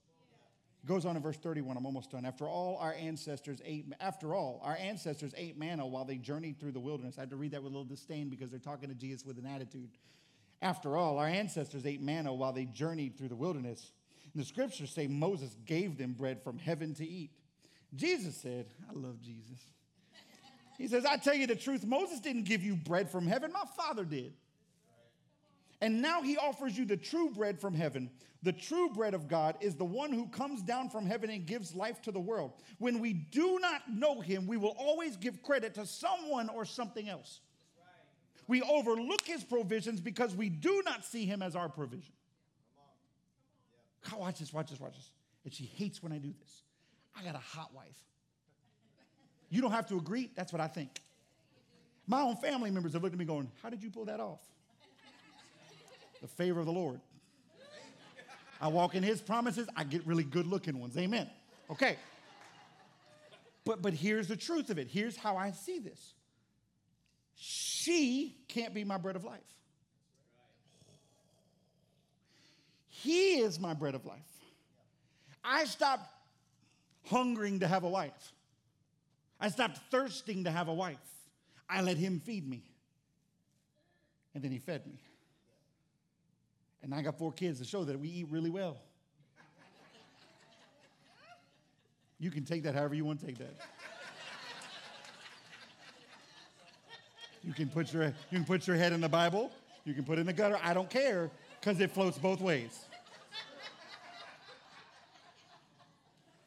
Goes 0.86 1.06
on 1.06 1.16
in 1.16 1.22
verse 1.22 1.38
31, 1.38 1.78
I'm 1.78 1.86
almost 1.86 2.10
done. 2.10 2.26
After 2.26 2.46
all, 2.46 2.76
our 2.78 2.92
ancestors 2.92 3.58
ate, 3.64 3.86
after 4.00 4.34
all, 4.34 4.60
our 4.62 4.76
ancestors 4.76 5.32
ate 5.36 5.58
manna 5.58 5.86
while 5.86 6.04
they 6.04 6.18
journeyed 6.18 6.60
through 6.60 6.72
the 6.72 6.80
wilderness. 6.80 7.16
I 7.16 7.22
had 7.22 7.30
to 7.30 7.36
read 7.36 7.52
that 7.52 7.62
with 7.62 7.72
a 7.72 7.74
little 7.74 7.88
disdain 7.88 8.28
because 8.28 8.50
they're 8.50 8.58
talking 8.58 8.90
to 8.90 8.94
Jesus 8.94 9.24
with 9.24 9.38
an 9.38 9.46
attitude. 9.46 9.88
After 10.60 10.96
all, 10.96 11.18
our 11.18 11.26
ancestors 11.26 11.86
ate 11.86 12.02
manna 12.02 12.34
while 12.34 12.52
they 12.52 12.66
journeyed 12.66 13.16
through 13.16 13.28
the 13.28 13.36
wilderness. 13.36 13.92
And 14.34 14.42
the 14.42 14.46
scriptures 14.46 14.90
say 14.90 15.06
Moses 15.06 15.56
gave 15.64 15.96
them 15.96 16.12
bread 16.12 16.42
from 16.42 16.58
heaven 16.58 16.92
to 16.94 17.06
eat. 17.06 17.30
Jesus 17.94 18.36
said, 18.36 18.66
I 18.88 18.92
love 18.92 19.22
Jesus. 19.22 19.60
He 20.76 20.88
says, 20.88 21.06
I 21.06 21.16
tell 21.16 21.34
you 21.34 21.46
the 21.46 21.56
truth, 21.56 21.86
Moses 21.86 22.20
didn't 22.20 22.44
give 22.44 22.62
you 22.62 22.76
bread 22.76 23.08
from 23.08 23.26
heaven, 23.26 23.52
my 23.52 23.64
father 23.76 24.04
did. 24.04 24.34
And 25.80 26.00
now 26.00 26.22
he 26.22 26.36
offers 26.36 26.76
you 26.78 26.84
the 26.84 26.96
true 26.96 27.30
bread 27.30 27.60
from 27.60 27.74
heaven. 27.74 28.10
The 28.42 28.52
true 28.52 28.90
bread 28.90 29.14
of 29.14 29.26
God 29.26 29.56
is 29.60 29.74
the 29.74 29.84
one 29.84 30.12
who 30.12 30.28
comes 30.28 30.62
down 30.62 30.90
from 30.90 31.06
heaven 31.06 31.30
and 31.30 31.46
gives 31.46 31.74
life 31.74 32.02
to 32.02 32.12
the 32.12 32.20
world. 32.20 32.52
When 32.78 33.00
we 33.00 33.12
do 33.12 33.58
not 33.60 33.82
know 33.90 34.20
him, 34.20 34.46
we 34.46 34.56
will 34.56 34.76
always 34.78 35.16
give 35.16 35.42
credit 35.42 35.74
to 35.74 35.86
someone 35.86 36.48
or 36.48 36.64
something 36.64 37.08
else. 37.08 37.40
We 38.46 38.60
overlook 38.62 39.22
his 39.24 39.42
provisions 39.42 40.00
because 40.00 40.34
we 40.34 40.50
do 40.50 40.82
not 40.84 41.04
see 41.04 41.24
him 41.24 41.42
as 41.42 41.56
our 41.56 41.68
provision. 41.68 42.12
God, 44.10 44.20
watch 44.20 44.38
this, 44.38 44.52
watch 44.52 44.70
this, 44.70 44.78
watch 44.78 44.94
this. 44.94 45.10
And 45.44 45.52
she 45.52 45.64
hates 45.64 46.02
when 46.02 46.12
I 46.12 46.18
do 46.18 46.32
this. 46.38 46.62
I 47.18 47.24
got 47.24 47.34
a 47.34 47.38
hot 47.38 47.72
wife. 47.74 47.96
You 49.48 49.62
don't 49.62 49.70
have 49.70 49.86
to 49.88 49.96
agree. 49.96 50.30
That's 50.34 50.52
what 50.52 50.60
I 50.60 50.68
think. 50.68 51.00
My 52.06 52.20
own 52.20 52.36
family 52.36 52.70
members 52.70 52.92
have 52.92 53.02
looked 53.02 53.14
at 53.14 53.18
me 53.18 53.24
going, 53.24 53.50
How 53.62 53.70
did 53.70 53.82
you 53.82 53.90
pull 53.90 54.04
that 54.06 54.20
off? 54.20 54.40
The 56.24 56.28
favor 56.28 56.58
of 56.58 56.64
the 56.64 56.72
Lord. 56.72 57.00
I 58.58 58.68
walk 58.68 58.94
in 58.94 59.02
his 59.02 59.20
promises, 59.20 59.68
I 59.76 59.84
get 59.84 60.06
really 60.06 60.24
good 60.24 60.46
looking 60.46 60.80
ones. 60.80 60.96
Amen. 60.96 61.28
Okay. 61.70 61.98
But, 63.66 63.82
but 63.82 63.92
here's 63.92 64.26
the 64.26 64.36
truth 64.36 64.70
of 64.70 64.78
it. 64.78 64.88
Here's 64.88 65.18
how 65.18 65.36
I 65.36 65.50
see 65.50 65.80
this. 65.80 66.14
She 67.34 68.38
can't 68.48 68.72
be 68.72 68.84
my 68.84 68.96
bread 68.96 69.16
of 69.16 69.24
life. 69.24 69.40
He 72.88 73.40
is 73.40 73.60
my 73.60 73.74
bread 73.74 73.94
of 73.94 74.06
life. 74.06 74.16
I 75.44 75.66
stopped 75.66 76.08
hungering 77.04 77.60
to 77.60 77.68
have 77.68 77.84
a 77.84 77.88
wife. 77.90 78.32
I 79.38 79.50
stopped 79.50 79.78
thirsting 79.90 80.44
to 80.44 80.50
have 80.50 80.68
a 80.68 80.74
wife. 80.74 80.96
I 81.68 81.82
let 81.82 81.98
him 81.98 82.20
feed 82.24 82.48
me. 82.48 82.62
And 84.34 84.42
then 84.42 84.52
he 84.52 84.58
fed 84.58 84.86
me. 84.86 85.03
And 86.84 86.94
I 86.94 87.00
got 87.00 87.16
four 87.16 87.32
kids 87.32 87.58
to 87.60 87.64
show 87.64 87.82
that 87.84 87.98
we 87.98 88.08
eat 88.08 88.26
really 88.30 88.50
well. 88.50 88.76
You 92.20 92.30
can 92.30 92.44
take 92.44 92.62
that 92.64 92.74
however 92.74 92.94
you 92.94 93.06
want 93.06 93.20
to 93.20 93.26
take 93.26 93.38
that. 93.38 93.54
You 97.42 97.54
can 97.54 97.68
put 97.68 97.92
your, 97.92 98.04
you 98.04 98.38
can 98.38 98.44
put 98.44 98.66
your 98.66 98.76
head 98.76 98.92
in 98.92 99.00
the 99.00 99.08
Bible. 99.08 99.50
You 99.84 99.94
can 99.94 100.04
put 100.04 100.18
it 100.18 100.20
in 100.20 100.26
the 100.26 100.32
gutter. 100.34 100.58
I 100.62 100.74
don't 100.74 100.88
care 100.90 101.30
because 101.58 101.80
it 101.80 101.90
floats 101.90 102.18
both 102.18 102.40
ways. 102.40 102.84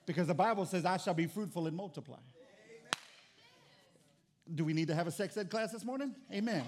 Because 0.06 0.28
the 0.28 0.36
Bible 0.36 0.66
says, 0.66 0.86
I 0.86 0.98
shall 0.98 1.16
be 1.16 1.26
fruitful 1.26 1.66
and 1.66 1.76
multiply. 1.76 2.18
Do 4.54 4.64
we 4.64 4.74
need 4.74 4.88
to 4.88 4.96
have 4.96 5.08
a 5.08 5.12
sex 5.12 5.36
ed 5.36 5.50
class 5.50 5.72
this 5.72 5.84
morning? 5.84 6.16
Amen. 6.32 6.64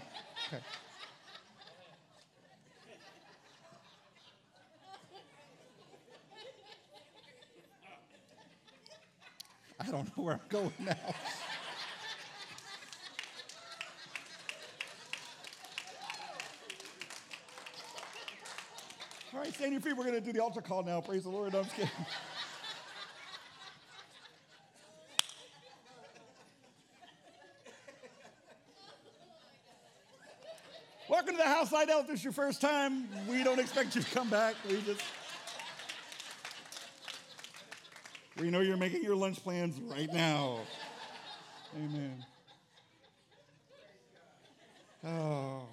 Okay. 0.47 0.61
I 9.89 9.91
don't 9.91 10.15
know 10.15 10.23
where 10.23 10.33
I'm 10.35 10.39
going 10.49 10.71
now. 10.81 10.95
All 19.33 19.39
right, 19.39 19.51
stand 19.51 19.71
your 19.71 19.81
feet. 19.81 19.97
We're 19.97 20.03
going 20.03 20.13
to 20.13 20.21
do 20.21 20.31
the 20.31 20.43
altar 20.43 20.61
call 20.61 20.83
now. 20.83 21.01
Praise 21.01 21.23
the 21.23 21.29
Lord. 21.29 21.53
No, 21.53 21.59
I'm 21.59 21.65
just 21.65 21.75
kidding. 21.75 21.89
Welcome 31.09 31.31
to 31.31 31.37
the 31.37 31.43
house 31.49 31.71
light 31.71 31.89
out. 31.89 32.01
If 32.01 32.07
this 32.09 32.19
is 32.19 32.23
your 32.23 32.33
first 32.33 32.61
time, 32.61 33.07
we 33.27 33.43
don't 33.43 33.59
expect 33.59 33.95
you 33.95 34.03
to 34.03 34.11
come 34.11 34.29
back. 34.29 34.53
We 34.69 34.79
just 34.81 35.01
we 38.39 38.49
know 38.49 38.61
you're 38.61 38.77
making 38.77 39.03
your 39.03 39.15
lunch 39.15 39.43
plans 39.43 39.79
right 39.81 40.11
now. 40.13 40.59
Amen. 41.75 42.25
Oh. 45.05 45.63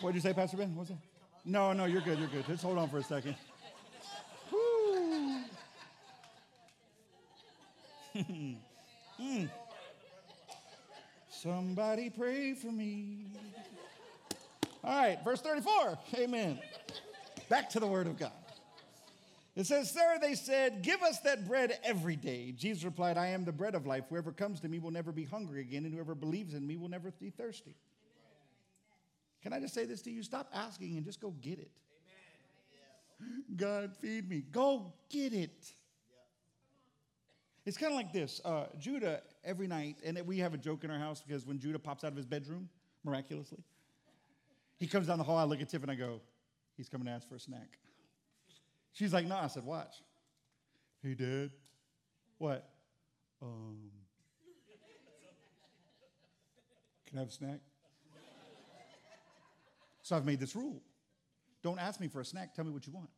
What 0.00 0.12
did 0.12 0.16
you 0.16 0.20
say, 0.20 0.32
Pastor 0.32 0.56
Ben? 0.56 0.74
What's 0.74 0.90
that? 0.90 0.98
No, 1.44 1.72
no, 1.72 1.86
you're 1.86 2.00
good. 2.02 2.18
You're 2.18 2.28
good. 2.28 2.46
Just 2.46 2.62
hold 2.62 2.78
on 2.78 2.88
for 2.88 2.98
a 2.98 3.02
second. 3.02 3.34
mm. 9.20 9.48
Somebody 11.30 12.10
pray 12.10 12.54
for 12.54 12.72
me. 12.72 13.26
All 14.84 14.96
right, 14.96 15.18
verse 15.24 15.40
34. 15.40 15.98
Amen. 16.16 16.58
Back 17.48 17.70
to 17.70 17.80
the 17.80 17.86
word 17.86 18.06
of 18.06 18.18
God. 18.18 18.32
It 19.58 19.66
says, 19.66 19.90
Sir, 19.90 20.18
they 20.20 20.36
said, 20.36 20.82
Give 20.82 21.02
us 21.02 21.18
that 21.22 21.48
bread 21.48 21.76
every 21.82 22.14
day. 22.14 22.52
Jesus 22.52 22.84
replied, 22.84 23.18
I 23.18 23.26
am 23.30 23.44
the 23.44 23.50
bread 23.50 23.74
of 23.74 23.88
life. 23.88 24.04
Whoever 24.08 24.30
comes 24.30 24.60
to 24.60 24.68
me 24.68 24.78
will 24.78 24.92
never 24.92 25.10
be 25.10 25.24
hungry 25.24 25.60
again, 25.62 25.84
and 25.84 25.92
whoever 25.92 26.14
believes 26.14 26.54
in 26.54 26.64
me 26.64 26.76
will 26.76 26.88
never 26.88 27.10
be 27.10 27.30
thirsty. 27.30 27.74
Can 29.42 29.52
I 29.52 29.58
just 29.58 29.74
say 29.74 29.84
this 29.84 30.00
to 30.02 30.12
you? 30.12 30.22
Stop 30.22 30.48
asking 30.54 30.96
and 30.96 31.04
just 31.04 31.20
go 31.20 31.34
get 31.42 31.58
it. 31.58 31.72
Amen. 33.20 33.42
God, 33.56 33.96
feed 33.96 34.30
me. 34.30 34.44
Go 34.52 34.92
get 35.10 35.32
it. 35.32 35.72
It's 37.66 37.76
kind 37.76 37.92
of 37.92 37.96
like 37.96 38.12
this 38.12 38.40
uh, 38.44 38.66
Judah, 38.78 39.22
every 39.44 39.66
night, 39.66 39.96
and 40.04 40.24
we 40.24 40.38
have 40.38 40.54
a 40.54 40.58
joke 40.58 40.84
in 40.84 40.90
our 40.92 41.00
house 41.00 41.20
because 41.26 41.44
when 41.44 41.58
Judah 41.58 41.80
pops 41.80 42.04
out 42.04 42.12
of 42.12 42.16
his 42.16 42.26
bedroom, 42.26 42.68
miraculously, 43.02 43.64
he 44.78 44.86
comes 44.86 45.08
down 45.08 45.18
the 45.18 45.24
hall. 45.24 45.36
I 45.36 45.42
look 45.42 45.60
at 45.60 45.68
Tiff 45.68 45.82
and 45.82 45.90
I 45.90 45.96
go, 45.96 46.20
He's 46.76 46.88
coming 46.88 47.06
to 47.06 47.10
ask 47.10 47.28
for 47.28 47.34
a 47.34 47.40
snack. 47.40 47.76
She's 48.92 49.12
like, 49.12 49.26
No. 49.26 49.36
I 49.36 49.46
said, 49.46 49.64
Watch. 49.64 49.94
Hey, 51.02 51.14
Dad. 51.14 51.50
What? 52.38 52.68
Um, 53.40 53.90
can 57.06 57.18
I 57.18 57.20
have 57.20 57.28
a 57.28 57.32
snack? 57.32 57.60
So 60.02 60.16
I've 60.16 60.24
made 60.24 60.40
this 60.40 60.56
rule. 60.56 60.82
Don't 61.62 61.78
ask 61.78 62.00
me 62.00 62.08
for 62.08 62.20
a 62.20 62.24
snack, 62.24 62.54
tell 62.54 62.64
me 62.64 62.70
what 62.70 62.86
you 62.86 62.92
want. 62.92 63.10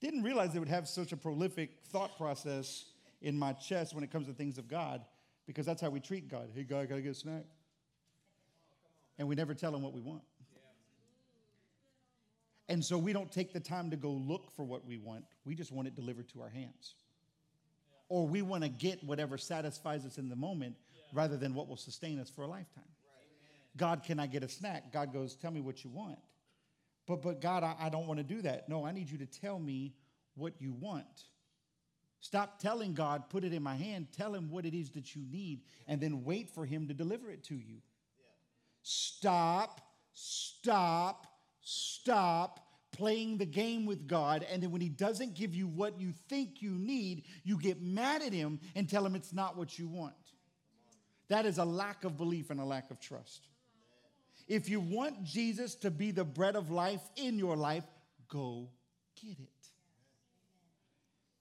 Didn't 0.00 0.22
realize 0.22 0.52
they 0.52 0.58
would 0.58 0.68
have 0.68 0.88
such 0.88 1.12
a 1.12 1.16
prolific 1.16 1.78
thought 1.88 2.16
process 2.16 2.86
in 3.20 3.38
my 3.38 3.52
chest 3.52 3.94
when 3.94 4.04
it 4.04 4.10
comes 4.10 4.26
to 4.28 4.32
things 4.32 4.58
of 4.58 4.68
God 4.68 5.02
because 5.46 5.66
that's 5.66 5.80
how 5.80 5.90
we 5.90 6.00
treat 6.00 6.28
God. 6.28 6.50
Hey, 6.54 6.62
God, 6.62 6.88
gotta 6.88 7.00
get 7.00 7.10
a 7.10 7.14
snack. 7.14 7.44
And 9.18 9.26
we 9.28 9.34
never 9.34 9.54
tell 9.54 9.74
him 9.74 9.82
what 9.82 9.92
we 9.92 10.00
want. 10.00 10.22
And 12.68 12.84
so 12.84 12.98
we 12.98 13.12
don't 13.12 13.30
take 13.30 13.52
the 13.52 13.60
time 13.60 13.90
to 13.90 13.96
go 13.96 14.10
look 14.10 14.50
for 14.54 14.64
what 14.64 14.84
we 14.84 14.98
want. 14.98 15.24
We 15.44 15.54
just 15.54 15.70
want 15.70 15.86
it 15.88 15.94
delivered 15.94 16.28
to 16.30 16.42
our 16.42 16.48
hands. 16.48 16.94
Or 18.08 18.26
we 18.26 18.42
want 18.42 18.64
to 18.64 18.68
get 18.68 19.02
whatever 19.04 19.38
satisfies 19.38 20.04
us 20.04 20.18
in 20.18 20.28
the 20.28 20.36
moment 20.36 20.76
rather 21.12 21.36
than 21.36 21.54
what 21.54 21.68
will 21.68 21.76
sustain 21.76 22.18
us 22.18 22.30
for 22.30 22.42
a 22.42 22.46
lifetime. 22.46 22.84
God, 23.76 24.02
can 24.04 24.18
I 24.18 24.26
get 24.26 24.42
a 24.42 24.48
snack? 24.48 24.92
God 24.92 25.12
goes, 25.12 25.34
Tell 25.36 25.50
me 25.50 25.60
what 25.60 25.84
you 25.84 25.90
want. 25.90 26.18
But, 27.06 27.22
but 27.22 27.40
God, 27.40 27.62
I, 27.62 27.74
I 27.78 27.88
don't 27.88 28.06
want 28.06 28.18
to 28.18 28.24
do 28.24 28.42
that. 28.42 28.68
No, 28.68 28.84
I 28.84 28.92
need 28.92 29.10
you 29.10 29.18
to 29.18 29.26
tell 29.26 29.58
me 29.58 29.94
what 30.34 30.54
you 30.60 30.72
want. 30.72 31.24
Stop 32.20 32.58
telling 32.58 32.94
God, 32.94 33.28
put 33.28 33.44
it 33.44 33.52
in 33.52 33.62
my 33.62 33.76
hand, 33.76 34.08
tell 34.10 34.34
him 34.34 34.50
what 34.50 34.64
it 34.64 34.74
is 34.74 34.90
that 34.90 35.14
you 35.14 35.22
need, 35.30 35.60
and 35.86 36.00
then 36.00 36.24
wait 36.24 36.50
for 36.50 36.64
him 36.64 36.88
to 36.88 36.94
deliver 36.94 37.30
it 37.30 37.44
to 37.44 37.54
you. 37.54 37.76
Stop, 38.82 39.80
stop, 40.12 41.26
stop 41.68 42.60
playing 42.92 43.38
the 43.38 43.44
game 43.44 43.86
with 43.86 44.06
God. 44.06 44.46
And 44.50 44.62
then 44.62 44.70
when 44.70 44.80
he 44.80 44.88
doesn't 44.88 45.34
give 45.34 45.52
you 45.52 45.66
what 45.66 46.00
you 46.00 46.12
think 46.28 46.62
you 46.62 46.70
need, 46.70 47.24
you 47.42 47.58
get 47.58 47.82
mad 47.82 48.22
at 48.22 48.32
him 48.32 48.60
and 48.76 48.88
tell 48.88 49.04
him 49.04 49.16
it's 49.16 49.32
not 49.32 49.56
what 49.56 49.76
you 49.76 49.88
want. 49.88 50.14
That 51.28 51.44
is 51.44 51.58
a 51.58 51.64
lack 51.64 52.04
of 52.04 52.16
belief 52.16 52.50
and 52.50 52.60
a 52.60 52.64
lack 52.64 52.92
of 52.92 53.00
trust. 53.00 53.48
If 54.46 54.68
you 54.68 54.78
want 54.78 55.24
Jesus 55.24 55.74
to 55.76 55.90
be 55.90 56.12
the 56.12 56.24
bread 56.24 56.54
of 56.54 56.70
life 56.70 57.02
in 57.16 57.36
your 57.36 57.56
life, 57.56 57.84
go 58.28 58.68
get 59.20 59.40
it. 59.40 59.48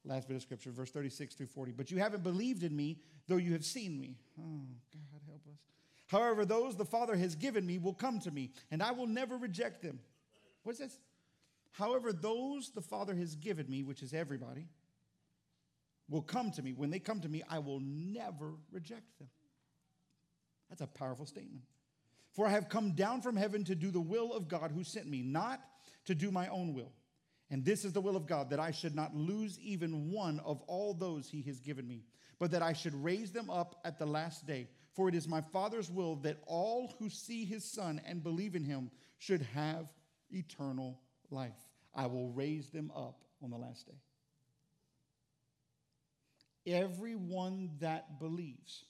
Last 0.03 0.27
bit 0.27 0.37
of 0.37 0.41
scripture, 0.41 0.71
verse 0.71 0.89
36 0.89 1.35
through 1.35 1.47
40. 1.47 1.71
But 1.71 1.91
you 1.91 1.99
haven't 1.99 2.23
believed 2.23 2.63
in 2.63 2.75
me, 2.75 2.97
though 3.27 3.37
you 3.37 3.53
have 3.53 3.63
seen 3.63 3.99
me. 3.99 4.17
Oh, 4.39 4.63
God, 4.91 5.21
help 5.27 5.41
us. 5.51 5.59
However, 6.07 6.45
those 6.45 6.75
the 6.75 6.85
Father 6.85 7.15
has 7.15 7.35
given 7.35 7.65
me 7.65 7.77
will 7.77 7.93
come 7.93 8.19
to 8.21 8.31
me, 8.31 8.51
and 8.71 8.81
I 8.81 8.91
will 8.91 9.07
never 9.07 9.37
reject 9.37 9.83
them. 9.83 9.99
What's 10.65 10.79
this? 10.79 10.97
However, 11.73 12.11
those 12.11 12.71
the 12.71 12.81
Father 12.81 13.13
has 13.15 13.35
given 13.35 13.69
me, 13.69 13.83
which 13.83 14.01
is 14.01 14.13
everybody, 14.13 14.67
will 16.09 16.23
come 16.23 16.51
to 16.51 16.63
me. 16.63 16.73
When 16.73 16.89
they 16.89 16.99
come 16.99 17.21
to 17.21 17.29
me, 17.29 17.43
I 17.47 17.59
will 17.59 17.79
never 17.79 18.55
reject 18.71 19.19
them. 19.19 19.29
That's 20.69 20.81
a 20.81 20.87
powerful 20.87 21.27
statement. 21.27 21.61
For 22.33 22.47
I 22.47 22.49
have 22.49 22.67
come 22.67 22.93
down 22.93 23.21
from 23.21 23.37
heaven 23.37 23.63
to 23.65 23.75
do 23.75 23.91
the 23.91 24.01
will 24.01 24.33
of 24.33 24.47
God 24.47 24.71
who 24.71 24.83
sent 24.83 25.07
me, 25.07 25.21
not 25.21 25.61
to 26.05 26.15
do 26.15 26.31
my 26.31 26.47
own 26.47 26.73
will. 26.73 26.91
And 27.51 27.63
this 27.63 27.85
is 27.85 27.93
the 27.93 28.01
will 28.01 28.15
of 28.15 28.25
God, 28.25 28.49
that 28.49 28.59
I 28.59 28.71
should 28.71 28.95
not 28.95 29.15
lose 29.15 29.59
even 29.59 30.09
one 30.11 30.39
of 30.39 30.61
all 30.63 30.95
those 30.95 31.29
he 31.29 31.43
has 31.43 31.59
given 31.59 31.87
me, 31.87 32.05
but 32.39 32.49
that 32.51 32.63
I 32.63 32.73
should 32.73 32.95
raise 33.03 33.31
them 33.31 33.51
up 33.51 33.79
at 33.85 33.99
the 33.99 34.07
last 34.07 34.47
day. 34.47 34.67
For 34.95 35.07
it 35.09 35.15
is 35.15 35.27
my 35.27 35.41
Father's 35.41 35.91
will 35.91 36.15
that 36.17 36.41
all 36.47 36.95
who 36.97 37.09
see 37.09 37.45
his 37.45 37.63
Son 37.63 38.01
and 38.03 38.23
believe 38.23 38.55
in 38.55 38.63
him 38.63 38.89
should 39.19 39.43
have 39.53 39.85
eternal 40.29 40.99
life. 41.29 41.53
I 41.93 42.07
will 42.07 42.29
raise 42.29 42.69
them 42.69 42.91
up 42.95 43.23
on 43.43 43.49
the 43.51 43.57
last 43.57 43.85
day. 43.85 43.93
Everyone 46.67 47.69
that 47.79 48.19
believes 48.19 48.85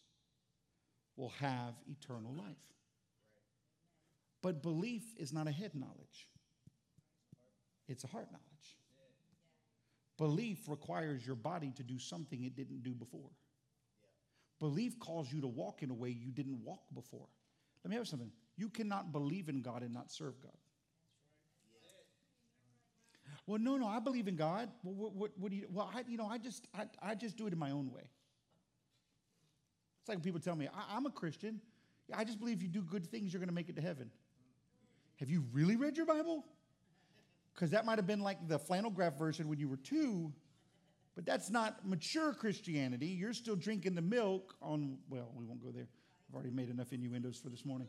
will 1.18 1.34
have 1.40 1.74
eternal 1.88 2.34
life. 2.34 2.56
But 4.42 4.62
belief 4.62 5.04
is 5.18 5.34
not 5.34 5.48
a 5.48 5.52
head 5.52 5.72
knowledge, 5.74 6.30
it's 7.88 8.04
a 8.04 8.08
heart 8.08 8.32
knowledge. 8.32 8.46
Belief 10.18 10.70
requires 10.70 11.26
your 11.26 11.36
body 11.36 11.74
to 11.76 11.84
do 11.84 12.00
something 12.00 12.44
it 12.44 12.56
didn't 12.56 12.84
do 12.84 12.94
before. 12.94 13.32
Belief 14.60 14.98
calls 14.98 15.32
you 15.32 15.42
to 15.42 15.48
walk 15.48 15.84
in 15.84 15.90
a 15.90 15.94
way 15.94 16.10
you 16.10 16.32
didn't 16.32 16.64
walk 16.64 16.84
before. 16.94 17.28
Let 17.84 17.90
me 17.90 17.98
have 17.98 18.08
something. 18.08 18.32
You 18.56 18.70
cannot 18.70 19.12
believe 19.12 19.50
in 19.50 19.62
God 19.62 19.84
and 19.84 19.94
not 19.94 20.12
serve 20.12 20.40
God. 20.42 20.58
Well, 23.48 23.60
no, 23.60 23.78
no, 23.78 23.88
I 23.88 24.00
believe 24.00 24.28
in 24.28 24.36
God. 24.36 24.70
Well, 24.84 24.96
what, 24.96 25.14
what, 25.14 25.32
what 25.38 25.52
do 25.52 25.58
you? 25.58 25.68
Well, 25.72 25.92
I, 25.94 26.04
you 26.08 26.18
know, 26.18 26.26
I 26.28 26.38
just, 26.38 26.68
I, 26.74 26.86
I 27.02 27.16
just 27.16 27.38
do 27.38 27.46
it 27.48 27.54
in 27.54 27.60
my 27.60 27.72
own 27.72 27.92
way. 27.92 28.10
It's 30.02 30.10
like 30.10 30.24
people 30.24 30.40
tell 30.40 30.56
me, 30.56 30.68
I, 30.68 30.96
I'm 30.96 31.06
a 31.06 31.12
Christian. 31.12 31.62
I 32.14 32.24
just 32.24 32.40
believe 32.40 32.58
if 32.58 32.64
you 32.64 32.70
do 32.70 32.82
good 32.82 33.06
things, 33.06 33.34
you're 33.34 33.40
going 33.40 33.50
to 33.50 33.56
make 33.56 33.70
it 33.70 33.76
to 33.76 33.82
heaven. 33.82 34.10
Have 35.20 35.30
you 35.30 35.44
really 35.52 35.76
read 35.76 35.98
your 35.98 36.06
Bible? 36.06 36.46
Because 37.54 37.72
that 37.72 37.86
might 37.86 37.98
have 37.98 38.08
been 38.08 38.20
like 38.20 38.48
the 38.48 38.60
flannel 38.60 38.92
graph 38.92 39.18
version 39.18 39.48
when 39.48 39.60
you 39.60 39.70
were 39.70 39.78
two, 39.78 40.34
but 41.16 41.26
that's 41.26 41.50
not 41.50 41.88
mature 41.88 42.34
Christianity. 42.34 43.08
You're 43.08 43.34
still 43.34 43.56
drinking 43.56 43.96
the 43.96 44.02
milk 44.02 44.56
on, 44.62 44.98
well, 45.10 45.32
we 45.36 45.46
won't 45.46 45.64
go 45.64 45.72
there. 45.72 45.88
I've 46.30 46.36
already 46.36 46.52
made 46.52 46.70
enough 46.70 46.92
innuendos 46.92 47.38
for 47.38 47.50
this 47.50 47.64
morning. 47.66 47.88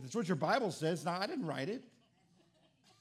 That's 0.00 0.16
what 0.16 0.26
your 0.26 0.36
Bible 0.36 0.70
says. 0.70 1.04
Now, 1.04 1.20
I 1.20 1.26
didn't 1.26 1.46
write 1.46 1.68
it. 1.68 1.84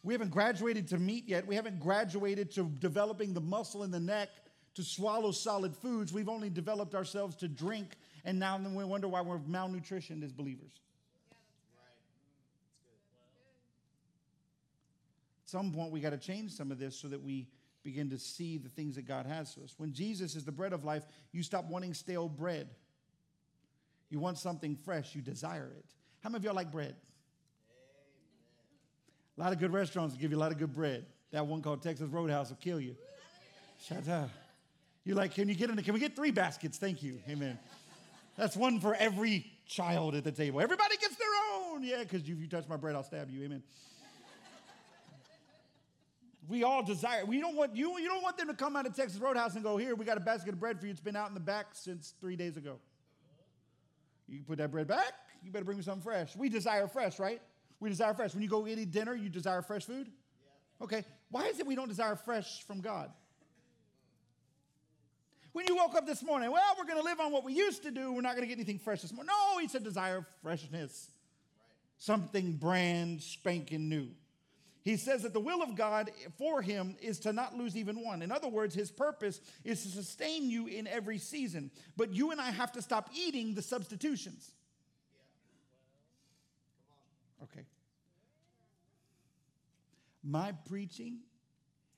We 0.04 0.14
haven't 0.14 0.32
graduated 0.32 0.88
to 0.90 0.98
meat 0.98 1.26
yet. 1.28 1.46
We 1.46 1.56
haven't 1.56 1.80
graduated 1.80 2.52
to 2.52 2.64
developing 2.64 3.34
the 3.34 3.42
muscle 3.42 3.84
in 3.84 3.92
the 3.92 4.00
neck 4.00 4.30
to 4.76 4.84
swallow 4.84 5.32
solid 5.32 5.76
foods. 5.76 6.12
We've 6.12 6.30
only 6.30 6.50
developed 6.50 6.96
ourselves 6.96 7.36
to 7.38 7.48
drink, 7.48 7.96
and 8.26 8.40
now 8.40 8.58
we 8.58 8.84
wonder 8.84 9.08
why 9.08 9.22
we're 9.22 9.40
malnutritioned 9.40 10.24
as 10.24 10.32
believers. 10.32 10.72
At 15.44 15.50
some 15.50 15.72
point, 15.72 15.92
we 15.92 16.00
got 16.00 16.12
to 16.12 16.18
change 16.18 16.52
some 16.52 16.72
of 16.72 16.80
this 16.80 16.96
so 16.96 17.08
that 17.10 17.22
we 17.22 17.48
begin 17.84 18.10
to 18.10 18.18
see 18.18 18.58
the 18.58 18.70
things 18.70 18.96
that 18.96 19.08
God 19.08 19.26
has 19.26 19.54
for 19.54 19.62
us. 19.62 19.76
When 19.78 19.92
Jesus 19.92 20.36
is 20.36 20.46
the 20.46 20.52
bread 20.52 20.72
of 20.72 20.84
life, 20.84 21.04
you 21.32 21.44
stop 21.44 21.66
wanting 21.66 21.94
stale 21.94 22.30
bread. 22.30 22.70
You 24.10 24.20
want 24.20 24.38
something 24.38 24.76
fresh, 24.76 25.16
you 25.16 25.22
desire 25.22 25.72
it. 25.78 25.86
How 26.22 26.30
many 26.30 26.38
of 26.40 26.46
y'all 26.46 26.56
like 26.56 26.72
bread? 26.72 26.96
A 29.42 29.44
lot 29.44 29.54
of 29.54 29.60
good 29.60 29.74
restaurants 29.74 30.14
will 30.14 30.22
give 30.22 30.30
you 30.30 30.38
a 30.38 30.40
lot 30.40 30.52
of 30.52 30.60
good 30.60 30.72
bread. 30.72 31.04
That 31.32 31.48
one 31.48 31.64
called 31.64 31.82
Texas 31.82 32.08
Roadhouse 32.08 32.50
will 32.50 32.58
kill 32.58 32.80
you. 32.80 32.96
Shut 33.84 34.08
up. 34.08 34.30
You're 35.04 35.16
like, 35.16 35.34
can 35.34 35.50
you 35.50 35.56
get 35.56 35.72
in? 35.72 35.82
Can 35.82 35.96
we 35.96 36.00
get 36.00 36.16
three 36.16 36.30
baskets? 36.30 36.78
Thank 36.78 37.02
you. 37.02 37.18
Amen. 37.28 37.58
That's 38.38 38.56
one 38.56 38.80
for 38.80 38.94
every 38.94 39.52
child 39.66 40.14
at 40.14 40.24
the 40.24 40.32
table. 40.32 40.62
Everybody 40.62 40.96
gets 40.98 41.16
their 41.16 41.28
own. 41.56 41.84
Yeah, 41.84 42.04
because 42.04 42.22
if 42.22 42.28
you 42.28 42.48
touch 42.48 42.68
my 42.68 42.78
bread, 42.78 42.94
I'll 42.94 43.02
stab 43.02 43.32
you. 43.32 43.44
Amen. 43.44 43.64
We 46.48 46.62
all 46.62 46.84
desire. 46.84 47.26
We 47.26 47.40
don't 47.40 47.56
want 47.56 47.76
you. 47.76 47.98
You 47.98 48.10
don't 48.10 48.22
want 48.22 48.38
them 48.38 48.48
to 48.50 48.54
come 48.54 48.76
out 48.76 48.86
of 48.86 48.96
Texas 48.96 49.20
Roadhouse 49.20 49.56
and 49.56 49.64
go, 49.64 49.76
"Here, 49.76 49.96
we 49.96 50.06
got 50.06 50.18
a 50.18 50.22
basket 50.22 50.54
of 50.54 50.60
bread 50.60 50.80
for 50.80 50.86
you. 50.86 50.92
It's 50.92 51.02
been 51.02 51.16
out 51.16 51.30
in 51.30 51.34
the 51.34 51.40
back 51.40 51.70
since 51.72 52.14
three 52.22 52.36
days 52.36 52.58
ago." 52.58 52.78
You 54.28 54.44
put 54.44 54.60
that 54.60 54.70
bread 54.70 54.88
back. 54.88 55.14
You 55.44 55.50
better 55.50 55.66
bring 55.66 55.80
me 55.80 55.84
something 55.84 56.04
fresh. 56.04 56.36
We 56.36 56.48
desire 56.48 56.88
fresh, 56.88 57.18
right? 57.18 57.42
We 57.82 57.90
desire 57.90 58.14
fresh. 58.14 58.34
When 58.34 58.44
you 58.44 58.48
go 58.48 58.66
eat 58.68 58.92
dinner, 58.92 59.14
you 59.14 59.28
desire 59.28 59.62
fresh 59.62 59.84
food. 59.84 60.08
Okay. 60.82 61.04
Why 61.30 61.48
is 61.48 61.60
it 61.60 61.66
we 61.66 61.76
don't 61.76 61.90
desire 61.90 62.16
fresh 62.16 62.64
from 62.64 62.80
God? 62.80 63.12
When 65.52 65.66
you 65.68 65.76
woke 65.76 65.96
up 65.96 66.06
this 66.06 66.24
morning, 66.24 66.50
well, 66.52 66.76
we're 66.78 66.86
going 66.86 67.00
to 67.00 67.04
live 67.04 67.20
on 67.20 67.32
what 67.32 67.44
we 67.44 67.54
used 67.54 67.84
to 67.84 67.92
do. 67.92 68.14
We're 68.14 68.22
not 68.22 68.36
going 68.36 68.48
to 68.48 68.48
get 68.48 68.58
anything 68.58 68.80
fresh 68.80 69.02
this 69.02 69.12
morning. 69.12 69.32
No, 69.36 69.60
he 69.60 69.68
said 69.68 69.84
desire 69.84 70.26
freshness, 70.42 71.10
something 71.98 72.54
brand 72.54 73.22
spanking 73.22 73.90
new. 73.90 74.08
He 74.84 74.96
says 74.96 75.24
that 75.24 75.34
the 75.34 75.40
will 75.40 75.62
of 75.62 75.76
God 75.76 76.10
for 76.38 76.62
him 76.62 76.96
is 77.02 77.20
to 77.20 77.34
not 77.34 77.56
lose 77.56 77.76
even 77.76 78.04
one. 78.04 78.22
In 78.22 78.32
other 78.32 78.48
words, 78.48 78.74
his 78.74 78.92
purpose 78.92 79.42
is 79.64 79.84
to 79.84 79.90
sustain 79.90 80.50
you 80.50 80.68
in 80.68 80.88
every 80.88 81.18
season. 81.18 81.70
But 81.98 82.14
you 82.14 82.32
and 82.32 82.40
I 82.40 82.52
have 82.52 82.72
to 82.74 82.82
stop 82.82 83.10
eating 83.14 83.54
the 83.54 83.62
substitutions. 83.62 84.52
Okay. 87.44 87.66
My 90.24 90.54
preaching 90.70 91.20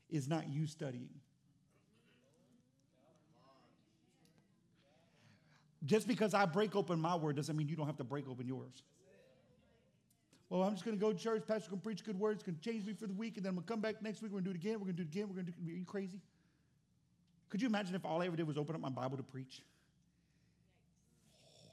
is 0.09 0.27
not 0.27 0.51
you 0.51 0.65
studying. 0.65 1.09
Just 5.85 6.07
because 6.07 6.33
I 6.33 6.45
break 6.45 6.75
open 6.75 6.99
my 6.99 7.15
word 7.15 7.35
doesn't 7.35 7.55
mean 7.55 7.67
you 7.67 7.75
don't 7.75 7.87
have 7.87 7.97
to 7.97 8.03
break 8.03 8.29
open 8.29 8.47
yours. 8.47 8.83
Well, 10.49 10.61
I'm 10.61 10.73
just 10.73 10.85
going 10.85 10.97
to 10.97 11.01
go 11.01 11.11
to 11.11 11.17
church. 11.17 11.43
Pastor 11.47 11.69
can 11.69 11.79
preach 11.79 12.05
good 12.05 12.17
words. 12.17 12.43
can 12.43 12.59
change 12.59 12.85
me 12.85 12.93
for 12.93 13.07
the 13.07 13.13
week. 13.13 13.37
And 13.37 13.45
then 13.45 13.49
I'm 13.49 13.55
going 13.55 13.65
to 13.65 13.73
come 13.73 13.81
back 13.81 14.01
next 14.01 14.21
week. 14.21 14.31
We're 14.31 14.39
going 14.41 14.45
to 14.45 14.49
do 14.51 14.55
it 14.55 14.61
again. 14.61 14.79
We're 14.79 14.85
going 14.85 14.97
to 14.97 15.03
do 15.03 15.09
it 15.09 15.11
again. 15.11 15.27
We're 15.27 15.35
going 15.35 15.47
to 15.47 15.51
do 15.51 15.57
it. 15.65 15.73
Are 15.73 15.77
you 15.77 15.85
crazy? 15.85 16.21
Could 17.49 17.61
you 17.61 17.67
imagine 17.67 17.95
if 17.95 18.05
all 18.05 18.21
I 18.21 18.27
ever 18.27 18.35
did 18.35 18.47
was 18.47 18.57
open 18.57 18.75
up 18.75 18.81
my 18.81 18.89
Bible 18.89 19.17
to 19.17 19.23
preach? 19.23 19.61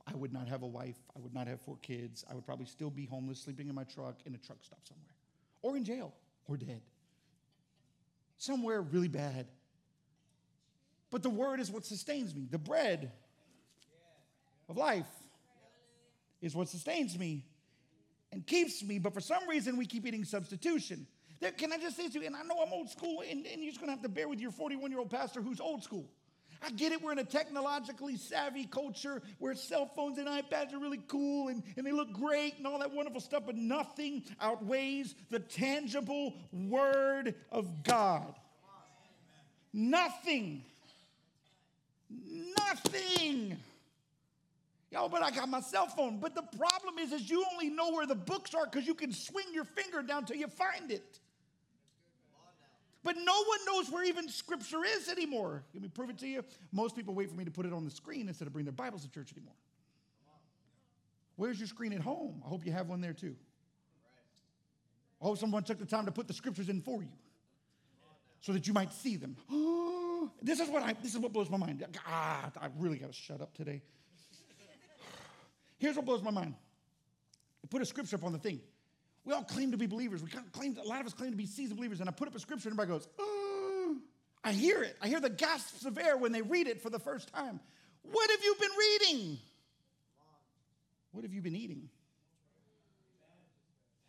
I 0.07 0.17
would 0.17 0.33
not 0.33 0.49
have 0.49 0.63
a 0.63 0.67
wife. 0.67 0.97
I 1.15 1.21
would 1.21 1.35
not 1.35 1.47
have 1.47 1.61
four 1.61 1.77
kids. 1.83 2.25
I 2.31 2.35
would 2.35 2.45
probably 2.45 2.67
still 2.67 2.91
be 2.91 3.07
homeless, 3.07 3.41
sleeping 3.41 3.69
in 3.69 3.75
my 3.75 3.85
truck 3.85 4.17
in 4.27 4.35
a 4.35 4.39
truck 4.39 4.59
stop 4.63 4.81
somewhere, 4.87 5.15
or 5.63 5.77
in 5.77 5.85
jail, 5.85 6.13
or 6.49 6.57
dead. 6.57 6.83
Somewhere 8.39 8.81
really 8.81 9.09
bad. 9.09 9.47
But 11.11 11.23
the 11.23 11.31
word 11.31 11.61
is 11.61 11.71
what 11.71 11.85
sustains 11.85 12.35
me. 12.35 12.47
The 12.51 12.59
bread 12.59 13.13
of 14.69 14.77
life 14.77 15.07
is 16.41 16.55
what 16.55 16.69
sustains 16.69 17.19
me 17.19 17.45
and 18.33 18.47
keeps 18.47 18.83
me, 18.83 18.99
but 18.99 19.13
for 19.13 19.21
some 19.21 19.49
reason 19.49 19.77
we 19.77 19.87
keep 19.87 20.07
eating 20.07 20.25
substitution. 20.25 21.07
There, 21.41 21.51
can 21.51 21.73
I 21.73 21.79
just 21.79 21.97
say 21.97 22.09
to 22.09 22.21
you, 22.21 22.27
and 22.27 22.37
I 22.37 22.43
know 22.43 22.63
I'm 22.65 22.73
old 22.73 22.91
school, 22.91 23.23
and, 23.29 23.47
and 23.47 23.63
you're 23.63 23.73
just 23.73 23.81
gonna 23.81 23.93
have 23.93 24.03
to 24.03 24.09
bear 24.09 24.29
with 24.29 24.41
your 24.41 24.51
41 24.53 24.91
year 24.91 25.01
old 25.01 25.11
pastor 25.11 25.41
who's 25.43 25.61
old 25.61 25.83
school. 25.83 26.09
I 26.63 26.71
get 26.71 26.93
it, 26.93 27.03
we're 27.03 27.13
in 27.13 27.19
a 27.19 27.25
technologically 27.25 28.17
savvy 28.17 28.67
culture 28.67 29.23
where 29.39 29.55
cell 29.55 29.91
phones 29.97 30.19
and 30.19 30.29
iPads 30.29 30.75
are 30.75 30.79
really 30.79 31.01
cool 31.09 31.49
and, 31.49 31.63
and 31.77 31.87
they 31.87 31.93
look 31.93 32.13
great 32.13 32.59
and 32.59 32.67
all 32.67 32.79
that 32.81 32.93
wonderful 32.93 33.21
stuff, 33.21 33.45
but 33.47 33.57
nothing 33.57 34.23
outweighs 34.41 35.15
the 35.31 35.39
tangible 35.39 36.35
Word 36.53 37.35
of 37.51 37.83
God. 37.83 38.35
Nothing. 39.73 40.65
Nothing. 42.59 43.57
Yo, 44.91 45.09
but 45.09 45.23
I 45.23 45.31
got 45.31 45.49
my 45.49 45.61
cell 45.61 45.87
phone. 45.87 46.19
But 46.19 46.35
the 46.35 46.43
problem 46.59 46.99
is, 46.99 47.13
is 47.13 47.31
you 47.31 47.45
only 47.53 47.71
know 47.71 47.93
where 47.93 48.07
the 48.07 48.17
books 48.17 48.55
are 48.55 48.67
because 48.67 48.87
you 48.87 48.95
can 48.95 49.13
swing 49.13 49.47
your 49.53 49.65
finger 49.65 50.03
down 50.03 50.25
till 50.25 50.37
you 50.37 50.49
find 50.49 50.91
it. 50.91 51.21
But 53.03 53.17
no 53.17 53.45
one 53.45 53.59
knows 53.67 53.91
where 53.91 54.05
even 54.05 54.29
scripture 54.29 54.85
is 54.85 55.09
anymore. 55.09 55.65
Let 55.73 55.83
me 55.83 55.89
prove 55.89 56.11
it 56.11 56.19
to 56.19 56.29
you. 56.29 56.45
Most 56.71 56.95
people 56.95 57.15
wait 57.15 57.31
for 57.31 57.37
me 57.37 57.45
to 57.45 57.51
put 57.51 57.65
it 57.65 57.73
on 57.73 57.85
the 57.85 57.91
screen 57.91 58.29
instead 58.29 58.47
of 58.47 58.53
bring 58.53 58.67
their 58.67 58.73
Bibles 58.73 59.03
to 59.03 59.11
church 59.11 59.33
anymore. 59.33 59.55
Where's 61.37 61.59
your 61.59 61.69
screen 61.69 61.95
at 61.95 62.01
home? 62.01 62.43
I 62.45 62.49
hope 62.49 62.67
you 62.67 62.73
have 62.73 62.89
one 62.89 63.01
there 63.01 63.15
too. 63.15 63.35
I 65.23 65.25
hope 65.25 65.39
someone 65.39 65.63
took 65.63 65.79
the 65.79 65.87
time 65.87 66.05
to 66.07 66.13
put 66.13 66.29
the 66.29 66.35
scriptures 66.35 66.69
in 66.69 66.83
for 66.83 67.03
you 67.03 67.09
so 68.41 68.53
that 68.53 68.67
you 68.67 68.75
might 68.75 68.93
see 68.93 69.17
them. 69.17 69.37
this 70.43 70.61
is 70.61 70.69
what 70.69 70.83
I 70.83 70.95
this 71.03 71.13
is 71.13 71.19
what 71.19 71.33
blows 71.33 71.49
my 71.49 71.57
mind. 71.57 71.85
Ah, 72.07 72.51
I 72.61 72.69
really 72.79 72.99
gotta 72.99 73.13
shut 73.13 73.41
up 73.41 73.55
today. 73.55 73.83
Here's 75.79 75.97
what 75.97 76.05
blows 76.05 76.23
my 76.23 76.31
mind. 76.31 76.55
I 77.65 77.67
put 77.69 77.81
a 77.81 77.87
scripture 77.87 78.17
up 78.17 78.25
on 78.25 78.33
the 78.33 78.39
thing. 78.39 78.61
We 79.25 79.35
all 79.35 79.43
claim 79.43 79.73
to 79.73 79.77
be 79.77 79.87
believers. 79.87 80.23
We 80.23 80.31
claim, 80.53 80.77
a 80.83 80.87
lot 80.87 81.01
of 81.01 81.07
us 81.07 81.13
claim 81.13 81.31
to 81.31 81.37
be 81.37 81.47
seasoned 81.47 81.77
believers. 81.77 82.01
And 82.01 82.09
I 82.09 82.13
put 82.13 82.29
up 82.29 82.35
a 82.35 82.41
scripture 82.41 82.69
and 82.69 82.79
everybody 82.79 82.99
goes, 82.99 83.09
oh. 83.19 83.97
I 84.43 84.53
hear 84.53 84.83
it. 84.83 84.97
I 85.03 85.09
hear 85.09 85.21
the 85.21 85.31
gasps 85.31 85.85
of 85.85 85.99
air 85.99 86.17
when 86.17 86.33
they 86.33 86.43
read 86.43 86.67
it 86.67 86.81
for 86.83 86.89
the 86.89 86.99
first 86.99 87.33
time. 87.33 87.61
What 88.03 88.31
have 88.31 88.43
you 88.43 88.55
been 88.59 88.71
reading? 88.79 89.39
What 91.13 91.25
have 91.25 91.35
you 91.35 91.43
been 91.43 91.57
eating? 91.57 91.89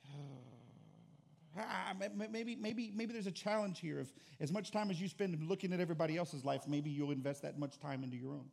Ah, 1.60 1.94
maybe, 2.30 2.56
maybe, 2.56 2.94
maybe 2.96 3.12
there's 3.12 3.28
a 3.28 3.32
challenge 3.32 3.82
here. 3.82 4.00
If 4.00 4.14
as 4.40 4.54
much 4.54 4.72
time 4.72 4.90
as 4.90 5.02
you 5.02 5.10
spend 5.10 5.38
looking 5.50 5.74
at 5.74 5.82
everybody 5.82 6.16
else's 6.16 6.46
life, 6.46 6.62
maybe 6.66 6.90
you'll 6.90 7.12
invest 7.12 7.42
that 7.42 7.60
much 7.60 7.78
time 7.78 8.06
into 8.06 8.16
your 8.16 8.32
own. 8.32 8.46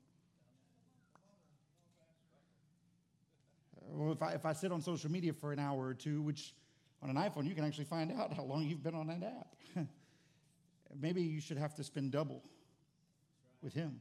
Well, 3.91 4.13
if 4.13 4.23
I, 4.23 4.33
if 4.33 4.45
I 4.47 4.53
sit 4.53 4.73
on 4.73 4.81
social 4.81 5.11
media 5.11 5.33
for 5.33 5.53
an 5.53 5.59
hour 5.59 5.87
or 5.87 5.95
two, 5.95 6.23
which 6.23 6.55
on 7.03 7.11
an 7.11 7.17
iPhone 7.17 7.47
you 7.47 7.55
can 7.55 7.65
actually 7.65 7.85
find 7.85 8.13
out 8.19 8.33
how 8.33 8.43
long 8.45 8.65
you've 8.65 8.83
been 8.83 8.95
on 8.95 9.07
that 9.09 9.23
app, 9.23 9.57
maybe 11.01 11.23
you 11.23 11.41
should 11.41 11.59
have 11.59 11.75
to 11.77 11.85
spend 11.85 12.13
double 12.13 12.43
with 13.63 13.75
Him. 13.75 14.01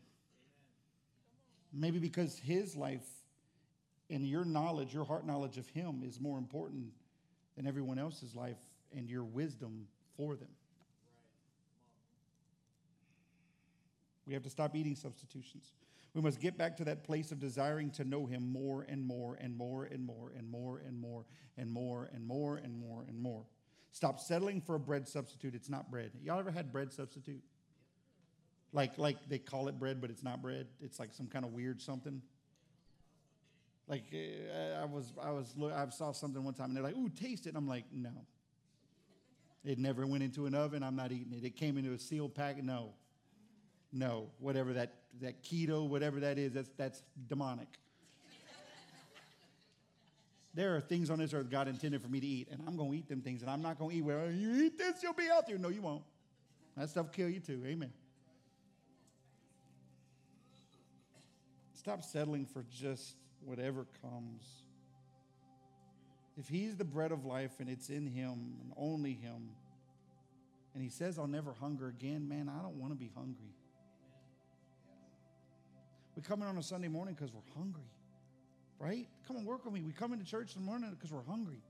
Maybe 1.74 2.00
because 2.00 2.38
His 2.38 2.76
life 2.76 3.06
and 4.10 4.26
your 4.26 4.46
knowledge, 4.46 4.94
your 4.94 5.06
heart 5.06 5.26
knowledge 5.26 5.58
of 5.58 5.68
Him, 5.70 6.04
is 6.06 6.20
more 6.20 6.38
important 6.38 6.92
than 7.56 7.68
everyone 7.68 8.00
else's 8.00 8.36
life 8.36 8.58
and 8.96 9.10
your 9.10 9.24
wisdom 9.24 9.88
for 10.16 10.36
them. 10.36 10.48
We 14.26 14.34
have 14.34 14.44
to 14.44 14.50
stop 14.50 14.76
eating 14.76 14.96
substitutions. 14.96 15.72
We 16.14 16.22
must 16.22 16.40
get 16.40 16.58
back 16.58 16.78
to 16.78 16.86
that 16.86 17.04
place 17.04 17.32
of 17.32 17.40
desiring 17.40 17.92
to 17.92 18.04
know 18.04 18.26
Him 18.26 18.52
more 18.52 18.86
and 18.88 19.06
more 19.06 19.38
and 19.40 19.56
more 19.56 19.86
and 19.86 20.04
more 20.06 20.32
and 20.36 20.50
more 20.50 20.82
and 20.86 21.00
more 21.00 21.26
and 21.58 21.72
more 21.72 22.10
and 22.14 22.26
more 22.26 22.56
and 22.58 22.80
more 22.80 23.06
and 23.08 23.20
more. 23.20 23.46
Stop 23.92 24.20
settling 24.20 24.62
for 24.62 24.76
a 24.76 24.80
bread 24.80 25.08
substitute. 25.08 25.56
It's 25.56 25.70
not 25.70 25.90
bread. 25.90 26.12
Y'all 26.24 26.40
ever 26.40 26.52
had 26.52 26.72
bread 26.72 26.92
substitute? 26.92 27.44
Like, 28.74 28.98
like 28.98 29.18
they 29.30 29.40
call 29.40 29.68
it 29.68 29.80
bread, 29.80 30.02
but 30.02 30.10
it's 30.10 30.24
not 30.24 30.42
bread. 30.42 30.68
It's 30.82 31.00
like 31.00 31.14
some 31.14 31.28
kind 31.28 31.46
of 31.46 31.54
weird 31.54 31.82
something. 31.82 32.22
Like 33.88 34.14
uh, 34.14 34.82
I 34.82 34.86
was, 34.86 35.14
I 35.22 35.32
was, 35.32 35.56
I 35.74 35.88
saw 35.90 36.12
something 36.12 36.44
one 36.44 36.54
time, 36.54 36.68
and 36.68 36.76
they're 36.76 36.84
like, 36.84 36.98
"Ooh, 36.98 37.08
taste 37.10 37.46
it." 37.46 37.50
And 37.50 37.58
I'm 37.58 37.68
like, 37.68 37.86
"No." 37.94 38.12
It 39.64 39.80
never 39.80 40.06
went 40.06 40.24
into 40.24 40.46
an 40.46 40.56
oven. 40.56 40.84
I'm 40.84 40.96
not 40.96 41.12
eating 41.12 41.34
it. 41.34 41.46
It 41.46 41.56
came 41.56 41.78
into 41.78 41.94
a 41.94 42.00
sealed 42.00 42.36
packet. 42.36 42.64
No, 42.64 42.94
no, 43.98 44.30
whatever 44.40 44.74
that, 44.74 44.94
that 45.22 45.44
keto, 45.44 45.88
whatever 45.88 46.20
that 46.20 46.38
is, 46.38 46.54
that's, 46.54 46.70
that's 46.78 47.02
demonic. 47.28 47.68
there 50.54 50.76
are 50.76 50.82
things 50.82 51.10
on 51.10 51.20
this 51.20 51.34
earth 51.34 51.50
God 51.50 51.68
intended 51.68 52.02
for 52.02 52.08
me 52.08 52.20
to 52.20 52.28
eat, 52.28 52.48
and 52.52 52.62
I'm 52.68 52.78
going 52.78 52.92
to 52.92 52.98
eat 52.98 53.10
them 53.10 53.22
things, 53.22 53.42
and 53.42 53.50
I'm 53.50 53.62
not 53.62 53.80
going 53.80 53.92
to 53.92 53.98
eat, 53.98 54.04
well, 54.04 54.30
you 54.30 54.66
eat 54.66 54.78
this, 54.78 55.02
you'll 55.02 55.14
be 55.14 55.28
there. 55.48 55.58
No, 55.58 55.70
you 55.70 55.82
won't. 55.82 56.04
That 56.76 56.90
stuff 56.90 57.12
kill 57.12 57.28
you 57.28 57.40
too. 57.40 57.64
Amen. 57.66 57.92
Stop 61.74 62.04
settling 62.04 62.46
for 62.46 62.64
just 62.72 63.16
whatever 63.44 63.88
comes. 64.04 64.44
If 66.38 66.48
He's 66.48 66.76
the 66.76 66.84
bread 66.84 67.12
of 67.12 67.26
life 67.26 67.54
and 67.60 67.68
it's 67.68 67.90
in 67.90 68.06
Him 68.06 68.58
and 68.62 68.74
only 68.78 69.14
Him, 69.14 69.50
and 70.76 70.84
He 70.84 70.90
says, 70.90 71.18
I'll 71.18 71.26
never 71.26 71.54
hunger 71.54 71.88
again, 71.88 72.28
man, 72.28 72.48
I 72.48 72.62
don't 72.62 72.76
want 72.76 72.92
to 72.92 72.98
be 72.98 73.10
hungry. 73.16 73.57
We 76.18 76.24
come 76.24 76.42
in 76.42 76.48
on 76.48 76.58
a 76.58 76.64
Sunday 76.64 76.88
morning 76.88 77.14
because 77.14 77.32
we're 77.32 77.54
hungry, 77.56 77.92
right? 78.80 79.08
Come 79.28 79.38
and 79.38 79.46
work 79.46 79.64
with 79.64 79.74
me. 79.76 79.84
We 79.84 79.92
come 79.92 80.14
into 80.14 80.26
church 80.26 80.56
in 80.56 80.64
the 80.64 80.66
morning 80.66 80.90
because 80.90 81.14
we're 81.14 81.22
hungry. 81.22 81.62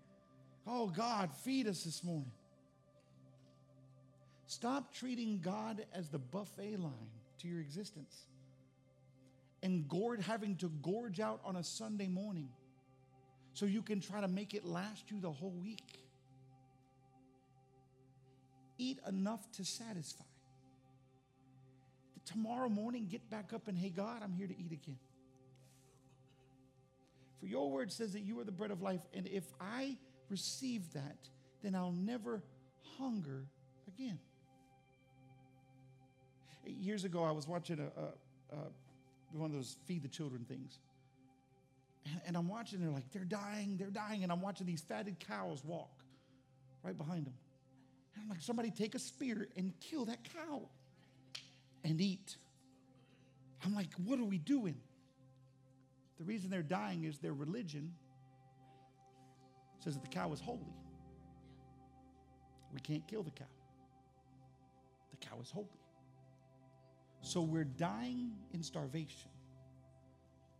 Oh, 0.65 0.87
God, 0.87 1.33
feed 1.43 1.67
us 1.67 1.83
this 1.83 2.01
morning. 2.01 2.31
Stop 4.45 4.93
treating 4.93 5.41
God 5.41 5.85
as 5.93 6.07
the 6.07 6.17
buffet 6.17 6.77
line 6.77 7.11
to 7.41 7.47
your 7.49 7.59
existence 7.59 8.15
and 9.63 9.85
gourd, 9.89 10.21
having 10.21 10.55
to 10.57 10.69
gorge 10.81 11.19
out 11.19 11.41
on 11.43 11.57
a 11.57 11.63
Sunday 11.63 12.07
morning 12.07 12.47
so 13.53 13.65
you 13.65 13.81
can 13.81 13.99
try 13.99 14.21
to 14.21 14.29
make 14.29 14.53
it 14.53 14.63
last 14.63 15.11
you 15.11 15.19
the 15.19 15.29
whole 15.29 15.59
week. 15.61 15.99
Eat 18.77 18.99
enough 19.05 19.51
to 19.53 19.65
satisfy 19.65 20.23
tomorrow 22.27 22.69
morning 22.69 23.07
get 23.09 23.29
back 23.29 23.53
up 23.53 23.67
and, 23.67 23.77
hey, 23.77 23.89
God, 23.89 24.21
I'm 24.23 24.33
here 24.33 24.47
to 24.47 24.53
eat 24.57 24.71
again. 24.71 24.97
For 27.39 27.45
your 27.45 27.71
word 27.71 27.91
says 27.91 28.13
that 28.13 28.21
you 28.21 28.39
are 28.39 28.43
the 28.43 28.51
bread 28.51 28.71
of 28.71 28.81
life. 28.81 29.01
And 29.13 29.27
if 29.27 29.43
I 29.59 29.97
receive 30.29 30.93
that, 30.93 31.17
then 31.63 31.75
I'll 31.75 31.91
never 31.91 32.43
hunger 32.97 33.45
again. 33.87 34.19
Years 36.65 37.05
ago, 37.05 37.23
I 37.23 37.31
was 37.31 37.47
watching 37.47 37.79
a, 37.79 38.01
a, 38.01 38.57
a 38.57 38.59
one 39.31 39.51
of 39.51 39.55
those 39.55 39.77
feed 39.85 40.03
the 40.03 40.09
children 40.09 40.45
things. 40.45 40.79
And, 42.05 42.21
and 42.27 42.37
I'm 42.37 42.49
watching, 42.49 42.79
they're 42.79 42.89
like, 42.89 43.09
they're 43.11 43.23
dying, 43.23 43.77
they're 43.77 43.89
dying. 43.89 44.23
And 44.23 44.31
I'm 44.31 44.41
watching 44.41 44.67
these 44.67 44.81
fatted 44.81 45.19
cows 45.19 45.63
walk 45.63 46.03
right 46.83 46.97
behind 46.97 47.25
them. 47.25 47.35
And 48.15 48.23
I'm 48.23 48.29
like, 48.29 48.41
somebody 48.41 48.71
take 48.71 48.95
a 48.95 48.99
spear 48.99 49.47
and 49.55 49.73
kill 49.79 50.05
that 50.05 50.27
cow 50.33 50.63
and 51.87 52.01
eat. 52.01 52.35
I'm 53.65 53.73
like, 53.73 53.93
what 54.05 54.19
are 54.19 54.25
we 54.25 54.37
doing? 54.37 54.75
The 56.17 56.25
reason 56.25 56.49
they're 56.49 56.61
dying 56.61 57.05
is 57.05 57.17
their 57.19 57.33
religion 57.33 57.93
says 59.79 59.93
that 59.93 60.03
the 60.03 60.09
cow 60.09 60.31
is 60.33 60.39
holy. 60.39 60.75
We 62.73 62.81
can't 62.81 63.07
kill 63.07 63.23
the 63.23 63.31
cow. 63.31 63.45
The 65.11 65.25
cow 65.25 65.37
is 65.41 65.49
holy. 65.49 65.67
So 67.21 67.41
we're 67.41 67.63
dying 67.63 68.31
in 68.53 68.61
starvation 68.61 69.29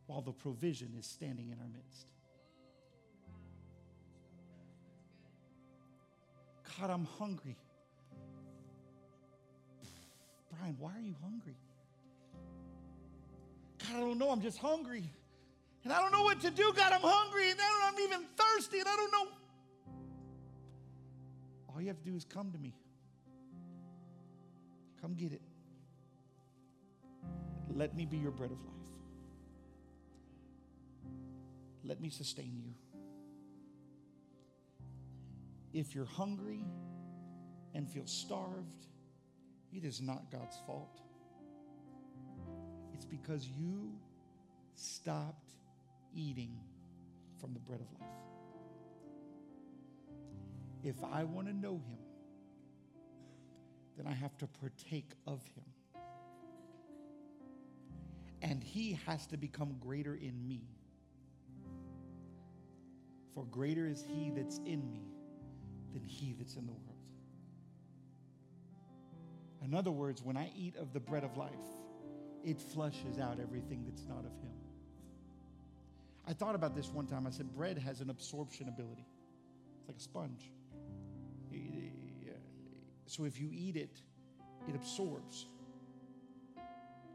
while 0.05 0.21
the 0.21 0.31
provision 0.31 0.93
is 0.97 1.05
standing 1.05 1.49
in 1.49 1.59
our 1.59 1.67
midst. 1.67 2.07
God, 6.79 6.89
I'm 6.89 7.05
hungry. 7.05 7.57
Brian, 10.57 10.75
why 10.79 10.91
are 10.95 11.01
you 11.01 11.15
hungry? 11.21 11.57
God, 13.79 13.97
I 13.97 13.99
don't 13.99 14.17
know. 14.17 14.31
I'm 14.31 14.41
just 14.41 14.57
hungry. 14.57 15.03
And 15.83 15.93
I 15.93 16.01
don't 16.01 16.11
know 16.11 16.23
what 16.23 16.41
to 16.41 16.49
do. 16.49 16.73
God, 16.75 16.91
I'm 16.91 17.01
hungry. 17.01 17.51
And 17.51 17.59
I'm 17.83 17.99
even 17.99 18.25
thirsty. 18.35 18.79
And 18.79 18.87
I 18.87 18.95
don't 18.95 19.11
know. 19.11 19.27
All 21.69 21.81
you 21.81 21.87
have 21.87 21.97
to 21.97 22.09
do 22.09 22.15
is 22.15 22.25
come 22.25 22.51
to 22.51 22.57
me. 22.57 22.73
Come 25.01 25.13
get 25.13 25.31
it. 25.31 25.41
Let 27.73 27.95
me 27.95 28.05
be 28.05 28.17
your 28.17 28.31
bread 28.31 28.51
of 28.51 28.59
life. 28.63 28.73
Let 31.83 32.01
me 32.01 32.09
sustain 32.09 32.61
you. 32.65 32.73
If 35.73 35.93
you're 35.93 36.05
hungry 36.05 36.65
and 37.75 37.87
feel 37.87 38.07
starved, 38.07 38.87
it 39.73 39.83
is 39.83 40.01
not 40.01 40.31
God's 40.31 40.57
fault. 40.65 41.01
It's 42.93 43.05
because 43.05 43.47
you 43.47 43.91
stopped 44.75 45.51
eating 46.15 46.57
from 47.39 47.53
the 47.53 47.59
bread 47.59 47.81
of 47.81 48.01
life. 48.01 48.09
If 50.83 51.03
I 51.03 51.23
want 51.23 51.47
to 51.47 51.53
know 51.53 51.73
Him, 51.73 51.97
then 53.97 54.05
I 54.05 54.13
have 54.13 54.37
to 54.37 54.47
partake 54.47 55.11
of 55.25 55.41
him. 55.55 55.65
And 58.43 58.63
he 58.63 58.99
has 59.07 59.25
to 59.27 59.37
become 59.37 59.75
greater 59.79 60.13
in 60.15 60.47
me. 60.47 60.61
For 63.33 63.45
greater 63.45 63.87
is 63.87 64.05
he 64.07 64.31
that's 64.35 64.59
in 64.59 64.89
me 64.91 65.07
than 65.93 66.03
he 66.03 66.33
that's 66.37 66.55
in 66.55 66.67
the 66.67 66.73
world. 66.73 66.86
In 69.63 69.73
other 69.73 69.91
words, 69.91 70.23
when 70.23 70.37
I 70.37 70.51
eat 70.55 70.75
of 70.77 70.93
the 70.93 70.99
bread 70.99 71.23
of 71.23 71.35
life, 71.37 71.51
it 72.43 72.61
flushes 72.61 73.19
out 73.19 73.39
everything 73.41 73.83
that's 73.85 74.05
not 74.07 74.19
of 74.19 74.31
him. 74.41 74.53
I 76.27 76.33
thought 76.33 76.55
about 76.55 76.75
this 76.75 76.87
one 76.89 77.07
time. 77.07 77.25
I 77.25 77.31
said, 77.31 77.53
bread 77.53 77.77
has 77.77 78.01
an 78.01 78.09
absorption 78.09 78.67
ability, 78.67 79.05
it's 79.79 79.87
like 79.87 79.97
a 79.97 80.01
sponge. 80.01 80.51
So 83.07 83.23
if 83.23 83.39
you 83.39 83.49
eat 83.53 83.77
it, 83.77 84.01
it 84.67 84.75
absorbs. 84.75 85.45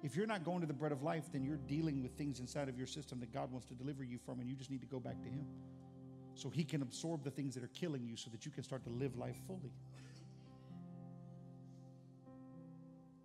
If 0.02 0.16
you're 0.16 0.26
not 0.26 0.42
going 0.42 0.62
to 0.62 0.66
the 0.66 0.72
bread 0.72 0.90
of 0.90 1.02
life, 1.02 1.24
then 1.30 1.44
you're 1.44 1.60
dealing 1.68 2.02
with 2.02 2.12
things 2.16 2.40
inside 2.40 2.68
of 2.68 2.76
your 2.76 2.86
system 2.86 3.20
that 3.20 3.32
God 3.32 3.52
wants 3.52 3.66
to 3.68 3.74
deliver 3.74 4.02
you 4.02 4.18
from, 4.18 4.40
and 4.40 4.48
you 4.48 4.56
just 4.56 4.70
need 4.70 4.80
to 4.80 4.86
go 4.86 4.98
back 4.98 5.22
to 5.22 5.28
Him. 5.28 5.46
So 6.34 6.48
He 6.48 6.64
can 6.64 6.82
absorb 6.82 7.22
the 7.22 7.30
things 7.30 7.54
that 7.54 7.62
are 7.62 7.70
killing 7.74 8.04
you 8.04 8.16
so 8.16 8.30
that 8.30 8.44
you 8.44 8.50
can 8.50 8.64
start 8.64 8.82
to 8.84 8.90
live 8.90 9.16
life 9.16 9.36
fully. 9.46 9.72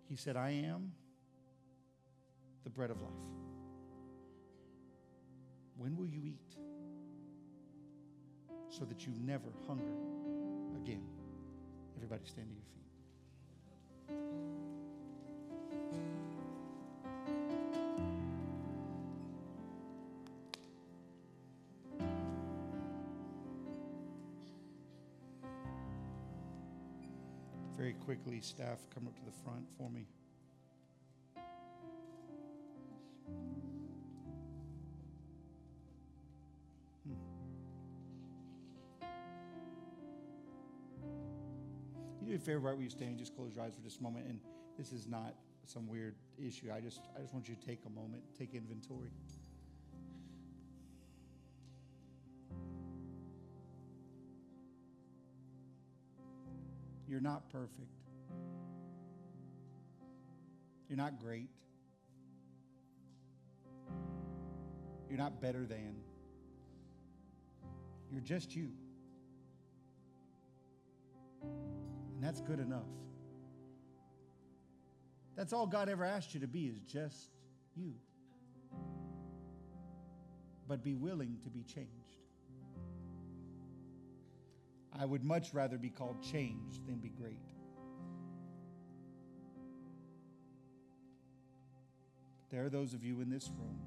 He 0.08 0.16
said, 0.16 0.36
I 0.36 0.50
am 0.50 0.92
the 2.64 2.70
bread 2.70 2.90
of 2.90 3.00
life. 3.00 3.12
When 5.76 5.96
will 5.96 6.06
you 6.06 6.22
eat? 6.24 6.56
So 8.70 8.84
that 8.84 9.06
you 9.06 9.12
never 9.24 9.48
hunger 9.66 9.96
again. 10.76 11.02
Everybody 11.96 12.22
stand 12.26 12.48
to 12.48 12.54
your 12.54 12.64
feet. 12.74 12.84
Quickly, 28.08 28.40
staff, 28.40 28.78
come 28.94 29.06
up 29.06 29.14
to 29.14 29.22
the 29.26 29.36
front 29.44 29.66
for 29.76 29.90
me. 29.90 30.06
Hmm. 37.06 37.12
You 42.22 42.28
do 42.30 42.34
a 42.34 42.38
favor 42.38 42.60
right 42.60 42.74
where 42.74 42.82
you 42.82 42.88
stand, 42.88 43.18
just 43.18 43.36
close 43.36 43.54
your 43.54 43.66
eyes 43.66 43.74
for 43.74 43.82
just 43.82 44.00
a 44.00 44.02
moment. 44.02 44.24
And 44.24 44.40
this 44.78 44.90
is 44.94 45.06
not 45.06 45.34
some 45.66 45.86
weird 45.86 46.14
issue. 46.38 46.68
I 46.74 46.80
just 46.80 47.02
I 47.14 47.20
just 47.20 47.34
want 47.34 47.46
you 47.46 47.56
to 47.56 47.66
take 47.66 47.80
a 47.84 47.90
moment, 47.90 48.22
take 48.38 48.54
inventory. 48.54 49.10
You're 57.08 57.20
not 57.20 57.50
perfect. 57.50 57.88
You're 60.88 60.98
not 60.98 61.18
great. 61.20 61.48
You're 65.08 65.18
not 65.18 65.40
better 65.40 65.64
than. 65.64 65.96
You're 68.10 68.20
just 68.20 68.54
you. 68.54 68.70
And 71.42 72.22
that's 72.22 72.40
good 72.40 72.60
enough. 72.60 72.82
That's 75.36 75.52
all 75.52 75.66
God 75.66 75.88
ever 75.88 76.04
asked 76.04 76.34
you 76.34 76.40
to 76.40 76.46
be 76.46 76.66
is 76.66 76.80
just 76.80 77.30
you. 77.76 77.94
But 80.66 80.82
be 80.82 80.94
willing 80.94 81.38
to 81.44 81.48
be 81.48 81.62
changed. 81.62 81.88
I 84.96 85.04
would 85.04 85.24
much 85.24 85.52
rather 85.52 85.78
be 85.78 85.90
called 85.90 86.22
changed 86.22 86.86
than 86.86 86.96
be 86.96 87.08
great. 87.10 87.40
There 92.50 92.64
are 92.64 92.70
those 92.70 92.94
of 92.94 93.04
you 93.04 93.20
in 93.20 93.28
this 93.28 93.50
room, 93.58 93.78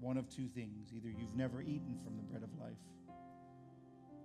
one 0.00 0.16
of 0.16 0.28
two 0.28 0.46
things 0.46 0.92
either 0.94 1.08
you've 1.08 1.34
never 1.34 1.60
eaten 1.60 1.98
from 2.04 2.16
the 2.16 2.22
bread 2.22 2.42
of 2.42 2.60
life, 2.60 2.78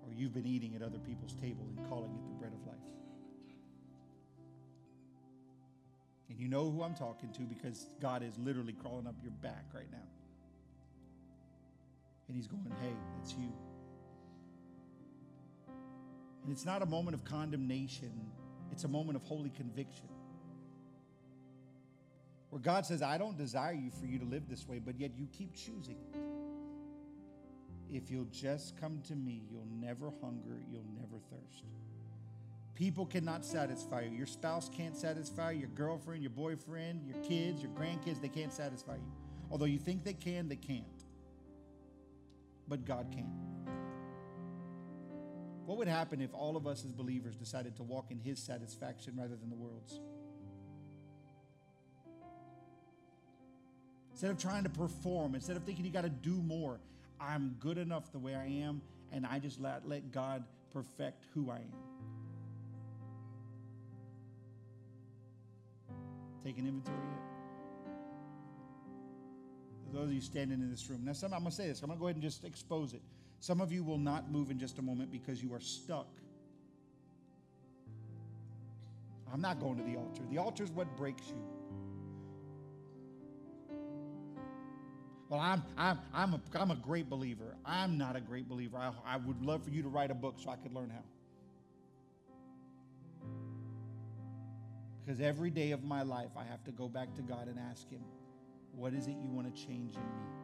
or 0.05 0.13
you've 0.13 0.33
been 0.33 0.45
eating 0.45 0.75
at 0.75 0.83
other 0.83 0.99
people's 0.99 1.33
table 1.33 1.65
and 1.75 1.89
calling 1.89 2.11
it 2.11 2.27
the 2.27 2.33
bread 2.39 2.53
of 2.53 2.67
life. 2.67 2.77
And 6.29 6.39
you 6.39 6.47
know 6.47 6.69
who 6.69 6.83
I'm 6.83 6.95
talking 6.95 7.31
to 7.33 7.41
because 7.41 7.87
God 7.99 8.23
is 8.23 8.37
literally 8.37 8.73
crawling 8.73 9.07
up 9.07 9.15
your 9.21 9.31
back 9.31 9.65
right 9.73 9.91
now. 9.91 9.97
And 12.27 12.35
He's 12.35 12.47
going, 12.47 12.73
hey, 12.81 12.93
that's 13.17 13.33
you. 13.33 13.51
And 16.43 16.51
it's 16.51 16.65
not 16.65 16.81
a 16.81 16.85
moment 16.85 17.15
of 17.15 17.23
condemnation, 17.23 18.11
it's 18.71 18.83
a 18.83 18.87
moment 18.87 19.15
of 19.15 19.23
holy 19.23 19.49
conviction. 19.49 20.07
Where 22.49 22.61
God 22.61 22.85
says, 22.85 23.01
I 23.01 23.17
don't 23.17 23.37
desire 23.37 23.73
you 23.73 23.89
for 23.89 24.05
you 24.05 24.19
to 24.19 24.25
live 24.25 24.47
this 24.47 24.67
way, 24.67 24.77
but 24.77 24.99
yet 24.99 25.11
you 25.17 25.27
keep 25.35 25.55
choosing. 25.55 25.97
If 27.91 28.11
you'll 28.11 28.25
just 28.25 28.79
come 28.79 29.01
to 29.07 29.15
me, 29.15 29.41
you'll 29.49 29.67
never 29.79 30.11
hunger, 30.21 30.59
you'll 30.71 30.85
never 30.95 31.17
thirst. 31.31 31.63
People 32.75 33.05
cannot 33.05 33.45
satisfy 33.45 34.01
you. 34.01 34.17
Your 34.17 34.25
spouse 34.25 34.69
can't 34.75 34.97
satisfy 34.97 35.51
you. 35.51 35.61
Your 35.61 35.69
girlfriend, 35.69 36.23
your 36.23 36.31
boyfriend, 36.31 37.07
your 37.07 37.23
kids, 37.23 37.61
your 37.61 37.71
grandkids, 37.71 38.19
they 38.19 38.29
can't 38.29 38.51
satisfy 38.51 38.95
you. 38.95 39.11
Although 39.51 39.65
you 39.65 39.77
think 39.77 40.03
they 40.03 40.13
can, 40.13 40.49
they 40.49 40.55
can't. 40.55 40.83
But 42.67 42.85
God 42.85 43.07
can. 43.11 43.29
What 45.65 45.77
would 45.77 45.87
happen 45.87 46.21
if 46.21 46.33
all 46.33 46.57
of 46.57 46.67
us 46.67 46.83
as 46.83 46.91
believers 46.91 47.35
decided 47.35 47.75
to 47.77 47.83
walk 47.83 48.11
in 48.11 48.19
His 48.19 48.39
satisfaction 48.39 49.15
rather 49.17 49.35
than 49.35 49.49
the 49.49 49.55
world's? 49.55 49.99
Instead 54.11 54.31
of 54.31 54.37
trying 54.37 54.63
to 54.63 54.69
perform, 54.69 55.35
instead 55.35 55.55
of 55.57 55.63
thinking 55.63 55.85
you 55.85 55.91
got 55.91 56.03
to 56.03 56.09
do 56.09 56.41
more, 56.43 56.79
I'm 57.19 57.55
good 57.59 57.77
enough 57.77 58.11
the 58.11 58.19
way 58.19 58.35
I 58.35 58.45
am, 58.45 58.81
and 59.11 59.25
I 59.25 59.39
just 59.39 59.59
let, 59.59 59.87
let 59.87 60.11
God 60.11 60.43
perfect 60.71 61.25
who 61.33 61.49
I 61.49 61.57
am. 61.57 61.73
Taking 66.43 66.67
inventory 66.67 66.97
yet? 66.97 67.19
Those 69.93 70.05
of 70.05 70.13
you 70.13 70.21
standing 70.21 70.59
in 70.59 70.69
this 70.71 70.89
room. 70.89 71.05
Now, 71.05 71.13
some, 71.13 71.33
I'm 71.33 71.41
going 71.41 71.51
to 71.51 71.55
say 71.55 71.67
this. 71.67 71.81
I'm 71.81 71.87
going 71.87 71.97
to 71.97 72.01
go 72.01 72.07
ahead 72.07 72.15
and 72.15 72.23
just 72.23 72.43
expose 72.43 72.93
it. 72.93 73.01
Some 73.43 73.59
of 73.59 73.73
you 73.73 73.83
will 73.83 73.97
not 73.97 74.31
move 74.31 74.51
in 74.51 74.57
just 74.57 74.79
a 74.79 74.81
moment 74.81 75.11
because 75.11 75.43
you 75.43 75.53
are 75.53 75.59
stuck. 75.59 76.07
I'm 79.33 79.41
not 79.41 79.59
going 79.59 79.75
to 79.79 79.83
the 79.83 79.97
altar. 79.97 80.21
The 80.31 80.37
altar 80.37 80.63
is 80.63 80.71
what 80.71 80.95
breaks 80.95 81.27
you. 81.27 81.43
Well, 85.27 85.41
I'm, 85.41 85.61
I'm, 85.77 85.99
I'm, 86.13 86.35
a, 86.35 86.41
I'm 86.57 86.71
a 86.71 86.77
great 86.77 87.09
believer. 87.09 87.57
I'm 87.65 87.97
not 87.97 88.15
a 88.15 88.21
great 88.21 88.47
believer. 88.47 88.77
I, 88.77 88.93
I 89.05 89.17
would 89.17 89.41
love 89.41 89.61
for 89.65 89.71
you 89.71 89.81
to 89.81 89.89
write 89.89 90.09
a 90.09 90.15
book 90.15 90.35
so 90.37 90.49
I 90.49 90.55
could 90.55 90.73
learn 90.73 90.89
how. 90.89 91.03
Because 95.03 95.19
every 95.19 95.49
day 95.49 95.71
of 95.71 95.83
my 95.83 96.03
life, 96.03 96.31
I 96.37 96.45
have 96.45 96.63
to 96.63 96.71
go 96.71 96.87
back 96.87 97.13
to 97.15 97.21
God 97.21 97.49
and 97.49 97.59
ask 97.59 97.89
Him, 97.89 98.05
What 98.73 98.93
is 98.93 99.07
it 99.07 99.17
you 99.21 99.27
want 99.27 99.53
to 99.53 99.61
change 99.67 99.95
in 99.95 100.01
me? 100.01 100.42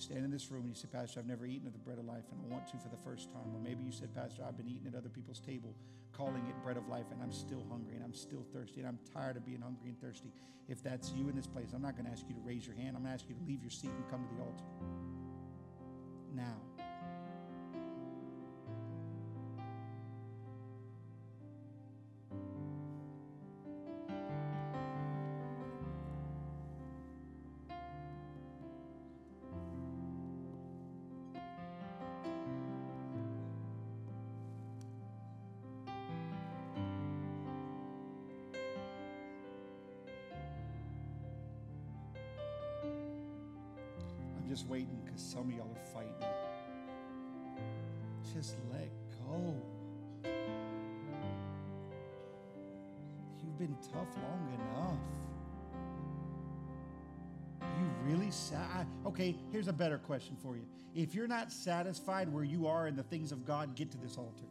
Stand 0.00 0.24
in 0.24 0.30
this 0.30 0.50
room 0.50 0.62
and 0.62 0.70
you 0.70 0.74
say, 0.74 0.88
Pastor, 0.90 1.20
I've 1.20 1.26
never 1.26 1.46
eaten 1.46 1.66
of 1.66 1.72
the 1.72 1.78
bread 1.78 1.98
of 1.98 2.04
life 2.04 2.24
and 2.30 2.40
I 2.40 2.52
want 2.52 2.66
to 2.68 2.78
for 2.78 2.88
the 2.88 3.00
first 3.04 3.30
time. 3.30 3.54
Or 3.54 3.60
maybe 3.60 3.84
you 3.84 3.92
said, 3.92 4.14
Pastor, 4.14 4.42
I've 4.46 4.56
been 4.56 4.68
eating 4.68 4.86
at 4.86 4.94
other 4.94 5.08
people's 5.08 5.40
table, 5.40 5.74
calling 6.12 6.46
it 6.48 6.54
bread 6.62 6.76
of 6.76 6.88
life, 6.88 7.06
and 7.12 7.22
I'm 7.22 7.32
still 7.32 7.64
hungry 7.68 7.94
and 7.96 8.04
I'm 8.04 8.14
still 8.14 8.44
thirsty 8.52 8.80
and 8.80 8.88
I'm 8.88 8.98
tired 9.12 9.36
of 9.36 9.44
being 9.44 9.60
hungry 9.60 9.88
and 9.88 10.00
thirsty. 10.00 10.32
If 10.68 10.82
that's 10.82 11.12
you 11.12 11.28
in 11.28 11.36
this 11.36 11.46
place, 11.46 11.72
I'm 11.74 11.82
not 11.82 11.96
going 11.96 12.06
to 12.06 12.12
ask 12.12 12.24
you 12.28 12.34
to 12.34 12.40
raise 12.40 12.66
your 12.66 12.76
hand. 12.76 12.96
I'm 12.96 13.02
going 13.02 13.16
to 13.16 13.22
ask 13.22 13.28
you 13.28 13.34
to 13.34 13.44
leave 13.46 13.62
your 13.62 13.70
seat 13.70 13.90
and 13.90 14.08
come 14.10 14.24
to 14.24 14.34
the 14.34 14.42
altar. 14.42 14.64
Now. 16.34 16.69
Some 45.50 45.58
of 45.58 45.66
y'all 45.66 45.76
are 45.76 45.86
fighting. 45.92 46.12
Just 48.34 48.56
let 48.72 48.90
go. 49.26 49.54
You've 53.42 53.58
been 53.58 53.76
tough 53.92 54.08
long 54.22 54.48
enough. 54.54 54.98
You 57.62 58.12
really 58.12 58.30
sad? 58.30 58.86
Okay, 59.06 59.36
here's 59.50 59.68
a 59.68 59.72
better 59.72 59.98
question 59.98 60.36
for 60.42 60.56
you. 60.56 60.66
If 60.94 61.14
you're 61.14 61.28
not 61.28 61.50
satisfied 61.52 62.32
where 62.32 62.44
you 62.44 62.66
are 62.66 62.86
in 62.86 62.96
the 62.96 63.02
things 63.02 63.32
of 63.32 63.44
God, 63.46 63.74
get 63.74 63.90
to 63.92 63.98
this 63.98 64.16
altar. 64.16 64.44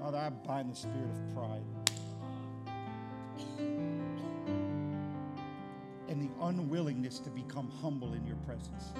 Father, 0.00 0.16
I 0.16 0.30
bind 0.30 0.72
the 0.72 0.76
spirit 0.76 1.10
of 1.10 1.34
pride 1.34 1.62
and 6.08 6.22
the 6.22 6.30
unwillingness 6.40 7.18
to 7.18 7.28
become 7.30 7.70
humble 7.82 8.14
in 8.14 8.26
your 8.26 8.36
presence. 8.36 8.94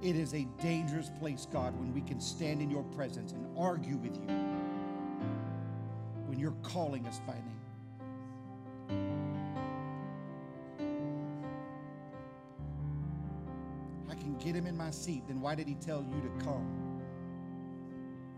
It 0.00 0.16
is 0.16 0.32
a 0.32 0.46
dangerous 0.62 1.10
place, 1.20 1.46
God, 1.52 1.78
when 1.78 1.92
we 1.92 2.00
can 2.00 2.18
stand 2.18 2.62
in 2.62 2.70
your 2.70 2.82
presence 2.82 3.32
and 3.32 3.46
argue 3.58 3.96
with 3.96 4.16
you 4.16 4.26
when 6.26 6.38
you're 6.38 6.56
calling 6.62 7.06
us 7.06 7.20
by 7.26 7.34
name. 7.34 7.44
I 14.10 14.14
can 14.14 14.38
get 14.38 14.54
him 14.54 14.66
in 14.66 14.76
my 14.78 14.90
seat, 14.90 15.24
then 15.28 15.42
why 15.42 15.54
did 15.54 15.68
he 15.68 15.74
tell 15.74 16.02
you 16.02 16.22
to 16.22 16.44
come? 16.44 16.83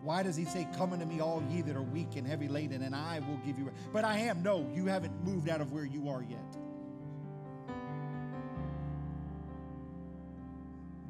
Why 0.07 0.23
does 0.23 0.37
he 0.37 0.45
say, 0.45 0.69
Come 0.77 0.93
unto 0.93 1.05
me, 1.05 1.19
all 1.19 1.43
ye 1.51 1.63
that 1.63 1.75
are 1.75 1.83
weak 1.83 2.15
and 2.15 2.25
heavy 2.25 2.47
laden, 2.47 2.83
and 2.83 2.95
I 2.95 3.19
will 3.29 3.39
give 3.45 3.59
you 3.59 3.65
rest? 3.65 3.77
But 3.93 4.05
I 4.05 4.19
am. 4.19 4.41
No, 4.41 4.71
you 4.73 4.87
haven't 4.87 5.25
moved 5.25 5.49
out 5.49 5.61
of 5.61 5.73
where 5.73 5.85
you 5.85 6.09
are 6.09 6.23
yet. 6.23 6.57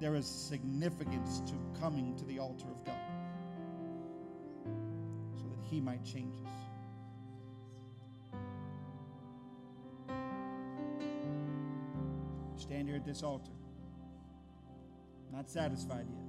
There 0.01 0.14
is 0.14 0.26
significance 0.26 1.40
to 1.40 1.53
coming 1.78 2.16
to 2.16 2.24
the 2.24 2.38
altar 2.38 2.64
of 2.70 2.82
God 2.86 2.97
so 5.34 5.42
that 5.42 5.59
he 5.70 5.78
might 5.78 6.03
change 6.03 6.34
us. 6.47 6.55
Stand 12.57 12.88
here 12.88 12.97
at 12.97 13.05
this 13.05 13.22
altar. 13.22 13.53
Not 15.30 15.51
satisfied 15.51 16.07
yet. 16.09 16.26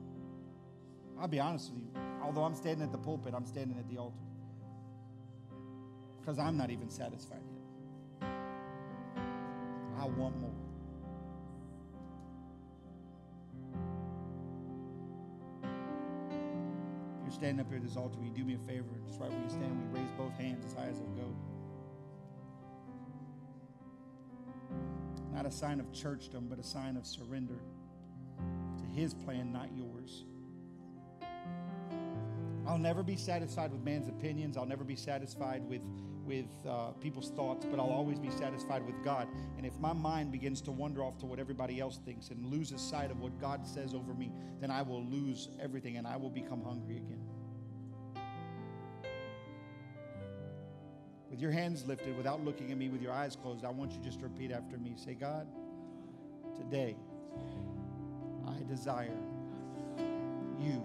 I'll 1.19 1.27
be 1.27 1.39
honest 1.39 1.71
with 1.73 1.83
you. 1.83 1.89
Although 2.21 2.43
I'm 2.43 2.55
standing 2.55 2.83
at 2.83 2.91
the 2.91 2.97
pulpit, 2.97 3.33
I'm 3.35 3.45
standing 3.45 3.77
at 3.77 3.89
the 3.89 3.97
altar. 3.97 4.17
Because 6.19 6.39
I'm 6.39 6.57
not 6.57 6.69
even 6.69 6.89
satisfied 6.89 7.41
yet. 8.21 8.29
I 9.99 10.05
want 10.05 10.37
more. 10.39 10.51
If 15.63 17.23
you're 17.23 17.31
standing 17.31 17.59
up 17.61 17.69
here 17.69 17.77
at 17.77 17.83
this 17.83 17.95
altar, 17.97 18.17
will 18.17 18.25
you 18.25 18.33
do 18.33 18.43
me 18.43 18.55
a 18.55 18.67
favor? 18.67 18.85
Just 19.07 19.19
right 19.19 19.31
where 19.31 19.41
you 19.41 19.49
stand, 19.49 19.91
we 19.91 19.99
raise 19.99 20.11
both 20.11 20.33
hands 20.37 20.65
as 20.65 20.73
high 20.73 20.89
as 20.89 20.99
they'll 20.99 21.07
go. 21.07 21.35
Not 25.33 25.45
a 25.45 25.51
sign 25.51 25.79
of 25.79 25.91
churchdom, 25.91 26.49
but 26.49 26.59
a 26.59 26.63
sign 26.63 26.97
of 26.97 27.05
surrender 27.05 27.59
to 28.79 28.85
his 28.85 29.13
plan, 29.13 29.51
not 29.51 29.69
yours. 29.75 29.86
I'll 32.67 32.77
never 32.77 33.01
be 33.01 33.15
satisfied 33.15 33.71
with 33.71 33.81
man's 33.81 34.09
opinions. 34.09 34.57
I'll 34.57 34.65
never 34.65 34.83
be 34.83 34.97
satisfied 34.97 35.63
with, 35.69 35.81
with 36.25 36.45
uh, 36.67 36.91
people's 36.99 37.29
thoughts, 37.29 37.65
but 37.65 37.79
I'll 37.79 37.89
always 37.89 38.19
be 38.19 38.29
satisfied 38.29 38.85
with 38.85 39.01
God. 39.05 39.29
And 39.55 39.65
if 39.65 39.77
my 39.79 39.93
mind 39.93 40.33
begins 40.33 40.61
to 40.63 40.71
wander 40.71 41.01
off 41.01 41.17
to 41.19 41.25
what 41.25 41.39
everybody 41.39 41.79
else 41.79 41.99
thinks 42.03 42.29
and 42.29 42.45
loses 42.45 42.81
sight 42.81 43.09
of 43.09 43.21
what 43.21 43.39
God 43.39 43.65
says 43.65 43.93
over 43.93 44.13
me, 44.13 44.33
then 44.59 44.69
I 44.69 44.81
will 44.81 45.03
lose 45.03 45.47
everything 45.61 45.95
and 45.95 46.05
I 46.05 46.17
will 46.17 46.29
become 46.29 46.61
hungry 46.61 46.97
again. 46.97 47.21
With 51.29 51.39
your 51.39 51.51
hands 51.51 51.85
lifted, 51.85 52.17
without 52.17 52.43
looking 52.43 52.71
at 52.71 52.77
me, 52.77 52.89
with 52.89 53.01
your 53.01 53.13
eyes 53.13 53.35
closed, 53.35 53.63
I 53.63 53.69
want 53.69 53.93
you 53.93 53.99
just 54.01 54.19
to 54.19 54.25
repeat 54.25 54.51
after 54.51 54.77
me. 54.77 54.93
Say, 54.97 55.13
God, 55.13 55.47
today 56.57 56.97
I 58.45 58.63
desire 58.67 59.17
you 60.59 60.81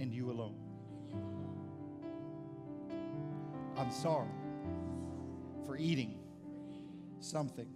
and 0.00 0.14
you 0.14 0.30
alone. 0.30 0.54
I'm 3.76 3.90
sorry 3.90 4.30
for 5.66 5.76
eating 5.76 6.18
something 7.20 7.68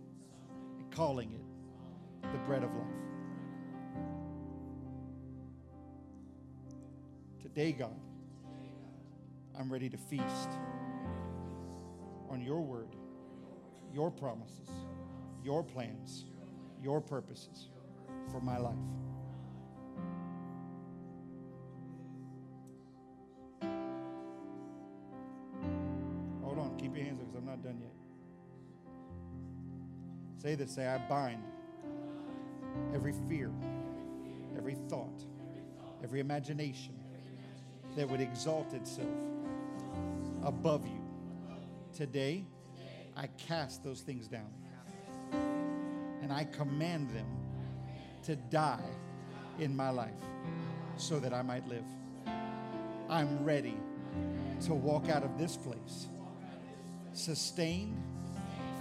and 0.79 0.91
calling 0.91 1.33
it 1.33 2.33
the 2.33 2.39
bread 2.39 2.65
of 2.65 2.71
life. 2.75 2.87
Today, 7.43 7.73
God, 7.73 7.95
I'm 9.59 9.71
ready 9.71 9.91
to 9.91 9.99
feast 9.99 10.49
on 12.31 12.41
your 12.41 12.63
word, 12.63 12.97
your 13.93 14.11
promises, 14.11 14.71
your 15.45 15.63
plans, 15.63 16.25
your 16.83 17.03
purposes 17.03 17.69
for 18.33 18.41
my 18.41 18.57
life. 18.57 18.75
Say 30.45 30.57
this 30.57 30.75
say, 30.75 30.87
I 30.87 30.99
bind 30.99 31.43
every 32.95 33.15
fear, 33.31 33.51
every 34.59 34.77
thought, 34.91 35.25
every 36.03 36.21
imagination 36.21 36.93
that 37.97 38.07
would 38.07 38.21
exalt 38.21 38.75
itself 38.75 39.09
above 40.43 40.87
you. 40.87 41.01
Today, 41.95 42.45
I 43.17 43.29
cast 43.39 43.83
those 43.83 44.03
things 44.03 44.29
down 44.29 44.53
and 46.21 46.31
I 46.31 46.45
command 46.45 47.09
them 47.09 47.27
to 48.25 48.37
die 48.37 48.91
in 49.59 49.75
my 49.75 49.89
life 49.89 50.13
so 50.99 51.19
that 51.21 51.33
I 51.33 51.41
might 51.41 51.67
live. 51.69 51.87
I'm 53.09 53.43
ready 53.43 53.79
to 54.67 54.75
walk 54.75 55.09
out 55.09 55.23
of 55.23 55.39
this 55.39 55.57
place 55.57 56.09
sustained, 57.15 57.97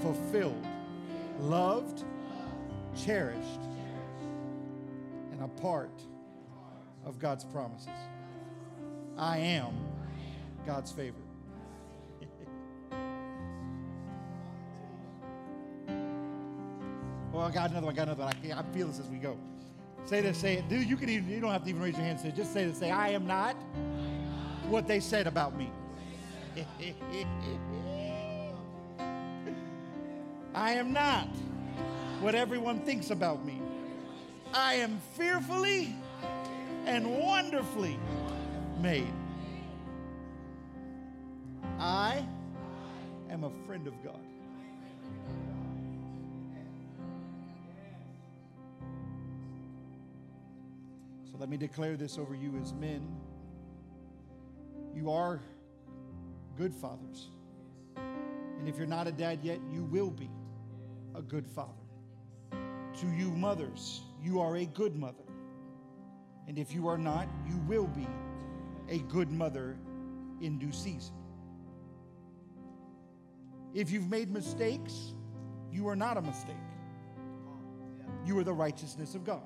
fulfilled, 0.01 0.67
loved, 1.39 2.03
cherished, 2.95 3.59
and 5.31 5.41
a 5.41 5.47
part 5.61 6.01
of 7.05 7.19
God's 7.19 7.43
promises. 7.45 7.89
I 9.17 9.37
am 9.37 9.73
God's 10.65 10.91
favorite. 10.91 11.23
well, 17.31 17.43
I 17.43 17.51
got 17.51 17.69
another 17.71 17.85
one. 17.85 17.93
I 17.93 17.97
got 17.97 18.07
another 18.07 18.23
one. 18.23 18.33
I, 18.43 18.59
I 18.59 18.63
feel 18.73 18.87
this 18.87 18.99
as 18.99 19.07
we 19.07 19.17
go. 19.17 19.37
Say 20.05 20.21
this. 20.21 20.37
Say 20.37 20.55
it, 20.57 20.67
dude. 20.69 20.89
You 20.89 20.97
can 20.97 21.09
even. 21.09 21.29
You 21.29 21.39
don't 21.39 21.51
have 21.51 21.63
to 21.63 21.69
even 21.69 21.81
raise 21.81 21.95
your 21.95 22.03
hand. 22.03 22.19
Say. 22.19 22.31
Just 22.31 22.53
say 22.53 22.65
this. 22.65 22.77
Say, 22.77 22.91
I 22.91 23.09
am 23.09 23.27
not 23.27 23.55
what 24.67 24.87
they 24.87 24.99
said 24.99 25.27
about 25.27 25.57
me. 25.57 25.71
I 30.55 30.73
am 30.73 30.93
not 30.93 31.27
what 32.21 32.35
everyone 32.35 32.79
thinks 32.81 33.09
about 33.09 33.43
me. 33.43 33.59
I 34.53 34.75
am 34.75 35.01
fearfully 35.15 35.95
and 36.85 37.19
wonderfully 37.19 37.97
made. 38.79 39.11
I 41.79 42.23
am 43.31 43.43
a 43.43 43.51
friend 43.65 43.87
of 43.87 43.93
God. 44.03 44.19
So 51.31 51.37
let 51.39 51.49
me 51.49 51.57
declare 51.57 51.97
this 51.97 52.19
over 52.19 52.35
you 52.35 52.53
as 52.61 52.73
men. 52.73 53.01
You 54.95 55.09
are 55.11 55.41
good 56.57 56.75
fathers. 56.75 57.29
And 57.95 58.69
if 58.69 58.77
you're 58.77 58.85
not 58.85 59.07
a 59.07 59.11
dad 59.11 59.39
yet, 59.41 59.59
you 59.71 59.83
will 59.83 60.11
be 60.11 60.29
a 61.15 61.21
good 61.21 61.47
father. 61.47 61.71
To 62.51 63.07
you, 63.07 63.31
mothers, 63.31 64.01
you 64.21 64.39
are 64.39 64.57
a 64.57 64.65
good 64.65 64.95
mother. 64.95 65.23
And 66.47 66.57
if 66.57 66.73
you 66.73 66.87
are 66.87 66.97
not, 66.97 67.27
you 67.47 67.57
will 67.67 67.87
be 67.87 68.07
a 68.89 68.99
good 68.99 69.31
mother 69.31 69.77
in 70.41 70.59
due 70.59 70.71
season. 70.71 71.15
If 73.73 73.89
you've 73.91 74.09
made 74.09 74.29
mistakes, 74.29 75.13
you 75.71 75.87
are 75.87 75.95
not 75.95 76.17
a 76.17 76.21
mistake. 76.21 76.55
You 78.25 78.37
are 78.37 78.43
the 78.43 78.53
righteousness 78.53 79.15
of 79.15 79.25
God. 79.25 79.41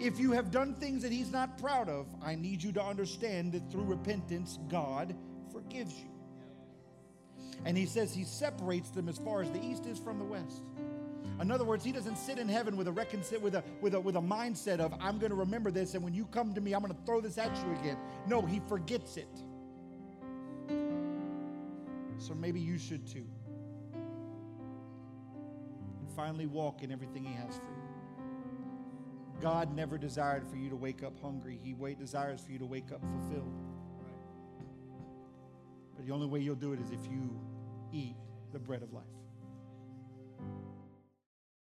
If 0.00 0.18
you 0.18 0.32
have 0.32 0.50
done 0.50 0.74
things 0.74 1.02
that 1.02 1.12
He's 1.12 1.30
not 1.30 1.58
proud 1.58 1.88
of, 1.88 2.06
I 2.22 2.34
need 2.34 2.62
you 2.62 2.72
to 2.72 2.82
understand 2.82 3.52
that 3.52 3.70
through 3.70 3.84
repentance, 3.84 4.58
God 4.68 5.14
forgives 5.52 5.94
you. 5.98 6.13
And 7.64 7.76
He 7.76 7.86
says 7.86 8.14
He 8.14 8.24
separates 8.24 8.90
them 8.90 9.08
as 9.08 9.18
far 9.18 9.42
as 9.42 9.50
the 9.50 9.62
east 9.64 9.86
is 9.86 9.98
from 9.98 10.18
the 10.18 10.24
west. 10.24 10.62
In 11.40 11.50
other 11.50 11.64
words, 11.64 11.84
He 11.84 11.92
doesn't 11.92 12.16
sit 12.16 12.38
in 12.38 12.48
heaven 12.48 12.76
with 12.76 12.88
a 12.88 12.92
with 12.92 13.54
a 13.54 13.64
with 13.80 13.94
a 13.94 14.00
with 14.00 14.16
a 14.16 14.20
mindset 14.20 14.80
of 14.80 14.94
I'm 15.00 15.18
going 15.18 15.30
to 15.30 15.36
remember 15.36 15.70
this, 15.70 15.94
and 15.94 16.02
when 16.02 16.14
you 16.14 16.26
come 16.26 16.54
to 16.54 16.60
me, 16.60 16.74
I'm 16.74 16.82
going 16.82 16.94
to 16.94 17.02
throw 17.04 17.20
this 17.20 17.38
at 17.38 17.56
you 17.56 17.72
again. 17.80 17.98
No, 18.26 18.42
He 18.42 18.60
forgets 18.68 19.16
it. 19.16 19.28
So 22.18 22.34
maybe 22.34 22.60
you 22.60 22.78
should 22.78 23.06
too. 23.06 23.26
And 26.00 26.10
finally 26.14 26.46
walk 26.46 26.82
in 26.82 26.92
everything 26.92 27.24
He 27.24 27.32
has 27.34 27.56
for 27.56 27.62
you. 27.62 27.84
God 29.40 29.74
never 29.74 29.98
desired 29.98 30.46
for 30.46 30.56
you 30.56 30.70
to 30.70 30.76
wake 30.76 31.02
up 31.02 31.20
hungry. 31.20 31.60
He 31.62 31.74
desires 31.94 32.40
for 32.40 32.52
you 32.52 32.58
to 32.60 32.66
wake 32.66 32.92
up 32.92 33.00
fulfilled. 33.02 33.52
But 35.96 36.06
the 36.06 36.12
only 36.12 36.26
way 36.26 36.40
you'll 36.40 36.54
do 36.54 36.72
it 36.72 36.80
is 36.80 36.90
if 36.90 37.04
you 37.10 37.38
eat 37.94 38.16
the 38.52 38.58
bread 38.58 38.82
of 38.82 38.92
life. 38.92 39.04